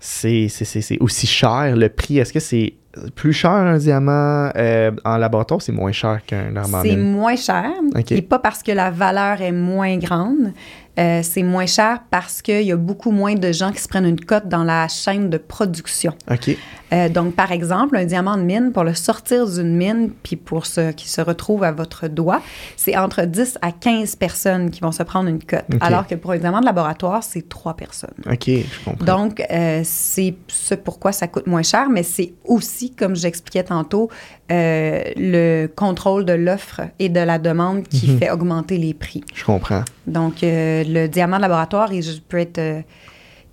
c'est 0.00 0.98
aussi 1.00 1.26
cher 1.26 1.74
le 1.76 1.88
prix? 1.88 2.18
Est-ce 2.18 2.32
que 2.32 2.40
c'est 2.40 2.74
plus 3.14 3.32
cher 3.32 3.50
un 3.50 3.76
diamant 3.78 4.50
euh, 4.56 4.90
en 5.04 5.16
laboratoire, 5.16 5.62
c'est 5.62 5.72
moins 5.72 5.92
cher 5.92 6.20
qu'un 6.26 6.54
arme 6.56 6.80
C'est 6.82 6.96
moins 6.96 7.36
cher. 7.36 7.70
Et 8.10 8.22
pas 8.22 8.38
parce 8.38 8.62
que 8.62 8.72
la 8.72 8.90
valeur 8.90 9.40
est 9.42 9.52
moins 9.52 9.96
grande, 9.98 10.52
euh, 10.98 11.20
c'est 11.22 11.42
moins 11.42 11.66
cher 11.66 12.00
parce 12.10 12.40
qu'il 12.40 12.62
y 12.62 12.72
a 12.72 12.76
beaucoup 12.76 13.10
moins 13.10 13.34
de 13.34 13.50
gens 13.52 13.72
qui 13.72 13.80
se 13.80 13.88
prennent 13.88 14.06
une 14.06 14.20
cote 14.20 14.48
dans 14.48 14.64
la 14.64 14.86
chaîne 14.88 15.28
de 15.28 15.38
production. 15.38 16.14
OK. 16.30 16.56
Euh, 16.92 17.08
donc, 17.08 17.34
par 17.34 17.52
exemple, 17.52 17.96
un 17.96 18.04
diamant 18.04 18.36
de 18.36 18.42
mine, 18.42 18.72
pour 18.72 18.84
le 18.84 18.94
sortir 18.94 19.48
d'une 19.48 19.76
mine, 19.76 20.10
puis 20.22 20.36
pour 20.36 20.66
ce 20.66 20.92
qui 20.92 21.08
se 21.08 21.20
retrouve 21.20 21.64
à 21.64 21.72
votre 21.72 22.08
doigt, 22.08 22.42
c'est 22.76 22.96
entre 22.96 23.22
10 23.22 23.58
à 23.62 23.72
15 23.72 24.16
personnes 24.16 24.70
qui 24.70 24.80
vont 24.80 24.92
se 24.92 25.02
prendre 25.02 25.28
une 25.28 25.42
cote. 25.42 25.64
Alors 25.80 26.06
que 26.06 26.14
pour 26.14 26.32
un 26.32 26.38
diamant 26.38 26.60
de 26.60 26.66
laboratoire, 26.66 27.22
c'est 27.22 27.48
3 27.48 27.74
personnes. 27.74 28.14
OK, 28.30 28.46
je 28.46 28.84
comprends. 28.84 29.04
Donc, 29.04 29.42
euh, 29.50 29.80
c'est 29.84 30.34
ce 30.48 30.74
pourquoi 30.74 31.12
ça 31.12 31.26
coûte 31.26 31.46
moins 31.46 31.62
cher, 31.62 31.88
mais 31.90 32.02
c'est 32.02 32.34
aussi, 32.44 32.94
comme 32.94 33.16
j'expliquais 33.16 33.64
tantôt, 33.64 34.10
le 34.50 35.66
contrôle 35.68 36.24
de 36.24 36.34
l'offre 36.34 36.82
et 36.98 37.08
de 37.08 37.20
la 37.20 37.38
demande 37.38 37.82
qui 37.88 38.10
mhm. 38.10 38.18
fait 38.18 38.30
augmenter 38.30 38.78
les 38.78 38.94
prix. 38.94 39.24
Je 39.34 39.44
comprends. 39.44 39.84
Donc, 40.06 40.36
le 40.42 41.06
diamant 41.06 41.36
de 41.36 41.42
laboratoire, 41.42 41.92
il 41.92 42.04
peut 42.22 42.38
être 42.38 42.58
euh, 42.58 42.82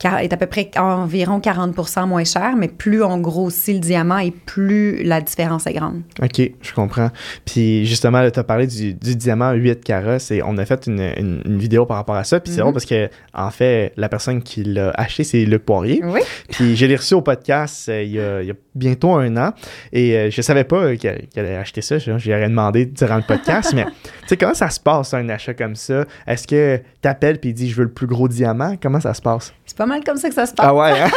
est 0.05 0.33
à 0.33 0.37
peu 0.37 0.45
près 0.45 0.69
environ 0.77 1.39
40 1.39 1.75
moins 2.07 2.23
cher, 2.23 2.55
mais 2.57 2.67
plus 2.67 3.03
on 3.03 3.17
grossit 3.19 3.75
le 3.75 3.79
diamant 3.79 4.17
et 4.17 4.31
plus 4.31 5.03
la 5.03 5.21
différence 5.21 5.67
est 5.67 5.73
grande. 5.73 6.01
OK, 6.21 6.51
je 6.61 6.73
comprends. 6.73 7.09
Puis 7.45 7.85
justement, 7.85 8.29
tu 8.29 8.39
as 8.39 8.43
parlé 8.43 8.67
du, 8.67 8.93
diamant 8.93 9.51
8 9.51 9.83
carats 9.83 10.17
et 10.31 10.41
on 10.43 10.57
a 10.57 10.65
fait 10.65 10.87
une, 10.87 11.41
vidéo 11.57 11.85
par 11.85 11.97
rapport 11.97 12.15
à 12.15 12.23
ça. 12.23 12.39
Puis 12.39 12.53
c'est 12.53 12.59
drôle 12.59 12.69
mhm. 12.69 12.73
parce 12.73 12.85
que, 12.85 13.09
en 13.33 13.51
fait, 13.51 13.93
la 13.97 14.09
personne 14.09 14.41
qui 14.41 14.63
l'a 14.63 14.91
acheté, 14.91 15.23
c'est 15.23 15.45
Luc 15.45 15.65
Poirier. 15.65 16.01
Oui. 16.03 16.21
Puis 16.49 16.75
je 16.75 16.85
l'ai 16.85 16.95
reçu 16.95 17.13
au 17.13 17.21
podcast 17.21 17.89
euh, 17.89 18.03
il, 18.03 18.11
y 18.11 18.19
a, 18.19 18.53
bientôt 18.73 19.13
un 19.13 19.35
an 19.37 19.53
et 19.91 20.15
euh, 20.15 20.29
je 20.31 20.41
savais 20.41 20.63
pas 20.63 20.95
qu'elle 20.95 21.27
allait 21.35 21.55
acheter 21.55 21.81
ça. 21.81 21.97
Je 21.97 22.11
lui 22.11 22.49
demandé 22.49 22.85
durant 22.85 23.17
le 23.17 23.23
podcast, 23.23 23.73
mais 23.75 23.85
tu 23.85 23.91
sais, 24.27 24.37
comment 24.37 24.53
ça 24.53 24.69
se 24.69 24.79
passe 24.79 25.13
un 25.13 25.27
achat 25.29 25.53
comme 25.53 25.75
ça? 25.75 26.05
Est-ce 26.27 26.47
que 26.47 26.81
tu 27.01 27.07
appelles 27.07 27.39
et 27.43 27.53
dis 27.53 27.69
je 27.69 27.75
veux 27.75 27.83
le 27.83 27.91
plus 27.91 28.07
gros 28.07 28.27
diamant? 28.27 28.75
Comment 28.81 28.99
ça 28.99 29.13
se 29.13 29.21
passe? 29.21 29.53
C'est 29.65 29.77
pas 29.77 29.85
mal 29.85 30.03
comme 30.03 30.17
ça 30.17 30.29
que 30.29 30.35
ça 30.35 30.45
se 30.45 30.53
passe. 30.53 30.65
Ah 30.67 30.75
ouais? 30.75 31.01
Hein? 31.01 31.09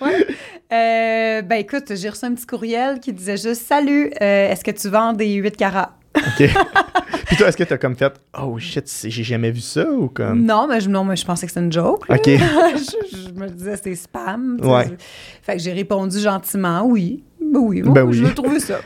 ouais. 0.00 0.26
Euh, 0.72 1.42
ben 1.42 1.56
écoute, 1.56 1.94
j'ai 1.94 2.08
reçu 2.08 2.24
un 2.24 2.34
petit 2.34 2.46
courriel 2.46 2.98
qui 2.98 3.12
disait 3.12 3.36
juste 3.36 3.66
Salut, 3.66 4.10
euh, 4.20 4.50
est-ce 4.50 4.64
que 4.64 4.70
tu 4.70 4.88
vends 4.88 5.12
des 5.12 5.34
8 5.34 5.56
carats? 5.56 5.96
OK. 6.16 6.48
Puis 7.26 7.36
toi, 7.36 7.48
est-ce 7.48 7.56
que 7.56 7.64
tu 7.64 7.72
as 7.72 7.78
comme 7.78 7.96
fait 7.96 8.12
Oh 8.40 8.58
shit, 8.58 8.90
j'ai 9.04 9.24
jamais 9.24 9.50
vu 9.50 9.60
ça 9.60 9.88
ou 9.90 10.08
comme? 10.08 10.44
Non, 10.44 10.66
mais 10.68 10.80
je, 10.80 10.88
non, 10.88 11.04
mais 11.04 11.16
je 11.16 11.24
pensais 11.24 11.46
que 11.46 11.52
c'était 11.52 11.64
une 11.64 11.72
joke. 11.72 12.04
OK. 12.08 12.24
je, 12.26 13.32
me 13.32 13.48
disais 13.48 13.76
c'est 13.82 13.94
spam. 13.94 14.58
Ouais. 14.62 14.96
Fait 15.42 15.56
que 15.56 15.62
j'ai 15.62 15.72
répondu 15.72 16.18
gentiment 16.18 16.84
Oui. 16.84 17.24
Ben 17.40 17.60
oui, 17.60 17.82
ben 17.82 18.02
oui. 18.02 18.16
je 18.16 18.24
veux 18.24 18.34
trouver 18.34 18.58
ça. 18.58 18.78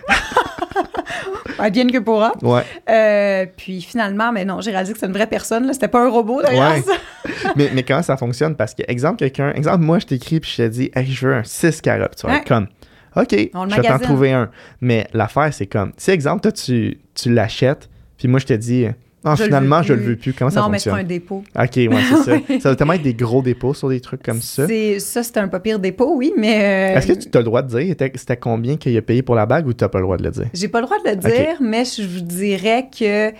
bien 1.71 1.87
que 1.87 1.99
pourra. 1.99 2.33
Ouais. 2.43 2.62
Euh, 2.88 3.47
puis 3.57 3.83
finalement, 3.83 4.33
mais 4.33 4.45
non, 4.45 4.61
j'ai 4.61 4.71
réalisé 4.71 4.93
que 4.93 4.99
c'était 4.99 5.09
une 5.09 5.17
vraie 5.17 5.27
personne. 5.27 5.73
C'était 5.73 5.88
pas 5.88 6.05
un 6.05 6.09
robot 6.09 6.43
d'ailleurs. 6.43 6.75
mais, 7.57 7.71
mais 7.75 7.83
comment 7.83 8.03
ça 8.03 8.17
fonctionne? 8.17 8.57
Parce 8.57 8.75
que, 8.75 8.83
exemple, 8.88 9.17
quelqu'un, 9.17 9.53
exemple, 9.53 9.85
moi, 9.85 9.99
je 9.99 10.07
t'écris 10.07 10.41
puis 10.41 10.51
je 10.57 10.62
te 10.62 10.69
dis, 10.69 10.91
hey, 10.95 11.07
je 11.07 11.27
veux 11.27 11.35
un 11.35 11.45
6 11.45 11.81
carottes. 11.81 12.17
Tu 12.17 12.27
vas 12.27 12.41
comme, 12.41 12.69
OK, 13.17 13.31
je 13.33 13.77
vais 13.77 13.88
t'en 13.88 13.99
trouver 13.99 14.33
un. 14.33 14.51
Mais 14.81 15.07
l'affaire, 15.12 15.53
c'est 15.53 15.67
comme, 15.67 15.93
si, 15.97 16.11
exemple, 16.11 16.43
toi, 16.43 16.53
tu, 16.53 16.99
tu 17.14 17.33
l'achètes, 17.33 17.88
puis 18.17 18.29
moi, 18.29 18.41
je 18.41 18.47
te 18.47 18.55
dis, 18.55 18.87
ah, 19.33 19.37
finalement, 19.37 19.83
je 19.83 19.93
le 19.95 20.03
veux 20.03 20.17
plus. 20.17 20.33
Comment 20.33 20.51
ça 20.51 20.62
fonctionne? 20.62 20.93
Non, 20.93 20.99
mais 20.99 21.03
c'est 21.03 21.05
un 21.05 21.09
dépôt. 21.09 21.45
OK, 21.59 21.77
ouais, 21.77 21.88
c'est 22.09 22.31
ça. 22.31 22.38
Ça 22.61 22.69
doit 22.71 22.77
tellement 22.77 22.93
être 22.95 23.03
des 23.03 23.14
gros 23.14 23.43
dépôts 23.43 23.75
sur 23.75 23.88
des 23.88 24.01
trucs 24.01 24.23
comme 24.23 24.41
ça. 24.41 24.67
Ça, 24.99 25.23
c'est 25.23 25.37
un 25.37 25.49
pas 25.49 25.61
pire 25.61 25.79
dépôt, 25.79 26.14
oui, 26.17 26.33
mais... 26.37 26.95
Euh, 26.95 26.99
Est-ce 26.99 27.07
que 27.07 27.12
tu 27.12 27.37
as 27.37 27.41
le 27.41 27.45
droit 27.45 27.62
de 27.62 27.79
dire 27.79 27.95
c'était 28.14 28.37
combien 28.37 28.77
qu'il 28.77 28.97
a 28.97 29.03
payé 29.03 29.23
pour 29.23 29.35
la 29.35 29.47
bague 29.47 29.67
ou 29.67 29.73
tu 29.73 29.85
n'as 29.85 29.88
pas 29.88 29.99
le 29.99 30.05
droit 30.05 30.17
de 30.17 30.25
le 30.25 30.31
dire? 30.31 30.47
J'ai 30.53 30.69
pas 30.69 30.81
le 30.81 30.87
droit 30.87 30.99
de 30.99 31.09
le 31.11 31.17
dire, 31.17 31.59
mais 31.61 31.85
je 31.85 32.03
vous 32.03 32.21
dirais 32.21 32.88
que... 32.97 33.33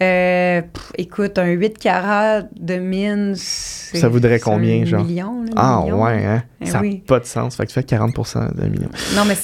Euh, 0.00 0.62
écoute, 0.96 1.38
un 1.38 1.48
8 1.48 1.76
carats 1.76 2.42
de 2.42 2.76
mine, 2.76 3.34
Ça 3.34 4.08
voudrait 4.08 4.38
combien, 4.38 4.82
un 4.82 4.84
genre? 4.84 5.04
Million, 5.04 5.44
ah, 5.56 5.80
ouais, 5.84 6.24
hein? 6.24 6.44
Eh 6.60 6.66
ça 6.66 6.80
n'a 6.80 6.88
pas 7.04 7.18
de 7.18 7.24
sens. 7.24 7.56
Fait 7.56 7.64
que 7.64 7.72
tu 7.72 7.74
fais 7.74 7.80
40% 7.80 8.54
de 8.54 8.68
million. 8.68 8.88
Non, 9.16 9.24
mais 9.26 9.34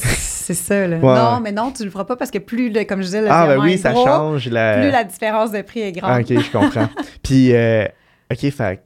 C'est 0.44 0.52
ça, 0.52 0.86
là. 0.86 0.98
Non, 0.98 1.40
mais 1.40 1.52
non, 1.52 1.70
tu 1.70 1.84
le 1.84 1.90
feras 1.90 2.04
pas 2.04 2.16
parce 2.16 2.30
que 2.30 2.38
plus, 2.38 2.70
comme 2.86 3.00
je 3.00 3.06
disais, 3.06 3.22
le 3.22 3.28
ah, 3.30 3.46
ben 3.46 3.58
oui, 3.60 3.78
ça 3.78 3.94
change. 3.94 4.50
La... 4.50 4.78
Plus 4.78 4.90
la 4.90 5.04
différence 5.04 5.52
de 5.52 5.62
prix 5.62 5.80
est 5.80 5.92
grande. 5.92 6.10
Ah, 6.12 6.20
OK, 6.20 6.38
je 6.38 6.52
comprends. 6.52 6.88
Puis, 7.22 7.54
euh, 7.54 7.86
OK, 8.30 8.50
fait 8.50 8.80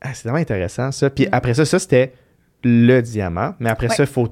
ah, 0.00 0.08
c'est 0.12 0.24
vraiment 0.24 0.40
intéressant, 0.40 0.90
ça. 0.90 1.08
Puis 1.08 1.26
mm. 1.26 1.30
après 1.30 1.54
ça, 1.54 1.64
ça, 1.64 1.78
c'était 1.78 2.12
le 2.64 3.00
diamant. 3.00 3.54
Mais 3.60 3.70
après 3.70 3.88
ça, 3.88 4.02
il 4.02 4.08
faut 4.08 4.28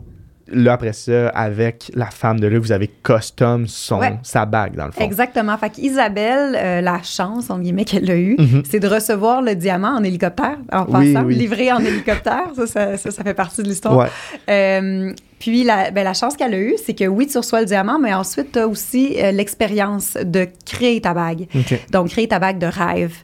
là, 0.49 0.73
après 0.73 0.93
ça, 0.93 1.29
avec 1.29 1.91
la 1.95 2.07
femme 2.07 2.41
de 2.41 2.47
là, 2.47 2.59
vous 2.59 2.73
avez 2.73 2.89
custom 2.89 3.67
son, 3.67 4.01
sa 4.23 4.45
bague, 4.45 4.75
dans 4.75 4.87
le 4.87 4.93
fond. 4.93 5.03
Exactement. 5.03 5.57
Fait 5.57 5.71
qu'Isabelle, 5.71 6.57
euh, 6.57 6.81
la 6.81 7.03
chance, 7.03 7.49
en 7.49 7.59
guillemets, 7.59 7.85
qu'elle 7.85 8.11
a 8.11 8.17
eue, 8.17 8.37
mhm. 8.39 8.63
c'est 8.69 8.81
de 8.81 8.89
recevoir 8.89 9.41
le 9.41 9.55
diamant 9.55 9.97
en 9.97 10.05
hélicoptère, 10.05 10.59
en 10.71 10.85
passant, 10.85 11.23
livré 11.23 11.73
en 11.73 11.79
hélicoptère. 11.79 12.51
Ça 12.67 12.67
ça, 12.67 13.11
ça, 13.11 13.23
fait 13.23 13.35
partie 13.35 13.63
de 13.63 13.69
l'histoire. 13.69 14.09
Euh, 14.49 15.13
puis 15.43 15.65
la, 15.65 15.91
ben, 15.91 16.05
la 16.05 16.15
chance 16.15 16.37
qu'elle 16.37 16.55
a 16.55 16.59
eue, 16.61 16.77
c'est 16.87 16.95
que 16.95 17.05
oui, 17.05 17.27
tu 17.27 17.37
reçois 17.37 17.59
le 17.59 17.67
diamant, 17.67 17.99
mais 17.99 18.15
ensuite, 18.15 18.53
tu 18.53 18.61
as 18.61 18.69
aussi 18.69 19.17
euh, 19.19 19.33
l'expérience 19.33 20.17
de 20.23 20.47
créer 20.65 21.01
ta 21.01 21.15
bague. 21.15 21.49
Donc, 21.91 22.11
créer 22.11 22.29
ta 22.29 22.39
bague 22.39 22.59
de 22.59 22.67
rêve. 22.67 23.17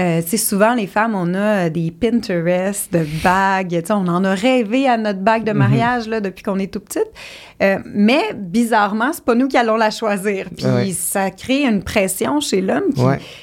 Euh, 0.00 0.22
sais, 0.26 0.38
souvent, 0.38 0.72
les 0.72 0.86
femmes, 0.86 1.14
on 1.14 1.34
a 1.34 1.68
des 1.68 1.90
Pinterest 1.90 2.90
de 2.94 3.06
bagues. 3.22 3.78
Tu 3.78 3.88
sais, 3.88 3.92
on 3.92 4.08
en 4.08 4.24
a 4.24 4.34
rêvé 4.34 4.88
à 4.88 4.96
notre 4.96 5.18
bague 5.18 5.44
de 5.44 5.52
mhm. 5.52 5.58
mariage 5.58 6.08
là, 6.08 6.22
depuis 6.22 6.42
qu'on 6.42 6.58
est 6.58 6.72
tout 6.72 6.80
petite. 6.80 7.10
Euh, 7.62 7.78
mais 7.86 8.34
bizarrement, 8.34 9.12
c'est 9.12 9.24
pas 9.24 9.34
nous 9.34 9.48
qui 9.48 9.56
allons 9.56 9.76
la 9.76 9.90
choisir. 9.90 10.48
Puis 10.56 10.92
ça 10.92 11.30
crée 11.30 11.64
une 11.64 11.82
pression 11.82 12.40
chez 12.40 12.60
l'homme 12.60 12.92
qui, 12.94 13.02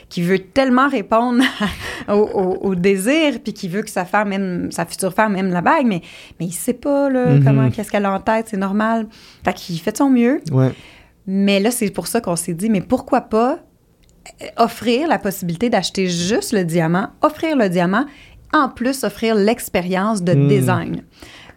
qui, 0.10 0.22
veut 0.22 0.38
tellement 0.38 0.88
répondre 0.88 1.44
au, 2.08 2.76
désir, 2.76 3.40
puis 3.44 3.54
qui 3.54 3.68
veut 3.68 3.82
que 3.82 3.90
sa 3.90 4.06
femme 4.06 4.30
même 4.30 4.72
sa 4.72 4.86
future 4.86 5.14
femme 5.14 5.36
aime 5.36 5.52
la 5.52 5.62
bague, 5.62 5.88
mais, 5.88 6.02
mais 6.40 6.46
il 6.46 6.52
sait 6.52 6.74
pas 6.74 7.10
là, 7.10 7.26
mhm. 7.26 7.44
comment, 7.44 7.70
qu'est-ce 7.72 7.92
qu'elle 7.92 8.06
a 8.06 8.14
tête, 8.24 8.48
c'est 8.50 8.58
normal. 8.58 9.08
Fait 9.44 9.54
qu'il 9.54 9.80
fait 9.80 9.92
de 9.92 9.98
son 9.98 10.10
mieux. 10.10 10.42
Mais 11.26 11.60
là, 11.60 11.72
c'est 11.72 11.90
pour 11.90 12.08
ça 12.08 12.20
qu'on 12.20 12.36
s'est 12.36 12.54
dit, 12.54 12.70
mais 12.70 12.82
pourquoi 12.82 13.22
pas 13.22 13.60
euh, 14.42 14.46
offrir 14.58 15.08
la 15.08 15.20
possibilité 15.20 15.70
d'acheter 15.70 16.08
juste 16.08 16.52
le 16.52 16.66
diamant, 16.66 17.10
offrir 17.22 17.56
le 17.56 17.70
diamant, 17.70 18.06
en 18.54 18.70
plus 18.70 19.04
offrir 19.04 19.36
l'expérience 19.36 20.22
de 20.22 20.34
hmm. 20.34 20.48
design. 20.48 21.04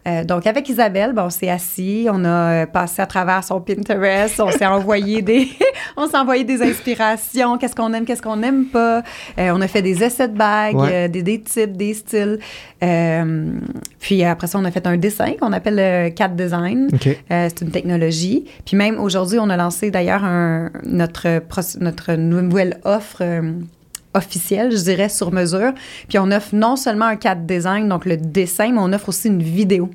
Euh, 0.07 0.23
donc, 0.23 0.47
avec 0.47 0.69
Isabelle, 0.69 1.13
bon, 1.13 1.23
on 1.23 1.29
s'est 1.29 1.49
assis, 1.49 2.07
on 2.09 2.23
a 2.23 2.29
euh, 2.29 2.65
passé 2.65 3.01
à 3.01 3.05
travers 3.05 3.43
son 3.43 3.59
Pinterest, 3.59 4.39
on 4.39 4.51
s'est 4.51 4.65
envoyé 4.65 5.21
des, 5.23 5.49
on 5.97 6.07
s'est 6.07 6.17
envoyé 6.17 6.43
des 6.43 6.61
inspirations, 6.61 7.57
qu'est-ce 7.57 7.75
qu'on 7.75 7.93
aime, 7.93 8.05
qu'est-ce 8.05 8.21
qu'on 8.21 8.37
n'aime 8.37 8.65
pas. 8.65 9.03
Euh, 9.37 9.51
on 9.53 9.61
a 9.61 9.67
fait 9.67 9.81
des 9.81 10.03
essais 10.03 10.27
de 10.27 10.37
bagues, 10.37 11.11
des, 11.11 11.23
des, 11.23 11.41
types, 11.41 11.75
des 11.75 11.93
styles. 11.93 12.39
puis 13.99 14.23
après 14.23 14.47
ça, 14.47 14.59
on 14.59 14.65
a 14.65 14.71
fait 14.71 14.87
un 14.87 14.97
dessin 14.97 15.33
qu'on 15.39 15.51
appelle 15.51 15.75
le 15.77 16.09
CAD 16.09 16.35
Design. 16.35 16.89
c'est 17.29 17.61
une 17.61 17.71
technologie. 17.71 18.45
Puis 18.65 18.77
même 18.77 18.99
aujourd'hui, 18.99 19.39
on 19.39 19.49
a 19.49 19.57
lancé 19.57 19.91
d'ailleurs 19.91 20.23
notre, 20.83 21.41
notre 21.79 22.13
nouvelle 22.13 22.79
offre 22.85 23.23
officiel, 24.17 24.71
je 24.71 24.83
dirais, 24.83 25.09
sur 25.09 25.31
mesure. 25.31 25.73
Puis 26.09 26.19
on 26.19 26.31
offre 26.31 26.53
non 26.53 26.75
seulement 26.75 27.05
un 27.05 27.15
cadre 27.15 27.41
design, 27.41 27.87
donc 27.87 28.05
le 28.05 28.17
dessin, 28.17 28.71
mais 28.71 28.79
on 28.79 28.91
offre 28.91 29.09
aussi 29.09 29.27
une 29.27 29.43
vidéo. 29.43 29.89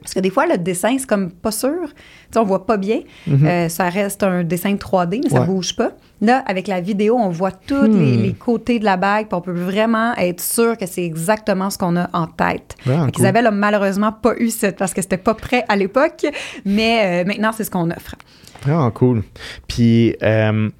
Parce 0.00 0.14
que 0.14 0.20
des 0.20 0.30
fois, 0.30 0.46
le 0.46 0.58
dessin, 0.58 0.96
c'est 0.98 1.08
comme 1.08 1.30
pas 1.30 1.50
sûr. 1.50 1.88
Sais, 2.30 2.38
on 2.38 2.44
voit 2.44 2.66
pas 2.66 2.76
bien. 2.76 3.00
Mhm. 3.26 3.46
Euh, 3.46 3.68
ça 3.68 3.88
reste 3.88 4.22
un 4.22 4.44
dessin 4.44 4.74
3D, 4.74 5.20
mais 5.24 5.30
ça 5.30 5.40
bouge 5.40 5.74
pas. 5.74 5.92
Là, 6.20 6.42
avec 6.46 6.66
la 6.66 6.80
vidéo, 6.80 7.16
on 7.18 7.28
voit 7.28 7.50
tous 7.50 7.82
les, 7.82 8.30
hmm. 8.30 8.34
côtés 8.34 8.78
de 8.78 8.86
la 8.86 8.96
bague, 8.96 9.26
puis 9.26 9.34
on 9.34 9.42
peut 9.42 9.52
vraiment 9.52 10.14
être 10.14 10.40
sûr 10.40 10.78
que 10.78 10.86
c'est 10.86 11.04
exactement 11.04 11.68
ce 11.68 11.76
qu'on 11.76 11.94
a 11.96 12.08
en 12.14 12.26
tête. 12.26 12.74
Isabelle 13.18 13.46
a 13.46 13.50
malheureusement 13.50 14.12
pas 14.12 14.34
eu 14.38 14.48
cette, 14.48 14.78
parce 14.78 14.94
que 14.94 15.02
c'était 15.02 15.18
pas 15.18 15.34
prêt 15.34 15.64
à 15.68 15.76
l'époque, 15.76 16.24
mais 16.64 17.24
euh, 17.24 17.26
maintenant, 17.26 17.50
c'est 17.54 17.64
ce 17.64 17.70
qu'on 17.70 17.90
offre. 17.90 18.14
Vraiment 18.62 18.90
cool. 18.92 19.24
Puis, 19.68 20.16
euh, 20.22 20.70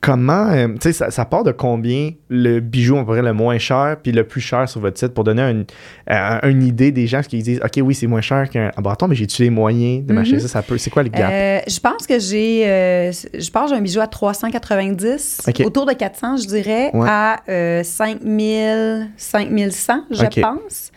comment, 0.00 0.50
euh, 0.50 0.68
tu 0.80 0.92
sais, 0.92 1.10
ça, 1.10 1.24
part 1.26 1.44
de 1.44 1.52
combien 1.52 2.12
le 2.28 2.60
bijou, 2.60 2.96
on 2.96 3.04
pourrait 3.04 3.22
le 3.22 3.34
moins 3.34 3.58
cher, 3.58 3.98
puis 4.02 4.12
le 4.12 4.24
plus 4.24 4.40
cher 4.40 4.68
sur 4.68 4.80
votre 4.80 4.98
site 4.98 5.08
pour 5.08 5.24
donner 5.24 5.42
une, 5.42 5.64
une 6.08 6.62
idée 6.62 6.90
des 6.90 7.06
gens 7.06 7.20
qui 7.20 7.42
disent, 7.42 7.60
OK, 7.62 7.80
oui, 7.82 7.94
c'est 7.94 8.06
moins 8.06 8.22
cher 8.22 8.48
qu'un 8.48 8.70
bâton, 8.78 9.08
mais 9.08 9.14
j'ai-tu 9.14 9.42
les 9.42 9.50
moyens 9.50 10.06
de 10.06 10.12
m'acheter 10.14 10.36
mhm. 10.36 10.42
ça? 10.42 10.48
Ça 10.48 10.62
peut, 10.62 10.78
c'est 10.78 10.90
quoi 10.90 11.02
le 11.02 11.10
gap? 11.10 11.30
Euh, 11.30 11.60
je 11.68 11.80
pense 11.80 12.06
que 12.06 12.18
j'ai, 12.18 12.66
euh, 12.66 13.12
je 13.12 13.50
pense 13.50 13.70
j'ai 13.70 13.76
un 13.76 13.80
bijou 13.80 14.00
à 14.00 14.06
390, 14.06 15.42
autour 15.64 15.84
de 15.84 15.92
400, 15.92 16.38
je 16.38 16.46
dirais, 16.46 16.90
à 16.94 17.40
5000, 17.82 19.10
5100, 19.16 20.04
je 20.10 20.40
pense. 20.40 20.92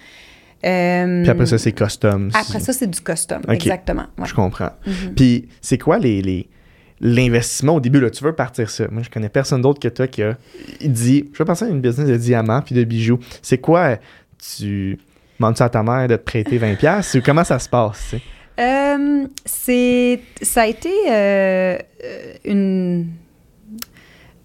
puis 0.62 1.30
après 1.30 1.46
ça, 1.46 1.58
c'est 1.58 1.74
custom. 1.74 2.30
Après 2.34 2.62
ça, 2.62 2.72
c'est 2.72 2.88
du 2.88 3.02
custom, 3.02 3.42
exactement. 3.50 4.06
Je 4.24 4.34
comprends. 4.34 4.72
Mhm. 4.88 5.16
Puis 5.16 5.50
c'est 5.62 5.78
quoi 5.78 6.00
les, 6.00 6.22
les 6.22 6.48
l'investissement 7.04 7.76
au 7.76 7.80
début, 7.80 8.00
là, 8.00 8.10
tu 8.10 8.24
veux 8.24 8.34
partir 8.34 8.70
ça. 8.70 8.88
Moi, 8.89 9.04
je 9.04 9.10
connais 9.10 9.30
personne 9.30 9.62
d'autre 9.62 9.80
que 9.80 9.89
toi 9.89 10.08
qui 10.08 10.24
a 10.24 10.38
dit 10.82 11.30
Je 11.34 11.44
veux 11.44 11.50
à 11.50 11.68
une 11.68 11.82
business 11.82 12.08
de 12.08 12.18
diamants 12.18 12.62
puis 12.62 12.74
de 12.74 12.84
bijoux. 12.84 13.20
C'est 13.42 13.60
quoi 13.60 13.98
Tu 14.58 14.98
demandes 15.38 15.62
à 15.62 15.70
ta 15.70 15.84
mère 15.84 16.08
de 16.08 16.16
te 16.16 16.24
prêter 16.24 16.58
20$ 16.58 17.18
ou 17.18 17.22
comment 17.24 17.44
ça 17.44 17.60
se 17.60 17.68
passe? 17.68 18.16
Euh, 18.60 19.28
ça 19.46 20.62
a 20.62 20.68
été 20.68 20.92
euh, 21.10 21.78
une 22.46 23.08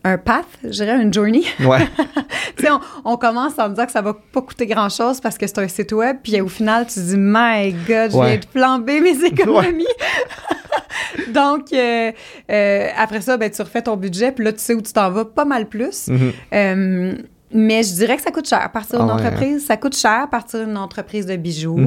un 0.08 0.18
path, 0.18 0.46
je 0.64 0.70
dirais, 0.70 1.00
une 1.00 1.12
journey. 1.12 1.44
Ouais. 1.60 1.86
sais, 2.58 2.68
on, 3.04 3.16
commence 3.16 3.58
en 3.58 3.68
disant 3.68 3.86
que 3.86 3.92
ça 3.92 4.02
va 4.02 4.14
pas 4.14 4.42
coûter 4.42 4.66
grand-chose 4.66 5.20
parce 5.20 5.38
que 5.38 5.46
c'est 5.46 5.58
un 5.58 5.68
site 5.68 5.92
web, 5.92 6.18
puis 6.22 6.40
au 6.40 6.48
final, 6.48 6.86
tu 6.86 6.94
te 6.94 7.00
dis, 7.00 7.16
my 7.16 7.72
God, 7.72 8.12
je 8.12 8.24
viens 8.24 8.36
de 8.36 8.46
flamber 8.50 9.00
mes 9.00 9.24
économies. 9.24 9.86
Donc, 11.28 11.72
euh, 11.72 12.12
euh, 12.50 12.88
après 12.96 13.20
ça, 13.20 13.36
ben, 13.36 13.50
tu 13.50 13.62
refais 13.62 13.82
ton 13.82 13.96
budget, 13.96 14.32
puis 14.32 14.44
là, 14.44 14.52
tu 14.52 14.60
sais 14.60 14.74
où 14.74 14.82
tu 14.82 14.92
t'en 14.92 15.10
vas 15.10 15.24
pas 15.24 15.44
mal 15.44 15.66
plus. 15.66 16.08
Mm-hmm. 16.08 16.32
Euh, 16.54 17.14
mais 17.52 17.82
je 17.82 17.94
dirais 17.94 18.16
que 18.16 18.22
ça 18.22 18.30
coûte 18.30 18.48
cher 18.48 18.70
partir 18.72 19.00
d'une 19.00 19.10
ah 19.10 19.14
entreprise. 19.14 19.64
Ça 19.64 19.76
coûte 19.76 19.96
cher 19.96 20.28
partir 20.30 20.66
d'une 20.66 20.76
entreprise 20.76 21.26
de 21.26 21.36
bijoux. 21.36 21.78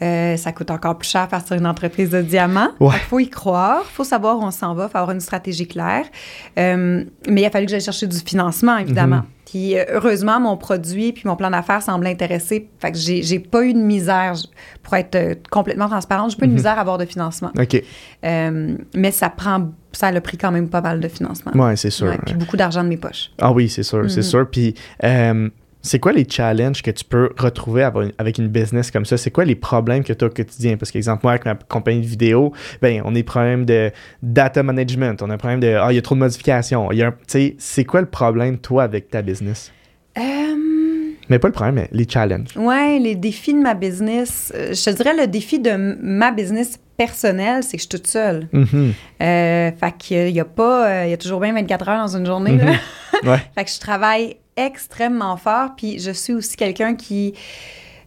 Mm-hmm. 0.00 0.36
ça 0.36 0.52
coûte 0.52 0.70
encore 0.70 0.98
plus 0.98 1.08
cher 1.08 1.28
partir 1.28 1.56
d'une 1.56 1.66
entreprise 1.66 2.10
de 2.10 2.22
diamants. 2.22 2.70
Il 2.80 2.90
faut 3.08 3.20
y 3.20 3.28
croire. 3.28 3.82
Il 3.84 3.94
faut 3.94 4.04
savoir 4.04 4.38
où 4.38 4.42
on 4.42 4.50
s'en 4.50 4.74
va. 4.74 4.86
Il 4.86 4.90
faut 4.90 4.98
avoir 4.98 5.12
une 5.12 5.20
stratégie 5.20 5.66
claire. 5.66 6.06
mais 6.56 7.06
il 7.28 7.44
a 7.44 7.50
fallu 7.50 7.66
que 7.66 7.70
j'aille 7.70 7.80
chercher 7.80 8.06
du 8.06 8.18
financement, 8.18 8.76
évidemment. 8.78 9.18
Mm-hmm. 9.18 9.43
Puis 9.54 9.78
euh, 9.78 9.84
heureusement, 9.88 10.40
mon 10.40 10.56
produit 10.56 11.12
puis 11.12 11.22
mon 11.26 11.36
plan 11.36 11.48
d'affaires 11.48 11.80
semble 11.80 12.08
intéresser. 12.08 12.68
Fait 12.80 12.90
que 12.90 12.98
j'ai 12.98 13.38
pas 13.38 13.64
eu 13.64 13.72
de 13.72 13.78
misère, 13.78 14.34
pour 14.82 14.96
être 14.96 15.14
euh, 15.14 15.36
complètement 15.48 15.88
transparente, 15.88 16.32
j'ai 16.32 16.36
pas 16.36 16.46
eu 16.46 16.48
de 16.48 16.54
mhm. 16.54 16.58
misère 16.58 16.76
à 16.76 16.80
avoir 16.80 16.98
de 16.98 17.04
financement. 17.04 17.52
OK. 17.56 17.80
Euh, 18.24 18.76
mais 18.96 19.12
ça 19.12 19.30
prend, 19.30 19.70
ça 19.92 20.08
a 20.08 20.20
pris 20.20 20.38
quand 20.38 20.50
même 20.50 20.68
pas 20.68 20.80
mal 20.80 20.98
de 20.98 21.06
financement. 21.06 21.52
Oui, 21.54 21.76
c'est 21.76 21.90
sûr. 21.90 22.12
puis 22.26 22.34
beaucoup 22.34 22.56
d'argent 22.56 22.82
de 22.82 22.88
mes 22.88 22.96
poches. 22.96 23.30
Ah 23.40 23.52
oui, 23.52 23.68
c'est 23.68 23.84
sûr, 23.84 24.10
c'est 24.10 24.16
mhm. 24.16 24.22
sûr. 24.24 24.50
Puis 24.50 24.74
c'est 25.84 25.98
quoi 25.98 26.12
les 26.12 26.26
challenges 26.28 26.82
que 26.82 26.90
tu 26.90 27.04
peux 27.04 27.30
retrouver 27.38 27.86
avec 28.16 28.38
une 28.38 28.48
business 28.48 28.90
comme 28.90 29.04
ça? 29.04 29.18
C'est 29.18 29.30
quoi 29.30 29.44
les 29.44 29.54
problèmes 29.54 30.02
que 30.02 30.14
tu 30.14 30.24
as 30.24 30.28
au 30.28 30.30
quotidien? 30.30 30.78
Parce 30.78 30.90
qu'exemple, 30.90 31.20
moi, 31.24 31.32
avec 31.32 31.44
ma 31.44 31.54
compagnie 31.54 32.00
de 32.00 32.06
vidéo, 32.06 32.52
ben, 32.80 33.02
on 33.04 33.10
a 33.10 33.14
des 33.14 33.22
problèmes 33.22 33.66
de 33.66 33.92
data 34.22 34.62
management, 34.62 35.20
on 35.20 35.28
a 35.28 35.34
un 35.34 35.38
problème 35.38 35.60
de 35.60 35.76
Ah, 35.78 35.88
il 35.92 35.96
y 35.96 35.98
a 35.98 36.02
trop 36.02 36.14
de 36.14 36.20
modifications. 36.20 36.88
C'est 37.58 37.84
quoi 37.84 38.00
le 38.00 38.06
problème, 38.06 38.58
toi, 38.58 38.82
avec 38.82 39.10
ta 39.10 39.20
business? 39.20 39.72
Euh, 40.16 40.22
mais 41.28 41.38
pas 41.38 41.48
le 41.48 41.52
problème, 41.52 41.74
mais 41.74 41.88
les 41.92 42.08
challenges. 42.08 42.48
Oui, 42.56 42.98
les 43.00 43.14
défis 43.14 43.52
de 43.52 43.60
ma 43.60 43.74
business. 43.74 44.52
Euh, 44.54 44.72
je 44.72 44.84
te 44.84 44.90
dirais 44.90 45.14
le 45.14 45.26
défi 45.26 45.58
de 45.58 45.98
ma 46.00 46.30
business 46.30 46.80
personnelle, 46.96 47.62
c'est 47.62 47.76
que 47.76 47.82
je 47.82 47.88
suis 47.88 47.98
toute 47.98 48.06
seule. 48.06 48.48
Mm-hmm. 48.54 48.92
Euh, 49.22 49.70
fait 49.72 49.94
qu'il 49.98 50.30
y 50.30 50.40
a 50.40 50.44
pas... 50.46 51.04
Il 51.04 51.10
y 51.10 51.14
a 51.14 51.18
toujours 51.18 51.40
bien 51.40 51.52
24 51.52 51.88
heures 51.90 52.06
dans 52.06 52.16
une 52.16 52.24
journée. 52.24 52.52
Mm-hmm. 52.52 53.28
ouais. 53.28 53.38
fait 53.54 53.64
que 53.64 53.70
je 53.70 53.80
travaille 53.80 54.36
extrêmement 54.56 55.36
fort. 55.36 55.74
Puis 55.76 55.98
je 56.00 56.10
suis 56.10 56.32
aussi 56.32 56.56
quelqu'un 56.56 56.94
qui 56.94 57.34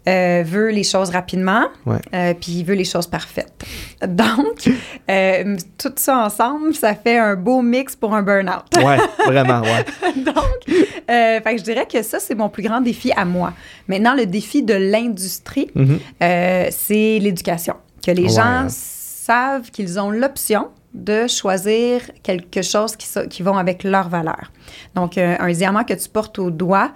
euh, 0.08 0.42
veut 0.46 0.70
les 0.70 0.84
choses 0.84 1.10
rapidement, 1.10 1.66
euh, 1.86 2.34
puis 2.34 2.60
il 2.60 2.64
veut 2.64 2.76
les 2.76 2.86
choses 2.86 3.08
parfaites. 3.08 3.66
Donc, 4.08 4.70
euh, 5.10 5.58
tout 5.78 5.92
ça 5.98 6.20
ensemble, 6.20 6.74
ça 6.74 6.96
fait 6.96 7.18
un 7.18 7.36
beau 7.36 7.62
mix 7.62 7.94
pour 7.94 8.16
un 8.16 8.22
burn-out. 8.22 8.64
Oui, 8.78 8.96
vraiment, 9.26 9.62
ouais. 9.62 9.86
Donc, 10.24 10.78
fait 11.08 11.44
que 11.44 11.58
je 11.58 11.64
dirais 11.64 11.88
que 11.92 12.02
ça, 12.04 12.20
c'est 12.20 12.36
mon 12.36 12.48
plus 12.48 12.64
grand 12.64 12.80
défi 12.80 13.12
à 13.18 13.26
moi. 13.26 13.52
Maintenant, 13.90 14.16
le 14.16 14.26
défi 14.26 14.64
de 14.64 14.76
l'industrie, 14.76 15.70
mm-hmm. 15.76 16.72
c'est 16.72 17.20
l'éducation. 17.20 17.76
Que 18.06 18.12
les 18.12 18.30
gens 18.30 18.68
savent 18.70 19.72
qu'ils 19.72 20.00
ont 20.00 20.10
l'option 20.10 20.70
de 20.98 21.28
choisir 21.28 22.02
quelque 22.24 22.62
chose 22.62 22.96
qui, 22.96 23.08
qui 23.30 23.44
vont 23.44 23.58
avec 23.58 23.84
leurs 23.84 24.10
valeurs. 24.10 24.52
Donc, 24.96 25.18
euh, 25.18 25.36
un 25.40 25.52
diamant 25.52 25.84
que 25.84 25.94
tu 25.94 26.10
portes 26.10 26.40
au 26.40 26.50
doigt 26.50 26.92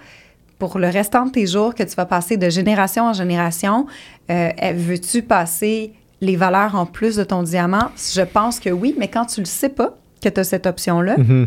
pour 0.58 0.78
le 0.78 0.88
restant 0.88 1.26
de 1.26 1.30
tes 1.30 1.46
jours, 1.46 1.74
que 1.74 1.82
tu 1.82 1.94
vas 1.94 2.04
passer 2.04 2.36
de 2.36 2.50
génération 2.50 3.04
en 3.04 3.12
génération, 3.12 3.86
euh, 4.30 4.50
veux-tu 4.74 5.22
passer 5.22 5.92
les 6.20 6.36
valeurs 6.36 6.74
en 6.74 6.86
plus 6.86 7.16
de 7.16 7.24
ton 7.24 7.42
diamant? 7.42 7.90
Je 7.96 8.22
pense 8.22 8.60
que 8.60 8.70
oui, 8.70 8.94
mais 8.98 9.08
quand 9.08 9.26
tu 9.26 9.40
le 9.40 9.46
sais 9.46 9.68
pas 9.68 9.96
que 10.22 10.28
tu 10.28 10.40
as 10.40 10.44
cette 10.44 10.66
option-là, 10.66 11.16
mm-hmm. 11.16 11.46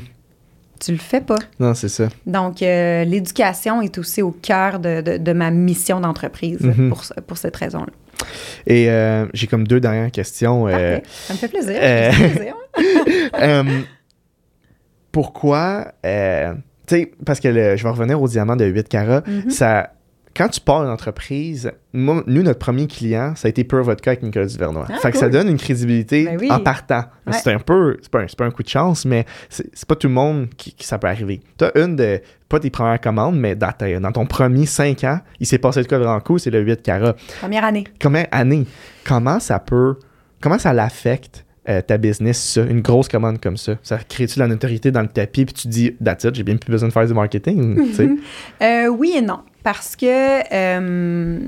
tu 0.79 0.91
le 0.91 0.97
fais 0.97 1.21
pas. 1.21 1.39
Non, 1.59 1.73
c'est 1.73 1.89
ça. 1.89 2.07
Donc, 2.25 2.61
euh, 2.61 3.03
l'éducation 3.03 3.81
est 3.81 3.97
aussi 3.97 4.21
au 4.21 4.31
cœur 4.31 4.79
de, 4.79 5.17
de, 5.17 5.33
ma 5.33 5.51
mission 5.51 5.99
d'entreprise 5.99 6.59
mm-hmm. 6.59 6.89
pour, 6.89 7.03
pour 7.27 7.37
cette 7.37 7.55
raison-là. 7.55 7.91
Et 8.67 8.89
euh, 8.89 9.25
j'ai 9.33 9.47
comme 9.47 9.67
deux 9.67 9.79
dernières 9.79 10.11
questions. 10.11 10.67
Euh, 10.67 10.99
ça 11.05 11.33
me 11.33 11.37
fait 11.37 11.47
plaisir. 11.47 11.77
Euh, 11.79 12.11
plaisir. 12.11 12.55
pourquoi, 15.11 15.93
tu 16.03 16.09
sais, 16.87 17.11
parce 17.25 17.39
que 17.39 17.51
je 17.51 17.83
vais 17.83 17.89
revenir 17.89 18.21
au 18.21 18.27
diamant 18.27 18.55
de 18.55 18.65
8 18.65 18.89
carats, 18.89 19.21
mm-hmm. 19.21 19.49
ça 19.49 19.94
quand 20.35 20.49
tu 20.49 20.59
pars 20.59 20.83
une 20.83 20.89
entreprise, 20.89 21.71
nous, 21.93 22.23
notre 22.25 22.59
premier 22.59 22.87
client, 22.87 23.33
ça 23.35 23.47
a 23.47 23.49
été 23.49 23.63
Pure 23.63 23.83
Vodka 23.83 24.11
avec 24.11 24.23
Nicolas 24.23 24.47
Duvernois. 24.47 24.85
Ah, 24.89 24.97
fait 24.97 25.11
que 25.11 25.17
ça 25.17 25.29
donne 25.29 25.47
une 25.47 25.57
crédibilité 25.57 26.27
ben 26.37 26.51
en 26.51 26.59
partant. 26.59 27.05
C'est 27.31 27.53
un 27.53 27.59
peu, 27.59 27.97
c'est 28.01 28.11
pas, 28.11 28.45
un 28.45 28.51
coup 28.51 28.63
de 28.63 28.67
chance, 28.67 29.05
mais 29.05 29.25
c'est 29.49 29.85
pas 29.87 29.95
tout 29.95 30.07
le 30.07 30.13
monde 30.13 30.49
qui, 30.57 30.75
ça 30.79 30.97
peut 30.97 31.07
arriver. 31.07 31.39
Tu 31.57 31.63
as 31.63 31.77
une 31.77 31.95
de, 31.95 32.21
pas 32.49 32.59
tes 32.59 32.69
premières 32.69 32.99
commandes, 32.99 33.37
mais 33.37 33.55
dans, 33.55 33.71
dans 34.01 34.11
ton 34.11 34.25
premier 34.25 34.65
5 34.65 35.05
ans, 35.05 35.19
il 35.39 35.47
s'est 35.47 35.57
passé 35.57 35.79
le 35.79 35.85
cas 35.85 35.99
de 35.99 36.19
coup, 36.19 36.37
c'est 36.37 36.51
le 36.51 36.59
8 36.59 36.81
carats. 36.81 37.15
Première 37.39 37.63
année. 37.63 37.85
Première 37.97 38.27
année. 38.31 38.65
Comment 39.05 39.39
ça 39.39 39.59
peut, 39.59 39.97
comment 40.41 40.59
ça 40.59 40.73
l'affecte 40.73 41.45
euh, 41.69 41.81
ta 41.81 41.97
business, 41.97 42.37
ça, 42.37 42.61
une 42.61 42.81
grosse 42.81 43.07
commande 43.07 43.39
comme 43.39 43.57
ça? 43.57 43.75
Ça 43.83 43.97
crée-tu 43.97 44.37
la 44.37 44.47
notoriété 44.47 44.91
dans 44.91 45.01
le 45.01 45.07
tapis, 45.07 45.45
puis 45.45 45.53
tu 45.53 45.67
dis, 45.69 45.95
that's 46.03 46.25
it, 46.25 46.35
j'ai 46.35 46.43
bien 46.43 46.57
plus 46.57 46.71
besoin 46.71 46.89
de 46.89 46.93
faire 46.93 47.07
du 47.07 47.13
marketing? 47.13 47.95
euh, 48.61 48.87
oui 48.89 49.13
et 49.15 49.21
non. 49.21 49.39
Parce 49.65 49.95
que. 49.95 50.53
Euh, 50.53 51.39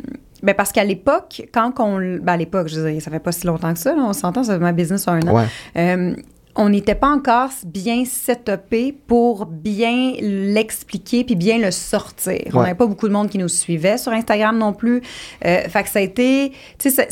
ben 0.41 0.55
parce 0.55 0.71
qu'à 0.71 0.83
l'époque, 0.83 1.43
quand 1.53 1.79
on. 1.79 1.99
Ben 2.17 2.33
à 2.33 2.37
l'époque, 2.37 2.67
je 2.67 2.79
veux 2.79 2.91
dire, 2.91 3.01
ça 3.01 3.11
fait 3.11 3.19
pas 3.19 3.31
si 3.31 3.45
longtemps 3.45 3.71
que 3.71 3.79
ça, 3.79 3.93
on 3.95 4.11
s'entend, 4.11 4.43
ça 4.43 4.53
fait 4.53 4.59
ma 4.59 4.71
business 4.71 5.07
un 5.07 5.21
an. 5.21 5.45
Euh, 5.77 6.15
on 6.57 6.69
n'était 6.69 6.95
pas 6.95 7.09
encore 7.09 7.51
bien 7.65 8.03
setupé 8.05 8.91
pour 8.91 9.45
bien 9.45 10.13
l'expliquer 10.19 11.23
puis 11.23 11.35
bien 11.35 11.59
le 11.59 11.69
sortir. 11.69 12.41
On 12.53 12.61
n'avait 12.61 12.73
pas 12.73 12.87
beaucoup 12.87 13.07
de 13.07 13.13
monde 13.13 13.29
qui 13.29 13.37
nous 13.37 13.47
suivait 13.47 13.97
sur 13.97 14.11
Instagram 14.11 14.57
non 14.57 14.73
plus. 14.73 15.01
Euh, 15.45 15.61
fait 15.69 15.83
que 15.83 15.89
ça 15.89 15.99
a 15.99 16.01
été, 16.01 16.51
tu 16.79 16.89
sais, 16.89 17.07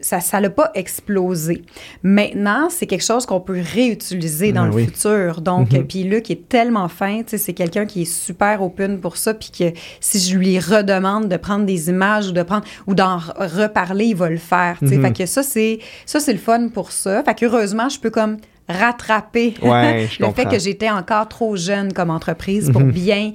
ça, 0.00 0.20
ça, 0.20 0.40
l'a 0.40 0.48
pas 0.48 0.70
explosé. 0.74 1.62
Maintenant, 2.02 2.68
c'est 2.70 2.86
quelque 2.86 3.04
chose 3.04 3.26
qu'on 3.26 3.40
peut 3.40 3.60
réutiliser 3.74 4.52
dans 4.52 4.66
ben 4.66 4.76
le 4.76 4.84
futur. 4.84 5.40
Donc, 5.42 5.70
mm-hmm. 5.70 5.84
puis 5.84 6.04
Luc 6.04 6.30
est 6.30 6.48
tellement 6.48 6.88
fin, 6.88 7.18
tu 7.18 7.30
sais, 7.30 7.38
c'est 7.38 7.52
quelqu'un 7.52 7.84
qui 7.84 8.02
est 8.02 8.10
super 8.10 8.62
open 8.62 9.00
pour 9.00 9.18
ça, 9.18 9.34
puis 9.34 9.50
que 9.56 9.78
si 10.00 10.18
je 10.18 10.36
lui 10.36 10.58
redemande 10.58 11.28
de 11.28 11.36
prendre 11.36 11.66
des 11.66 11.90
images 11.90 12.28
ou 12.28 12.32
de 12.32 12.42
prendre 12.42 12.64
ou 12.86 12.94
d'en 12.94 13.18
reparler, 13.18 14.06
il 14.06 14.16
va 14.16 14.30
le 14.30 14.38
faire. 14.38 14.78
Tu 14.78 14.88
sais, 14.88 14.96
mm-hmm. 14.96 15.02
fait 15.02 15.12
que 15.12 15.26
ça 15.26 15.42
c'est 15.42 15.80
ça 16.06 16.18
c'est 16.18 16.32
le 16.32 16.38
fun 16.38 16.68
pour 16.68 16.92
ça. 16.92 17.22
Fait 17.24 17.34
qu'heureusement, 17.34 17.88
je 17.90 18.00
peux 18.00 18.10
comme 18.10 18.38
rattraper 18.68 19.54
le 19.62 20.32
fait 20.32 20.46
que 20.46 20.58
j'étais 20.58 20.90
encore 20.90 21.28
trop 21.28 21.56
jeune 21.56 21.92
comme 21.92 22.10
entreprise 22.10 22.70
pour 22.70 22.82
mhm. 22.82 22.90
bien 22.90 23.32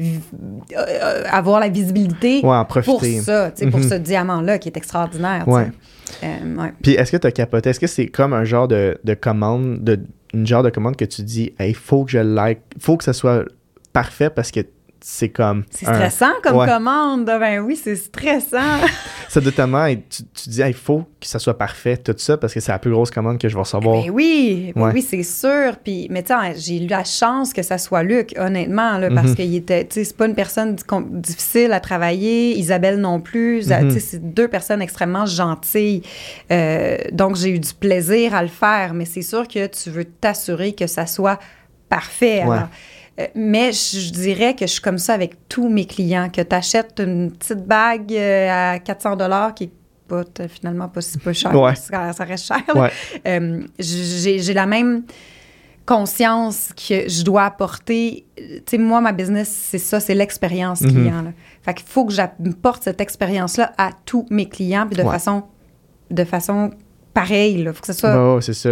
euh, 0.00 1.24
avoir 1.30 1.60
la 1.60 1.68
visibilité 1.68 2.40
pour 2.40 3.02
ça, 3.22 3.52
pour 3.70 3.80
mhm. 3.80 3.88
ce 3.88 3.94
diamant-là 3.96 4.58
qui 4.58 4.68
est 4.68 4.76
extraordinaire. 4.76 5.44
Euh, 6.24 6.68
Puis 6.82 6.92
est-ce 6.92 7.12
que 7.12 7.18
tu 7.18 7.26
as 7.26 7.32
capoté? 7.32 7.70
Est-ce 7.70 7.80
que 7.80 7.86
c'est 7.86 8.06
comme 8.06 8.32
un 8.32 8.44
genre 8.44 8.66
de, 8.66 8.98
de 9.04 9.14
commande, 9.14 9.84
de, 9.84 10.00
une 10.32 10.46
genre 10.46 10.62
de 10.62 10.70
commande 10.70 10.96
que 10.96 11.04
tu 11.04 11.22
dis, 11.22 11.52
il 11.60 11.74
faut 11.74 12.04
que 12.04 12.12
je 12.12 12.18
like, 12.18 12.60
faut 12.78 12.96
que 12.96 13.04
ça 13.04 13.12
soit 13.12 13.44
parfait 13.92 14.30
parce 14.30 14.50
que 14.50 14.60
c'est 15.02 15.30
comme. 15.30 15.64
C'est 15.70 15.86
stressant 15.86 16.32
comme 16.42 16.66
commande. 16.66 17.24
Ben 17.24 17.60
oui, 17.60 17.76
c'est 17.76 17.96
stressant. 17.96 18.80
ça 19.28 19.40
doit 19.40 19.52
tellement. 19.52 19.86
Tu, 19.94 20.22
tu 20.34 20.50
dis, 20.50 20.60
il 20.60 20.74
faut 20.74 21.04
que 21.20 21.26
ça 21.26 21.38
soit 21.38 21.56
parfait, 21.56 21.96
tout 21.96 22.14
ça, 22.16 22.36
parce 22.36 22.52
que 22.52 22.60
c'est 22.60 22.72
la 22.72 22.78
plus 22.78 22.90
grosse 22.90 23.10
commande 23.10 23.38
que 23.38 23.48
je 23.48 23.54
vais 23.54 23.60
recevoir. 23.60 24.02
Ben 24.02 24.10
oui, 24.10 24.72
ben 24.74 24.90
oui, 24.92 25.02
c'est 25.02 25.22
sûr. 25.22 25.76
Puis, 25.82 26.06
mais 26.10 26.22
tu 26.22 26.32
j'ai 26.56 26.84
eu 26.84 26.86
la 26.86 27.04
chance 27.04 27.52
que 27.52 27.62
ça 27.62 27.78
soit 27.78 28.02
Luc, 28.02 28.34
honnêtement, 28.38 28.98
là, 28.98 29.08
parce 29.10 29.30
mhm. 29.30 29.36
qu'il 29.36 29.54
était. 29.54 29.84
Tu 29.86 29.94
sais, 29.94 30.04
c'est 30.04 30.16
pas 30.16 30.26
une 30.26 30.34
personne 30.34 30.76
difficile 31.12 31.72
à 31.72 31.80
travailler. 31.80 32.58
Isabelle 32.58 33.00
non 33.00 33.20
plus. 33.20 33.66
Tu 33.66 33.72
mhm. 33.72 33.90
sais, 33.90 34.00
c'est 34.00 34.34
deux 34.34 34.48
personnes 34.48 34.82
extrêmement 34.82 35.26
gentilles. 35.26 36.02
Euh, 36.50 36.98
donc, 37.12 37.36
j'ai 37.36 37.50
eu 37.50 37.58
du 37.58 37.74
plaisir 37.74 38.34
à 38.34 38.42
le 38.42 38.48
faire, 38.48 38.94
mais 38.94 39.04
c'est 39.04 39.22
sûr 39.22 39.48
que 39.48 39.66
tu 39.66 39.90
veux 39.90 40.04
t'assurer 40.04 40.72
que 40.72 40.86
ça 40.86 41.06
soit 41.06 41.38
parfait. 41.88 42.40
Alors, 42.40 42.68
mais 43.34 43.72
je 43.72 44.12
dirais 44.12 44.54
que 44.54 44.66
je 44.66 44.72
suis 44.72 44.80
comme 44.80 44.98
ça 44.98 45.14
avec 45.14 45.48
tous 45.48 45.68
mes 45.68 45.84
clients, 45.84 46.28
que 46.30 46.40
tu 46.40 46.54
achètes 46.54 47.00
une 47.00 47.32
petite 47.32 47.66
bague 47.66 48.12
euh, 48.12 48.74
à 48.74 48.78
400 48.78 49.16
dollars 49.16 49.54
qui 49.54 49.64
est 49.64 49.72
pas, 50.08 50.24
finalement 50.48 50.88
pas 50.88 51.00
si 51.00 51.18
peu 51.18 51.32
cher, 51.32 51.52
ça, 51.76 52.24
reste 52.24 52.46
cher. 52.46 52.62
Euh, 53.26 53.62
j'ai 53.78 54.54
la 54.54 54.66
même 54.66 55.04
conscience 55.86 56.70
que 56.76 57.08
je 57.08 57.22
dois 57.22 57.44
apporter. 57.44 58.26
Tu 58.36 58.62
sais, 58.68 58.78
moi, 58.78 59.00
ma 59.00 59.12
business, 59.12 59.48
c'est 59.48 59.78
ça, 59.78 60.00
c'est 60.00 60.14
l'expérience 60.14 60.82
mm-hmm. 60.82 60.90
client. 60.90 61.22
Là. 61.22 61.32
Fait 61.62 61.74
qu'il 61.74 61.86
faut 61.86 62.04
que 62.04 62.12
j'apporte 62.12 62.84
cette 62.84 63.00
expérience-là 63.00 63.72
à 63.78 63.90
tous 64.04 64.26
mes 64.30 64.48
clients, 64.48 64.86
puis 64.86 64.96
de 64.96 65.08
façon 65.08 65.44
de 66.10 66.24
façon 66.24 66.70
pareil. 67.12 67.56
Il 67.58 67.72
faut 67.72 67.80
que 67.80 67.86
ce 67.86 67.92
soit. 67.92 68.16
Oh, 68.16 68.40
c'est 68.40 68.54
ça. 68.54 68.70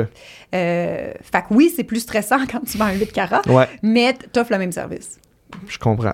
Euh, 0.54 1.12
fait 1.22 1.42
que 1.48 1.54
oui, 1.54 1.72
c'est 1.74 1.84
plus 1.84 2.00
stressant 2.00 2.38
quand 2.50 2.60
tu 2.60 2.78
vends 2.78 2.86
un 2.86 2.94
8 2.94 3.12
carats, 3.12 3.42
mais 3.82 4.14
tu 4.32 4.40
offres 4.40 4.52
le 4.52 4.58
même 4.58 4.72
service. 4.72 5.18
Je 5.66 5.78
comprends. 5.78 6.12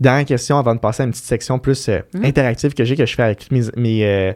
Dernière 0.00 0.26
question 0.26 0.58
avant 0.58 0.74
de 0.74 0.80
passer 0.80 1.02
à 1.02 1.06
une 1.06 1.12
petite 1.12 1.24
section 1.24 1.60
plus 1.60 1.88
euh, 1.88 2.00
hum. 2.14 2.24
interactive 2.24 2.74
que 2.74 2.84
j'ai 2.84 2.96
que 2.96 3.06
je 3.06 3.14
fais 3.14 3.22
avec 3.22 3.50
mes, 3.52 3.62
mes, 3.76 4.04
euh, 4.04 4.32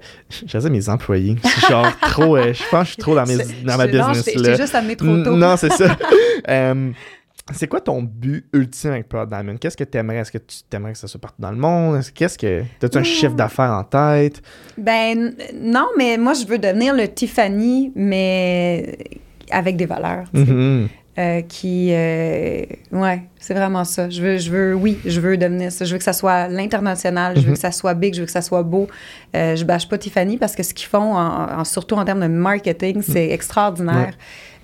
mes 0.71 0.89
employés. 0.89 1.37
genre 1.68 1.91
trop, 2.01 2.37
je 2.37 2.62
pense 2.71 2.81
que 2.81 2.85
je 2.85 2.93
suis 2.93 3.03
trop 3.03 3.16
dans, 3.16 3.27
mes, 3.27 3.37
dans 3.64 3.77
ma 3.77 3.87
business. 3.87 4.37
Non, 4.37 4.45
je 4.45 4.57
juste 4.57 4.75
amené 4.75 4.95
trop 4.95 5.23
tôt. 5.23 5.37
Non, 5.37 5.57
c'est 5.57 5.73
ça. 5.73 5.97
C'est 7.53 7.69
quoi 7.69 7.81
ton 7.81 8.03
but 8.03 8.47
ultime 8.53 8.93
avec 8.93 9.09
Proud 9.09 9.29
Diamond? 9.29 9.57
Qu'est-ce 9.57 9.77
que 9.77 9.85
tu 9.85 9.99
aimerais? 9.99 10.19
Est-ce 10.19 10.33
que 10.33 10.39
tu 10.39 10.63
aimerais 10.73 10.93
que 10.93 10.99
ça 10.99 11.09
soit 11.09 11.21
partout 11.21 11.41
dans 11.41 11.51
le 11.51 11.57
monde? 11.57 12.01
Qu'est-ce 12.15 12.39
que. 12.39 12.63
As-tu 12.83 12.99
un 12.99 13.03
chiffre 13.03 13.35
d'affaires 13.35 13.73
en 13.73 13.85
tête? 13.85 14.43
Ben, 14.79 15.35
non, 15.55 15.89
mais 15.97 16.17
moi, 16.17 16.35
je 16.35 16.47
veux 16.47 16.59
devenir 16.59 16.95
le 16.95 17.09
Tiffany, 17.09 17.93
mais 17.95 18.99
avec 19.51 19.77
des 19.77 19.87
valeurs. 19.87 20.27
Mm-hmm. 20.35 20.89
Euh, 21.21 21.43
qui. 21.43 21.91
Euh, 21.93 22.64
ouais, 22.93 23.23
c'est 23.39 23.53
vraiment 23.53 23.85
ça. 23.85 24.09
Je 24.09 24.23
veux, 24.23 24.39
je 24.39 24.51
veux, 24.51 24.75
oui, 24.75 24.99
je 25.05 25.21
veux 25.21 25.37
devenir 25.37 25.71
ça. 25.71 25.85
Je 25.85 25.93
veux 25.93 25.99
que 25.99 26.05
ça 26.05 26.14
soit 26.14 26.49
l'international, 26.49 27.37
je 27.37 27.43
veux 27.43 27.51
mm-hmm. 27.51 27.55
que 27.55 27.59
ça 27.59 27.73
soit 27.73 27.93
big, 27.93 28.14
je 28.14 28.21
veux 28.21 28.27
que 28.27 28.33
ça 28.33 28.41
soit 28.41 28.62
beau. 28.62 28.89
Euh, 29.37 29.55
je 29.55 29.64
bâche 29.64 29.87
pas 29.87 29.99
Tiffany 29.99 30.39
parce 30.39 30.57
que 30.57 30.62
ce 30.62 30.73
qu'ils 30.73 30.89
font, 30.89 31.14
en, 31.14 31.62
surtout 31.64 31.97
en 31.97 32.05
termes 32.07 32.23
de 32.23 32.27
marketing, 32.27 33.03
c'est 33.03 33.29
mm. 33.29 33.33
extraordinaire. 33.33 34.14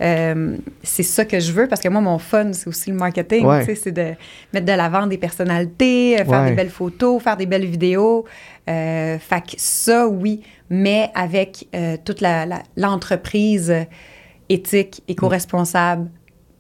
Euh, 0.00 0.57
c'est 0.82 1.02
ça 1.02 1.26
que 1.26 1.40
je 1.40 1.52
veux 1.52 1.68
parce 1.68 1.82
que 1.82 1.88
moi, 1.88 2.00
mon 2.00 2.18
fun, 2.18 2.52
c'est 2.52 2.68
aussi 2.68 2.90
le 2.90 2.96
marketing. 2.96 3.46
C'est 3.74 3.92
de 3.92 4.14
mettre 4.54 4.66
de 4.66 4.72
l'avant 4.72 5.07
des 5.07 5.18
personnalités, 5.18 6.18
euh, 6.20 6.24
faire 6.24 6.46
des 6.46 6.52
belles 6.52 6.70
photos, 6.70 7.22
faire 7.22 7.36
des 7.36 7.46
belles 7.46 7.66
vidéos. 7.66 8.24
Euh, 8.68 9.18
fait 9.18 9.42
que 9.42 9.57
ça, 9.59 10.09
oui, 10.09 10.40
mais 10.70 11.11
avec 11.14 11.68
toute 12.04 12.22
l'entreprise 12.76 13.74
éthique, 14.48 15.02
éco-responsable, 15.09 16.09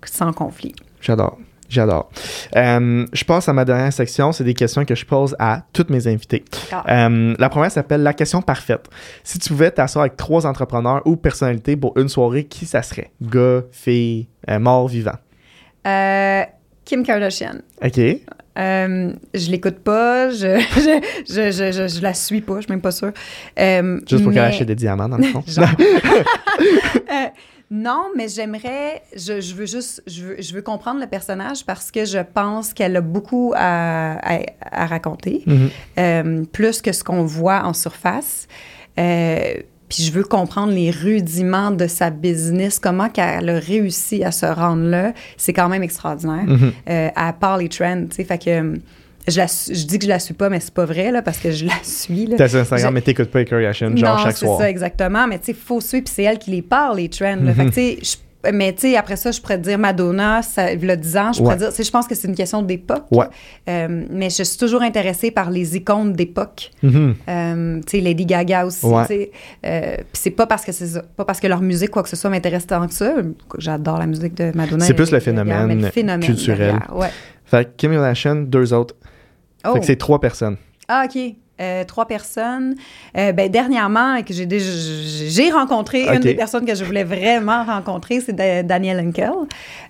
sans 0.06 0.32
conflit. 0.32 0.74
J'adore. 1.00 1.38
J'adore. 1.68 2.10
Euh, 2.54 3.06
je 3.12 3.24
passe 3.24 3.48
à 3.48 3.52
ma 3.52 3.64
dernière 3.64 3.92
section. 3.92 4.32
C'est 4.32 4.44
des 4.44 4.54
questions 4.54 4.84
que 4.84 4.94
je 4.94 5.04
pose 5.04 5.34
à 5.38 5.62
toutes 5.72 5.90
mes 5.90 6.06
invités. 6.06 6.44
Euh, 6.88 7.34
la 7.38 7.48
première 7.48 7.70
s'appelle 7.70 8.02
la 8.02 8.14
question 8.14 8.42
parfaite. 8.42 8.88
Si 9.24 9.38
tu 9.38 9.48
pouvais 9.48 9.70
t'asseoir 9.70 10.04
avec 10.04 10.16
trois 10.16 10.46
entrepreneurs 10.46 11.02
ou 11.04 11.16
personnalités 11.16 11.76
pour 11.76 11.96
une 11.98 12.08
soirée, 12.08 12.44
qui 12.44 12.66
ça 12.66 12.82
serait? 12.82 13.10
Gars, 13.20 13.62
fille, 13.72 14.28
euh, 14.48 14.58
mort, 14.58 14.88
vivant? 14.88 15.16
Kim 16.84 17.02
Kardashian. 17.02 17.56
OK. 17.84 17.96
je 18.56 19.50
l'écoute 19.50 19.80
pas, 19.80 20.30
je 20.30 20.60
je, 20.76 21.00
je, 21.28 21.72
je, 21.72 21.88
je, 21.88 22.02
la 22.02 22.14
suis 22.14 22.40
pas, 22.40 22.56
je 22.56 22.60
suis 22.62 22.72
même 22.72 22.80
pas 22.80 22.92
sûre. 22.92 23.12
Juste 23.56 24.22
pour 24.22 24.32
qu'elle 24.32 24.44
achète 24.44 24.68
des 24.68 24.76
diamants, 24.76 25.08
dans 25.08 25.18
le 25.18 25.24
fond. 25.24 25.42
Non, 27.70 28.04
mais 28.16 28.28
j'aimerais, 28.28 29.02
je, 29.16 29.54
veux 29.54 29.66
juste, 29.66 30.02
je 30.06 30.54
veux, 30.54 30.62
comprendre 30.62 31.00
le 31.00 31.08
personnage 31.08 31.64
parce 31.64 31.90
que 31.90 32.04
je 32.04 32.18
pense 32.18 32.72
qu'elle 32.72 32.96
a 32.96 33.00
beaucoup 33.00 33.52
à, 33.56 34.20
raconter, 34.72 35.42
mm-hmm. 35.46 35.68
euh, 35.98 36.44
plus 36.52 36.80
que 36.80 36.92
ce 36.92 37.02
qu'on 37.02 37.24
voit 37.24 37.64
en 37.64 37.74
surface. 37.74 38.46
Euh, 38.98 39.54
puis 39.88 40.02
je 40.02 40.12
veux 40.12 40.22
comprendre 40.22 40.72
les 40.72 40.90
rudiments 40.90 41.72
de 41.72 41.88
sa 41.88 42.10
business, 42.10 42.78
comment 42.78 43.08
qu'elle 43.08 43.48
a 43.48 43.58
réussi 43.58 44.22
à 44.22 44.30
se 44.30 44.46
rendre 44.46 44.84
là. 44.84 45.12
C'est 45.36 45.52
quand 45.52 45.68
même 45.68 45.82
extraordinaire. 45.82 46.46
Mm-hmm. 46.46 46.72
Euh, 46.88 47.08
à 47.16 47.32
part 47.32 47.58
les 47.58 47.68
trends, 47.68 48.06
tu 48.08 48.16
sais. 48.16 48.24
Fait 48.24 48.38
que 48.38 48.74
je, 49.28 49.84
dis 49.86 49.98
que 49.98 50.04
je 50.04 50.08
la 50.08 50.18
suis 50.18 50.34
pas, 50.34 50.48
mais 50.48 50.60
c'est 50.60 50.74
pas 50.74 50.84
vrai, 50.84 51.10
là, 51.10 51.22
parce 51.22 51.38
que 51.38 51.50
je 51.50 51.66
la 51.66 51.82
suis. 51.82 52.28
T'as 52.36 52.48
sur 52.48 52.60
Instagram, 52.60 52.94
mais 52.94 53.00
t'écoutes 53.00 53.30
pas 53.30 53.40
les 53.40 53.44
Kardashian, 53.44 53.96
genre 53.96 54.18
chaque 54.18 54.36
soir. 54.36 54.56
c'est 54.56 54.64
ça, 54.64 54.70
exactement. 54.70 55.26
Mais 55.26 55.38
tu 55.38 55.46
sais, 55.46 55.54
faut 55.54 55.80
suivre, 55.80 56.04
puis 56.04 56.14
c'est 56.14 56.22
elle 56.24 56.38
qui 56.38 56.50
les 56.50 56.62
parle, 56.62 56.98
les 56.98 57.08
trends. 57.08 57.38
Fait 57.54 57.64
que 57.66 57.70
tu 57.70 58.04
sais, 58.04 58.18
mais 58.52 58.72
tu 58.72 58.82
sais, 58.82 58.96
après 58.96 59.16
ça, 59.16 59.30
je 59.30 59.40
pourrais 59.40 59.58
te 59.58 59.62
dire 59.62 59.78
Madonna, 59.78 60.42
ça, 60.42 60.72
il 60.72 60.84
y 60.84 60.90
a 60.90 60.96
10 60.96 61.16
ans, 61.16 61.32
je 61.32 61.42
pourrais 61.42 61.56
dire, 61.56 61.70
je 61.76 61.90
pense 61.90 62.06
que 62.06 62.14
c'est 62.14 62.28
une 62.28 62.34
question 62.34 62.62
d'époque. 62.62 63.04
Ouais. 63.10 63.26
Euh, 63.68 64.04
mais 64.10 64.30
je 64.30 64.42
suis 64.42 64.58
toujours 64.58 64.82
intéressée 64.82 65.30
par 65.30 65.50
les 65.50 65.76
icônes 65.76 66.12
d'époque. 66.12 66.70
Mm-hmm. 66.84 67.14
Euh, 67.28 67.80
tu 67.80 67.98
sais, 67.98 68.00
Lady 68.00 68.26
Gaga 68.26 68.66
aussi. 68.66 68.86
Ouais. 68.86 69.30
Euh, 69.64 69.96
Puis 69.96 70.04
c'est 70.12 70.30
pas 70.30 70.46
parce 70.46 70.64
que 70.64 70.72
c'est 70.72 71.02
pas 71.16 71.24
parce 71.24 71.40
que 71.40 71.46
leur 71.46 71.60
musique, 71.60 71.90
quoi 71.90 72.02
que 72.02 72.08
ce 72.08 72.16
soit, 72.16 72.30
m'intéresse 72.30 72.66
tant 72.66 72.86
que 72.86 72.94
ça. 72.94 73.14
J'adore 73.58 73.98
la 73.98 74.06
musique 74.06 74.34
de 74.34 74.52
Madonna. 74.54 74.84
C'est 74.84 74.94
plus 74.94 75.10
le 75.10 75.20
phénomène, 75.20 75.82
le 75.82 75.90
phénomène 75.90 76.26
culturel. 76.26 76.78
Ouais. 76.92 77.10
Fait 77.44 77.64
que 77.64 77.70
Kim 77.76 77.92
Kardashian, 77.92 78.36
deux 78.36 78.72
autres. 78.72 78.94
Fait 79.72 79.78
que 79.78 79.84
oh. 79.84 79.86
c'est 79.86 79.96
trois 79.96 80.20
personnes. 80.20 80.56
Ah, 80.88 81.06
OK. 81.06 81.34
Euh, 81.58 81.84
trois 81.84 82.06
personnes. 82.06 82.74
Euh, 83.16 83.32
ben, 83.32 83.50
dernièrement, 83.50 84.22
que 84.22 84.34
j'ai 84.34 84.46
j'ai 84.50 85.50
rencontré 85.50 86.06
une 86.06 86.20
des 86.20 86.34
personnes 86.34 86.66
que 86.66 86.74
je 86.74 86.84
voulais 86.84 87.02
vraiment 87.04 87.64
rencontrer, 87.64 88.20
c'est 88.20 88.36
Danielle 88.36 89.00
Henkel. 89.00 89.30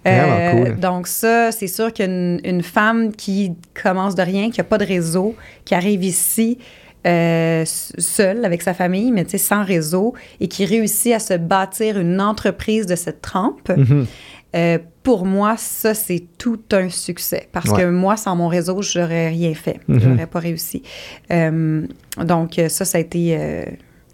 Euh, 0.07 0.77
donc 0.77 1.09
ça, 1.09 1.51
c'est 1.51 1.67
sûr 1.67 1.93
qu'une 1.93 2.41
une 2.45 2.63
femme 2.63 3.11
qui 3.13 3.55
commence 3.83 4.15
de 4.15 4.23
rien, 4.23 4.51
qui 4.51 4.61
n'a 4.61 4.65
pas 4.65 4.79
de 4.79 4.85
réseau, 4.85 5.35
qui 5.65 5.75
arrive 5.75 6.05
ici, 6.05 6.59
seule 7.05 8.45
avec 8.45 8.63
sa 8.63 8.73
famille, 8.73 9.11
mais 9.11 9.27
sans 9.37 9.65
réseau, 9.65 10.15
et 10.39 10.47
qui 10.47 10.67
réussit 10.67 11.15
à 11.15 11.19
se 11.19 11.35
bâtir 11.35 11.99
une 11.99 12.21
entreprise 12.21 12.87
de 12.87 12.95
cette 12.95 13.23
trempe. 13.23 13.71
Mm-hmm. 13.71 14.07
Euh, 14.55 14.79
pour 15.03 15.27
moi, 15.27 15.57
ça, 15.57 15.95
c'est 15.95 16.25
tout 16.39 16.61
un 16.73 16.89
succès. 16.89 17.49
Parce 17.53 17.71
que 17.73 17.91
moi, 17.91 18.17
sans 18.17 18.35
mon 18.37 18.49
réseau, 18.49 18.83
je 18.83 18.99
n'aurais 18.99 19.29
rien 19.29 19.55
fait. 19.55 19.81
Je 19.89 19.95
n'aurais 19.95 20.23
mhm. 20.23 20.27
pas 20.27 20.39
réussi. 20.39 20.83
Euh, 21.31 21.87
donc, 22.19 22.61
ça, 22.69 22.85
ça 22.85 22.99
a 22.99 23.01
été 23.01 23.37
euh, 23.39 23.65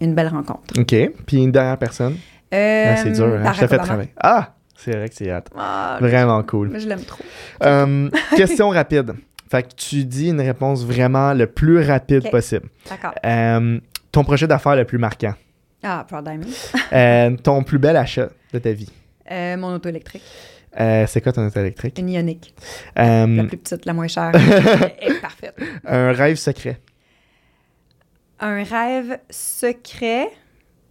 une 0.01 0.13
belle 0.13 0.27
rencontre. 0.27 0.79
OK. 0.79 0.95
Puis 1.25 1.37
une 1.37 1.51
dernière 1.51 1.77
personne? 1.77 2.17
Ah, 2.51 2.97
c'est 2.97 3.11
dur, 3.11 3.25
hein? 3.25 3.53
Je 3.53 3.59
t'ai 3.59 3.67
fait 3.67 3.77
travailler. 3.77 4.13
Ah! 4.21 4.53
C'est 4.75 4.91
vrai 4.91 5.07
que 5.07 5.15
c'est 5.15 5.29
hâte. 5.29 5.49
Ah, 5.55 5.97
vraiment 6.01 6.43
cool. 6.43 6.77
je 6.77 6.87
l'aime 6.87 7.03
trop. 7.05 7.23
question 8.35 8.69
rapide. 8.69 9.13
Fait 9.49 9.63
que 9.63 9.75
tu 9.75 10.03
dis 10.03 10.29
une 10.29 10.41
réponse 10.41 10.83
vraiment 10.83 11.33
le 11.33 11.47
plus 11.47 11.79
rapide 11.79 12.29
possible. 12.29 12.67
D'accord. 12.89 13.13
ton 14.11 14.23
projet 14.23 14.47
d'affaires 14.47 14.75
le 14.75 14.83
plus 14.83 14.97
marquant? 14.97 15.35
Ah, 15.83 16.05
Proud 16.07 16.25
Diamond. 16.25 17.37
ton 17.43 17.63
plus 17.63 17.77
bel 17.77 17.95
achat 17.95 18.29
de 18.51 18.59
ta 18.59 18.73
vie? 18.73 18.91
Euh, 19.31 19.57
mon 19.57 19.73
auto 19.73 19.89
électrique. 19.89 20.23
Euh, 20.79 21.05
c'est 21.07 21.21
quoi 21.21 21.31
ton 21.31 21.45
auto 21.45 21.59
électrique? 21.59 21.97
Une 21.99 22.09
Ioniq. 22.09 22.53
Euh, 22.97 23.27
la 23.27 23.43
plus 23.43 23.57
petite, 23.57 23.85
la 23.85 23.93
moins 23.93 24.07
chère. 24.07 24.31
est 25.01 25.21
parfaite. 25.21 25.55
Un 25.85 26.11
rêve 26.11 26.35
secret. 26.35 26.79
Un 28.39 28.63
rêve 28.63 29.19
secret? 29.29 30.29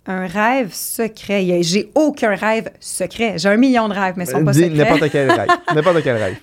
Un 0.06 0.26
rêve 0.26 0.72
secret. 0.72 1.62
J'ai 1.62 1.90
aucun 1.94 2.34
rêve 2.34 2.70
secret. 2.80 3.34
J'ai 3.36 3.48
un 3.48 3.56
million 3.56 3.88
de 3.88 3.94
rêves, 3.94 4.14
mais 4.16 4.24
ils 4.24 4.30
sont 4.30 4.44
pas 4.44 4.50
Dis 4.52 4.62
secrets. 4.64 4.76
n'importe 4.76 5.10
quel 5.12 5.30
rêve. 5.30 5.48
n'importe 5.74 6.02
quel 6.02 6.16
rêve. 6.16 6.36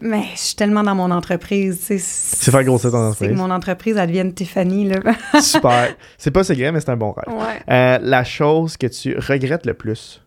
mais 0.00 0.22
je 0.34 0.40
suis 0.40 0.56
tellement 0.56 0.82
dans 0.82 0.94
mon 0.96 1.10
entreprise. 1.12 1.78
C'est 1.98 2.50
faire 2.50 2.64
grossir 2.64 2.90
ton 2.90 2.98
entreprise. 2.98 3.28
C'est 3.28 3.34
que 3.34 3.38
mon 3.38 3.50
entreprise, 3.50 3.96
elle 3.96 4.08
devienne 4.08 4.32
Tiffany. 4.34 4.88
Là. 4.88 5.00
Super. 5.40 5.94
C'est 6.18 6.32
pas 6.32 6.42
secret, 6.42 6.72
mais 6.72 6.80
c'est 6.80 6.90
un 6.90 6.96
bon 6.96 7.12
rêve. 7.12 7.36
Ouais. 7.36 7.98
la 8.02 8.24
chose 8.24 8.76
que 8.76 8.88
tu 8.88 9.16
regrettes 9.16 9.66
le 9.66 9.74
plus? 9.74 10.20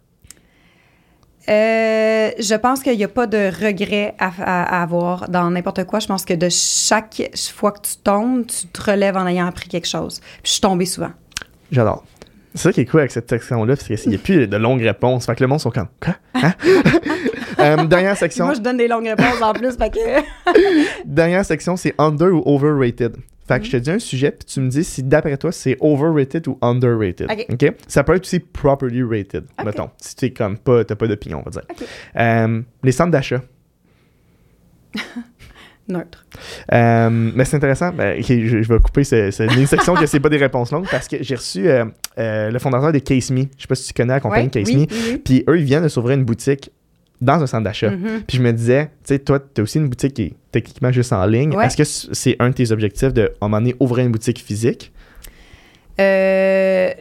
Euh, 1.49 2.29
je 2.37 2.55
pense 2.55 2.81
qu'il 2.81 2.95
n'y 2.95 3.03
a 3.03 3.07
pas 3.07 3.25
de 3.25 3.49
regret 3.65 4.13
à, 4.19 4.81
avoir 4.83 5.29
dans 5.29 5.49
n'importe 5.49 5.83
quoi. 5.85 5.99
Je 5.99 6.07
pense 6.07 6.23
que 6.23 6.33
de 6.33 6.47
chaque 6.49 7.21
fois 7.53 7.71
que 7.71 7.81
tu 7.81 7.97
tombes, 8.03 8.45
tu 8.45 8.67
te 8.67 8.91
relèves 8.91 9.17
en 9.17 9.25
ayant 9.25 9.47
appris 9.47 9.67
quelque 9.67 9.87
chose. 9.87 10.19
Puis 10.19 10.41
je 10.45 10.51
suis 10.51 10.61
tombée 10.61 10.85
souvent. 10.85 11.11
J'adore. 11.71 12.03
C'est 12.53 12.63
ça 12.63 12.73
qui 12.73 12.81
est 12.81 12.85
cool 12.85 13.01
avec 13.01 13.11
cette 13.11 13.29
section-là, 13.29 13.75
parce 13.75 13.87
qu'il 13.87 14.09
n'y 14.09 14.15
a 14.15 14.19
plus 14.19 14.47
de 14.47 14.57
longues 14.57 14.81
réponses. 14.81 15.25
Fait 15.25 15.35
que 15.35 15.43
le 15.43 15.47
monde 15.47 15.59
sont 15.59 15.69
comme 15.69 15.87
Quoi? 16.01 16.15
Hein? 16.33 16.53
euh, 17.59 17.85
dernière 17.85 18.17
section. 18.17 18.45
moi, 18.45 18.55
je 18.55 18.59
donne 18.59 18.77
des 18.77 18.87
longues 18.87 19.07
réponses 19.07 19.41
en 19.41 19.53
plus. 19.53 19.75
Fait 19.77 19.91
que... 19.91 21.05
dernière 21.05 21.45
section, 21.45 21.77
c'est 21.77 21.93
under 21.97 22.33
ou 22.33 22.41
overrated? 22.45 23.17
Fait 23.49 23.59
que 23.59 23.65
je 23.65 23.71
te 23.71 23.77
dis 23.77 23.89
un 23.89 23.97
sujet, 23.97 24.29
puis 24.29 24.45
tu 24.45 24.59
me 24.59 24.69
dis 24.69 24.83
si 24.83 25.01
d'après 25.01 25.35
toi, 25.35 25.51
c'est 25.51 25.75
overrated 25.79 26.47
ou 26.47 26.59
underrated. 26.61 27.27
Ça 27.87 28.03
peut 28.03 28.13
être 28.13 28.23
aussi 28.23 28.39
properly 28.39 29.01
rated, 29.01 29.45
mettons. 29.65 29.89
Si 29.97 30.15
tu 30.15 30.31
comme 30.31 30.55
pas, 30.55 30.85
t'as 30.85 30.95
pas 30.95 31.07
d'opinion, 31.07 31.41
on 31.43 31.49
va 31.49 31.59
dire. 31.59 31.63
Euh, 32.15 32.61
les 32.83 32.91
centres 32.91 33.09
d'achat. 33.09 33.41
Neutre. 35.87 36.27
Euh, 36.71 37.09
mais 37.09 37.43
c'est 37.43 37.57
intéressant. 37.57 37.91
Ben, 37.91 38.21
je, 38.21 38.57
vais 38.57 38.79
couper 38.79 39.03
cette, 39.03 39.33
section 39.33 39.95
que 39.95 40.05
c'est 40.05 40.19
pas 40.19 40.29
des 40.29 40.37
réponses 40.37 40.71
longues 40.71 40.87
parce 40.91 41.07
que 41.07 41.17
j'ai 41.23 41.33
reçu 41.33 41.67
euh, 41.67 41.85
le 42.15 42.59
fondateur 42.59 42.91
de 42.91 42.99
Case 42.99 43.31
Me. 43.31 43.45
Je 43.57 43.63
sais 43.63 43.67
pas 43.67 43.73
si 43.73 43.87
tu 43.87 43.93
connais 43.95 44.13
la 44.13 44.19
compagnie 44.19 44.51
Case 44.51 44.71
Me. 44.71 44.85
Puis 45.17 45.43
eux, 45.49 45.57
ils 45.57 45.65
viennent 45.65 45.81
de 45.81 45.89
s'ouvrir 45.89 46.19
une 46.19 46.25
boutique 46.25 46.69
dans 47.21 47.41
un 47.41 47.47
centre 47.47 47.63
d'achat. 47.63 47.89
Mm-hmm. 47.89 48.21
Puis 48.27 48.37
je 48.37 48.41
me 48.41 48.51
disais, 48.51 48.85
tu 48.85 49.13
sais, 49.13 49.19
toi, 49.19 49.39
tu 49.39 49.61
as 49.61 49.63
aussi 49.63 49.77
une 49.77 49.89
boutique 49.89 50.13
qui 50.13 50.21
est 50.23 50.33
techniquement 50.51 50.91
juste 50.91 51.13
en 51.13 51.25
ligne. 51.25 51.53
Est-ce 51.53 51.77
que 51.77 51.83
c'est 51.83 52.35
un 52.39 52.49
de 52.49 52.53
tes 52.53 52.71
objectifs 52.71 53.13
de, 53.13 53.31
à 53.41 53.45
un 53.45 53.49
moment 53.49 53.61
donné, 53.61 53.75
ouvrir 53.79 54.05
une 54.05 54.11
boutique 54.11 54.39
physique? 54.39 54.91
Euh, 55.99 56.91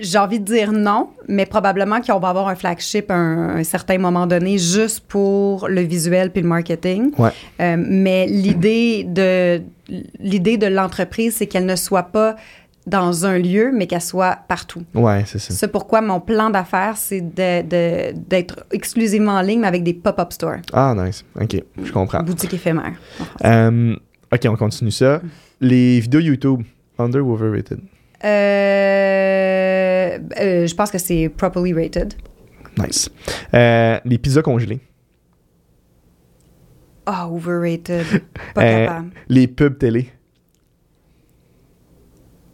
j'ai 0.00 0.18
envie 0.18 0.38
de 0.38 0.44
dire 0.44 0.70
non, 0.70 1.10
mais 1.26 1.46
probablement 1.46 2.00
qu'on 2.00 2.20
va 2.20 2.28
avoir 2.28 2.46
un 2.46 2.54
flagship 2.54 3.10
à 3.10 3.16
un, 3.16 3.64
certain 3.64 3.98
moment 3.98 4.28
donné 4.28 4.56
juste 4.56 5.00
pour 5.00 5.66
le 5.66 5.80
visuel 5.80 6.30
puis 6.30 6.42
le 6.42 6.48
marketing. 6.48 7.10
Ouais. 7.18 7.30
Euh, 7.60 7.76
mais 7.76 8.26
l'idée 8.26 9.02
de 9.02 9.62
l'idée 10.20 10.58
de 10.58 10.66
l'entreprise, 10.66 11.36
c'est 11.36 11.46
qu'elle 11.46 11.66
ne 11.66 11.76
soit 11.76 12.04
pas 12.04 12.36
dans 12.86 13.26
un 13.26 13.38
lieu, 13.38 13.72
mais 13.74 13.86
qu'elle 13.86 14.00
soit 14.00 14.38
partout. 14.48 14.82
Ouais, 14.94 15.24
c'est 15.26 15.40
ça. 15.40 15.52
C'est 15.52 15.68
pourquoi 15.68 16.00
mon 16.00 16.20
plan 16.20 16.50
d'affaires, 16.50 16.96
c'est 16.96 17.20
d'être 17.20 18.64
exclusivement 18.70 19.32
en 19.32 19.42
ligne, 19.42 19.60
mais 19.60 19.66
avec 19.66 19.82
des 19.82 19.94
pop-up 19.94 20.32
stores. 20.32 20.58
Ah, 20.72 20.94
nice. 20.96 21.24
OK, 21.40 21.62
je 21.82 21.92
comprends. 21.92 22.22
Boutique 22.22 22.54
éphémère. 22.54 22.92
Euh, 23.44 23.96
OK, 24.32 24.40
on 24.48 24.56
continue 24.56 24.92
ça. 24.92 25.20
Les 25.60 25.98
vidéos 26.00 26.20
YouTube, 26.20 26.62
under 26.98 27.26
ou 27.26 27.32
overrated? 27.32 27.80
Euh, 28.24 28.28
euh, 30.40 30.66
je 30.66 30.74
pense 30.74 30.90
que 30.90 30.98
c'est 30.98 31.28
properly 31.28 31.74
rated. 31.74 32.14
Nice. 32.78 33.10
les 33.52 34.18
pizzas 34.18 34.42
congelées. 34.42 34.80
Ah, 37.04 37.28
overrated. 37.28 38.04
Pas 38.54 38.62
capable. 38.62 39.10
Les 39.28 39.46
pubs 39.48 39.78
télé. 39.78 40.10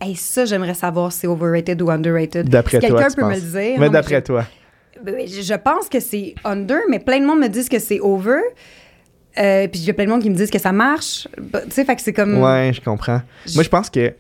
Hey, 0.05 0.17
ça, 0.17 0.45
j'aimerais 0.45 0.75
savoir 0.75 1.13
si 1.13 1.21
c'est 1.21 1.27
overrated 1.29 1.81
ou 1.81 1.89
underrated. 1.89 2.49
D'après 2.49 2.81
toi. 2.81 2.89
Quelqu'un 2.89 3.15
peut 3.15 3.25
me 3.25 3.35
le 3.35 3.41
dire. 3.41 3.79
Mais 3.79 3.89
d'après 3.89 4.21
toi. 4.21 4.45
Ben, 5.01 5.27
je 5.27 5.55
pense 5.55 5.89
que 5.89 6.01
c'est 6.01 6.35
under, 6.45 6.81
mais 6.91 6.99
plein 6.99 7.21
de 7.21 7.25
monde 7.25 7.39
me 7.39 7.49
disent 7.49 7.69
que 7.69 7.79
c'est 7.79 8.01
over. 8.01 8.41
Euh, 9.39 9.69
puis 9.69 9.81
il 9.81 9.87
y 9.87 9.91
a 9.91 9.95
plein 9.95 10.07
de 10.07 10.11
monde 10.11 10.23
qui 10.23 10.31
me 10.31 10.35
disent 10.35 10.51
que 10.51 10.59
ça 10.59 10.73
marche. 10.73 11.29
Tu 11.37 11.59
sais, 11.71 11.85
fait 11.85 11.95
que 11.95 12.03
c'est 12.03 12.13
comme. 12.13 12.43
Ouais, 12.43 12.73
je 12.75 12.81
comprends. 12.81 13.23
Moi, 13.55 13.63
je 13.63 13.69
pense 13.69 13.91
que 13.91 14.13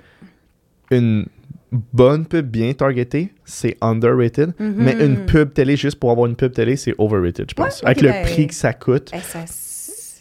une 0.93 1.27
bonne 1.73 2.27
pub 2.27 2.47
bien 2.47 2.73
targetée, 2.75 3.33
c'est 3.45 3.77
underrated. 3.81 4.51
Mm-hmm. 4.61 4.75
Mais 4.77 4.93
une 5.05 5.27
pub 5.27 5.53
télé 5.53 5.77
juste 5.77 5.99
pour 5.99 6.13
avoir 6.13 6.29
une 6.29 6.37
pub 6.37 6.53
télé, 6.53 6.77
c'est 6.77 6.95
overrated, 6.99 7.47
je 7.51 7.55
pense. 7.55 7.83
Avec 7.85 8.03
le 8.03 8.11
ben, 8.11 8.23
prix 8.25 8.47
que 8.47 8.55
ça 8.55 8.73
coûte. 8.73 9.11
Ben, 9.11 9.21
ça, 9.21 9.41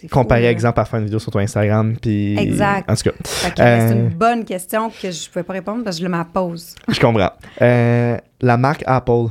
Comparer, 0.10 0.48
exemple, 0.48 0.80
à 0.80 0.86
faire 0.86 1.00
une 1.00 1.06
vidéo 1.06 1.20
sur 1.20 1.32
ton 1.32 1.40
Instagram. 1.40 1.96
Puis... 2.02 2.38
Exact. 2.38 2.90
En 2.90 2.96
tout 2.96 3.04
cas. 3.04 3.12
c'est 3.26 3.94
une 3.94 4.08
euh, 4.08 4.10
bonne 4.10 4.46
question 4.46 4.90
que 4.90 5.12
je 5.12 5.28
ne 5.28 5.32
pouvais 5.32 5.44
pas 5.44 5.54
répondre 5.54 5.84
parce 5.84 5.98
que 5.98 6.04
je 6.04 6.10
le 6.10 6.24
pose. 6.34 6.76
Je 6.88 7.00
comprends. 7.00 7.32
Euh, 7.62 8.18
la 8.42 8.58
marque 8.58 8.84
Apple. 8.88 9.28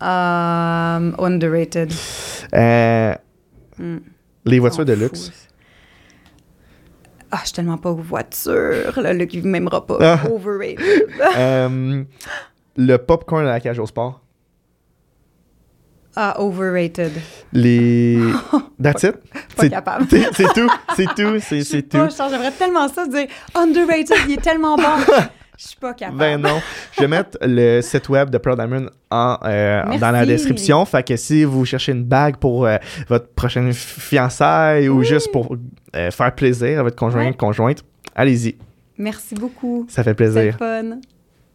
Um, 0.00 1.16
underrated. 1.18 1.92
Euh, 2.54 3.14
hmm. 3.78 3.98
Les 4.44 4.58
voitures 4.60 4.84
de 4.84 4.92
luxe. 4.92 5.32
Ah, 7.30 7.38
je 7.40 7.46
suis 7.46 7.54
tellement 7.54 7.78
pas 7.78 7.92
voiture. 7.92 9.00
Là, 9.00 9.12
Luc, 9.12 9.34
il 9.34 9.44
ne 9.44 9.48
m'aimera 9.50 9.84
pas. 9.84 9.98
Ah. 10.00 10.20
Overrated. 10.30 10.78
le 12.76 12.96
popcorn 12.96 13.44
à 13.44 13.50
la 13.50 13.60
cage 13.60 13.78
au 13.78 13.86
sport. 13.86 14.22
Ah, 16.20 16.34
overrated. 16.40 17.12
Les. 17.52 18.18
That's 18.82 19.04
it? 19.04 19.14
Pas 19.56 19.68
capable. 19.68 20.04
C'est 20.10 20.52
tout. 20.52 20.68
C'est 20.96 21.14
tout. 21.14 21.38
C'est 21.64 21.88
tout. 21.88 22.08
J'aimerais 22.28 22.50
tellement 22.50 22.88
ça 22.88 23.06
de 23.06 23.12
dire 23.12 23.28
underrated, 23.54 24.16
il 24.26 24.32
est 24.32 24.42
tellement 24.42 24.74
bon. 24.74 24.82
Je 25.56 25.68
suis 25.68 25.76
pas 25.76 25.94
capable. 25.94 26.18
Ben 26.18 26.40
non. 26.40 26.60
Je 26.96 27.02
vais 27.02 27.06
mettre 27.06 27.38
le 27.40 27.80
site 27.82 28.08
web 28.08 28.30
de 28.30 28.38
Proud 28.38 28.58
Diamond 28.58 28.90
en, 29.12 29.38
euh, 29.44 29.98
dans 29.98 30.10
la 30.10 30.26
description. 30.26 30.84
Fait 30.86 31.06
que 31.06 31.16
si 31.16 31.44
vous 31.44 31.64
cherchez 31.64 31.92
une 31.92 32.02
bague 32.04 32.38
pour 32.38 32.66
euh, 32.66 32.78
votre 33.08 33.28
prochaine 33.28 33.72
fiançaille 33.72 34.88
ou 34.88 35.04
juste 35.04 35.30
pour 35.30 35.54
euh, 35.94 36.10
faire 36.10 36.34
plaisir 36.34 36.80
à 36.80 36.82
votre 36.82 36.96
conjoint 36.96 37.32
conjointe, 37.32 37.84
allez-y. 38.16 38.56
Merci 38.96 39.36
beaucoup. 39.36 39.86
Ça 39.88 40.02
fait 40.02 40.14
plaisir. 40.14 40.56
C'est 40.58 40.82
fun. 40.82 40.98